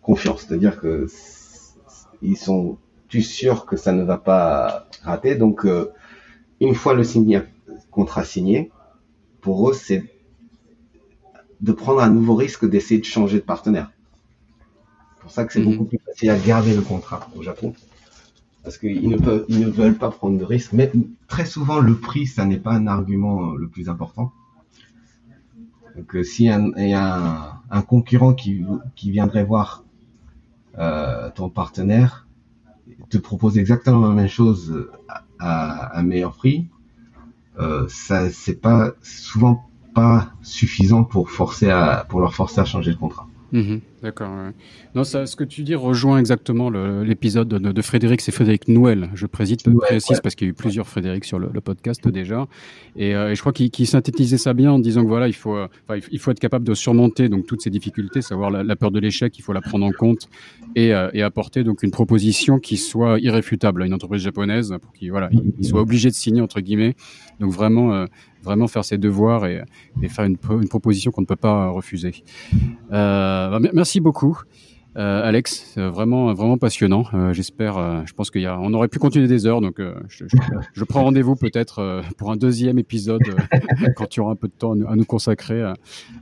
confiance. 0.00 0.46
C'est-à-dire 0.46 0.80
que 0.80 1.06
ils 2.22 2.36
sont 2.36 2.78
plus 3.08 3.22
sûrs 3.22 3.66
que 3.66 3.76
ça 3.76 3.92
ne 3.92 4.04
va 4.04 4.16
pas 4.16 4.86
rater. 5.02 5.34
Donc, 5.34 5.66
une 6.60 6.74
fois 6.76 6.94
le 6.94 7.02
signé, 7.02 7.42
contrat 7.90 8.24
signé, 8.24 8.70
pour 9.42 9.68
eux, 9.68 9.74
c'est 9.74 10.04
de 11.60 11.72
prendre 11.72 12.00
un 12.00 12.10
nouveau 12.10 12.34
risque 12.34 12.68
d'essayer 12.68 13.00
de 13.00 13.04
changer 13.04 13.38
de 13.38 13.44
partenaire. 13.44 13.92
C'est 15.16 15.22
pour 15.22 15.30
ça 15.30 15.44
que 15.44 15.52
c'est 15.52 15.60
mhm. 15.60 15.72
beaucoup 15.72 15.84
plus 15.84 15.98
facile 15.98 16.30
à 16.30 16.38
garder 16.38 16.74
le 16.74 16.80
contrat 16.80 17.28
au 17.36 17.42
Japon. 17.42 17.74
Parce 18.62 18.78
qu'ils 18.78 19.08
ne, 19.08 19.16
peuvent, 19.16 19.44
ils 19.48 19.60
ne 19.60 19.68
veulent 19.68 19.98
pas 19.98 20.10
prendre 20.10 20.38
de 20.38 20.44
risques. 20.44 20.72
Mais 20.72 20.90
très 21.26 21.44
souvent, 21.44 21.80
le 21.80 21.96
prix, 21.96 22.26
ça 22.26 22.44
n'est 22.44 22.58
pas 22.58 22.72
un 22.72 22.86
argument 22.86 23.50
euh, 23.50 23.56
le 23.56 23.68
plus 23.68 23.88
important. 23.88 24.32
Donc, 25.96 26.14
euh, 26.14 26.22
s'il 26.22 26.46
y 26.46 26.94
a 26.94 27.60
un, 27.70 27.82
concurrent 27.82 28.34
qui, 28.34 28.64
qui 28.94 29.10
viendrait 29.10 29.44
voir 29.44 29.84
euh, 30.78 31.28
ton 31.34 31.50
partenaire, 31.50 32.28
te 33.10 33.18
propose 33.18 33.58
exactement 33.58 34.08
la 34.08 34.14
même 34.14 34.28
chose 34.28 34.88
à 35.38 35.98
un 35.98 36.02
meilleur 36.02 36.34
prix, 36.34 36.68
euh, 37.58 37.86
ça 37.88 38.30
c'est 38.30 38.60
pas 38.60 38.92
souvent 39.02 39.68
pas 39.94 40.32
suffisant 40.42 41.04
pour 41.04 41.30
forcer 41.30 41.70
à 41.70 42.06
pour 42.08 42.20
leur 42.20 42.34
forcer 42.34 42.60
à 42.60 42.64
changer 42.64 42.92
de 42.92 42.96
contrat. 42.96 43.26
Mhm. 43.52 43.80
D'accord. 44.02 44.30
Non, 44.94 45.04
ça, 45.04 45.26
ce 45.26 45.36
que 45.36 45.44
tu 45.44 45.62
dis 45.62 45.74
rejoint 45.74 46.18
exactement 46.18 46.70
l'épisode 46.70 47.48
de, 47.48 47.58
de, 47.58 47.82
Frédéric. 47.82 48.22
C'est 48.22 48.32
Frédéric 48.32 48.66
Noël. 48.66 49.10
Je 49.14 49.26
préside, 49.26 49.60
ouais, 49.66 49.74
précise 49.78 50.20
parce 50.20 50.34
qu'il 50.34 50.46
y 50.46 50.50
a 50.50 50.52
eu 50.52 50.54
plusieurs 50.54 50.88
Frédéric 50.88 51.24
sur 51.24 51.38
le, 51.38 51.50
le 51.52 51.60
podcast 51.60 52.08
déjà. 52.08 52.48
Et, 52.96 53.14
euh, 53.14 53.30
et 53.30 53.34
je 53.34 53.40
crois 53.40 53.52
qu'il 53.52 53.86
synthétisait 53.86 54.38
ça 54.38 54.54
bien 54.54 54.72
en 54.72 54.78
disant 54.78 55.02
que 55.02 55.08
voilà, 55.08 55.28
il 55.28 55.34
faut, 55.34 55.54
euh, 55.54 55.68
il 56.10 56.18
faut 56.18 56.30
être 56.30 56.40
capable 56.40 56.66
de 56.66 56.74
surmonter 56.74 57.28
donc 57.28 57.46
toutes 57.46 57.60
ces 57.60 57.70
difficultés, 57.70 58.22
savoir 58.22 58.50
la, 58.50 58.64
la 58.64 58.74
peur 58.74 58.90
de 58.90 58.98
l'échec, 58.98 59.38
il 59.38 59.42
faut 59.42 59.52
la 59.52 59.60
prendre 59.60 59.84
en 59.84 59.92
compte 59.92 60.28
et, 60.74 60.94
euh, 60.94 61.10
et, 61.12 61.22
apporter 61.22 61.62
donc 61.62 61.82
une 61.82 61.90
proposition 61.90 62.58
qui 62.58 62.78
soit 62.78 63.20
irréfutable 63.20 63.82
à 63.82 63.86
une 63.86 63.94
entreprise 63.94 64.22
japonaise 64.22 64.74
pour 64.80 64.92
qu'il 64.94 65.10
voilà, 65.10 65.28
il, 65.58 65.64
soit 65.64 65.80
obligé 65.80 66.08
de 66.08 66.14
signer 66.14 66.40
entre 66.40 66.60
guillemets. 66.60 66.96
Donc 67.38 67.52
vraiment, 67.52 68.06
vraiment 68.42 68.66
faire 68.66 68.84
ses 68.84 68.98
devoirs 68.98 69.46
et, 69.46 69.62
et 70.02 70.08
faire 70.08 70.24
une, 70.24 70.36
une 70.50 70.68
proposition 70.68 71.10
qu'on 71.10 71.22
ne 71.22 71.26
peut 71.26 71.36
pas 71.36 71.68
refuser. 71.68 72.12
Euh, 72.92 73.58
bah, 73.58 73.70
merci 73.72 74.00
beaucoup. 74.00 74.38
Euh, 74.98 75.22
Alex, 75.24 75.78
vraiment 75.78 76.34
vraiment 76.34 76.58
passionnant. 76.58 77.04
Euh, 77.14 77.32
J'espère, 77.32 77.78
euh, 77.78 78.02
je 78.04 78.12
pense 78.12 78.30
qu'il 78.30 78.42
y 78.42 78.46
a, 78.46 78.60
on 78.60 78.74
aurait 78.74 78.88
pu 78.88 78.98
continuer 78.98 79.26
des 79.26 79.46
heures, 79.46 79.62
donc 79.62 79.80
euh, 79.80 79.94
je, 80.08 80.26
je, 80.28 80.36
je, 80.74 80.84
prends 80.84 81.04
rendez-vous 81.04 81.34
peut-être 81.34 81.78
euh, 81.78 82.02
pour 82.18 82.30
un 82.30 82.36
deuxième 82.36 82.78
épisode 82.78 83.22
quand 83.96 84.06
tu 84.06 84.20
auras 84.20 84.32
un 84.32 84.36
peu 84.36 84.48
de 84.48 84.52
temps 84.52 84.72
à 84.72 84.94
nous 84.94 85.04
consacrer. 85.06 85.72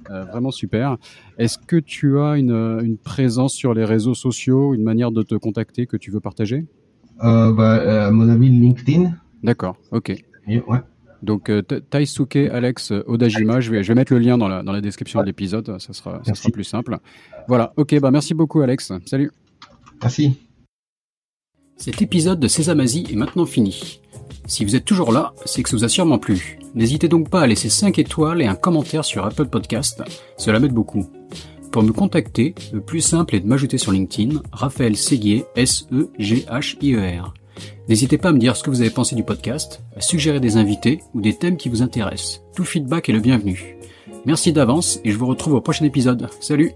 vraiment 0.08 0.52
super. 0.52 0.98
Est-ce 1.38 1.58
que 1.58 1.76
tu 1.76 2.20
as 2.20 2.36
une, 2.36 2.52
une, 2.52 2.96
présence 2.96 3.54
sur 3.54 3.74
les 3.74 3.84
réseaux 3.84 4.14
sociaux, 4.14 4.72
une 4.74 4.84
manière 4.84 5.10
de 5.10 5.22
te 5.22 5.34
contacter 5.34 5.86
que 5.86 5.96
tu 5.96 6.12
veux 6.12 6.20
partager? 6.20 6.66
Bah, 7.20 8.06
À 8.06 8.10
mon 8.12 8.28
avis, 8.28 8.50
LinkedIn. 8.50 9.12
D'accord. 9.42 9.76
Ok. 9.90 10.12
ouais. 10.46 10.60
Donc 11.22 11.50
euh, 11.50 11.62
Taisuke 11.62 12.36
Alex 12.36 12.92
Odajima, 13.06 13.60
je 13.60 13.70
vais, 13.70 13.82
je 13.82 13.88
vais 13.88 13.94
mettre 13.94 14.12
le 14.12 14.18
lien 14.18 14.38
dans 14.38 14.48
la, 14.48 14.62
dans 14.62 14.72
la 14.72 14.80
description 14.80 15.20
de 15.20 15.26
l'épisode, 15.26 15.78
ça 15.78 15.92
sera, 15.92 16.20
ça 16.24 16.34
sera 16.34 16.50
plus 16.50 16.64
simple. 16.64 16.98
Voilà, 17.48 17.72
ok, 17.76 17.98
bah 18.00 18.10
merci 18.10 18.34
beaucoup 18.34 18.60
Alex, 18.60 18.92
salut. 19.06 19.30
Merci. 20.02 20.38
Cet 21.76 22.02
épisode 22.02 22.40
de 22.40 22.48
Sésamazie 22.48 23.06
est 23.10 23.16
maintenant 23.16 23.46
fini. 23.46 24.00
Si 24.46 24.64
vous 24.64 24.76
êtes 24.76 24.84
toujours 24.84 25.12
là, 25.12 25.32
c'est 25.46 25.62
que 25.62 25.70
ça 25.70 25.76
vous 25.76 25.84
a 25.84 25.88
sûrement 25.88 26.18
plu. 26.18 26.58
N'hésitez 26.74 27.08
donc 27.08 27.30
pas 27.30 27.40
à 27.40 27.46
laisser 27.46 27.70
5 27.70 27.98
étoiles 27.98 28.42
et 28.42 28.46
un 28.46 28.54
commentaire 28.54 29.04
sur 29.04 29.24
Apple 29.24 29.46
Podcast, 29.46 30.02
cela 30.36 30.60
m'aide 30.60 30.74
beaucoup. 30.74 31.08
Pour 31.72 31.82
me 31.82 31.92
contacter, 31.92 32.54
le 32.72 32.80
plus 32.80 33.00
simple 33.00 33.34
est 33.34 33.40
de 33.40 33.46
m'ajouter 33.46 33.78
sur 33.78 33.92
LinkedIn, 33.92 34.42
Raphaël 34.52 34.96
Séguier, 34.96 35.44
S-E-G-H-I-E-R. 35.56 37.34
N'hésitez 37.88 38.18
pas 38.18 38.30
à 38.30 38.32
me 38.32 38.38
dire 38.38 38.56
ce 38.56 38.62
que 38.62 38.70
vous 38.70 38.80
avez 38.80 38.90
pensé 38.90 39.14
du 39.14 39.24
podcast, 39.24 39.82
à 39.96 40.00
suggérer 40.00 40.40
des 40.40 40.56
invités 40.56 41.00
ou 41.14 41.20
des 41.20 41.36
thèmes 41.36 41.56
qui 41.56 41.68
vous 41.68 41.82
intéressent. 41.82 42.42
Tout 42.54 42.64
feedback 42.64 43.08
est 43.08 43.12
le 43.12 43.20
bienvenu. 43.20 43.76
Merci 44.26 44.52
d'avance 44.52 45.00
et 45.04 45.10
je 45.10 45.16
vous 45.16 45.26
retrouve 45.26 45.54
au 45.54 45.60
prochain 45.60 45.84
épisode. 45.84 46.28
Salut 46.40 46.72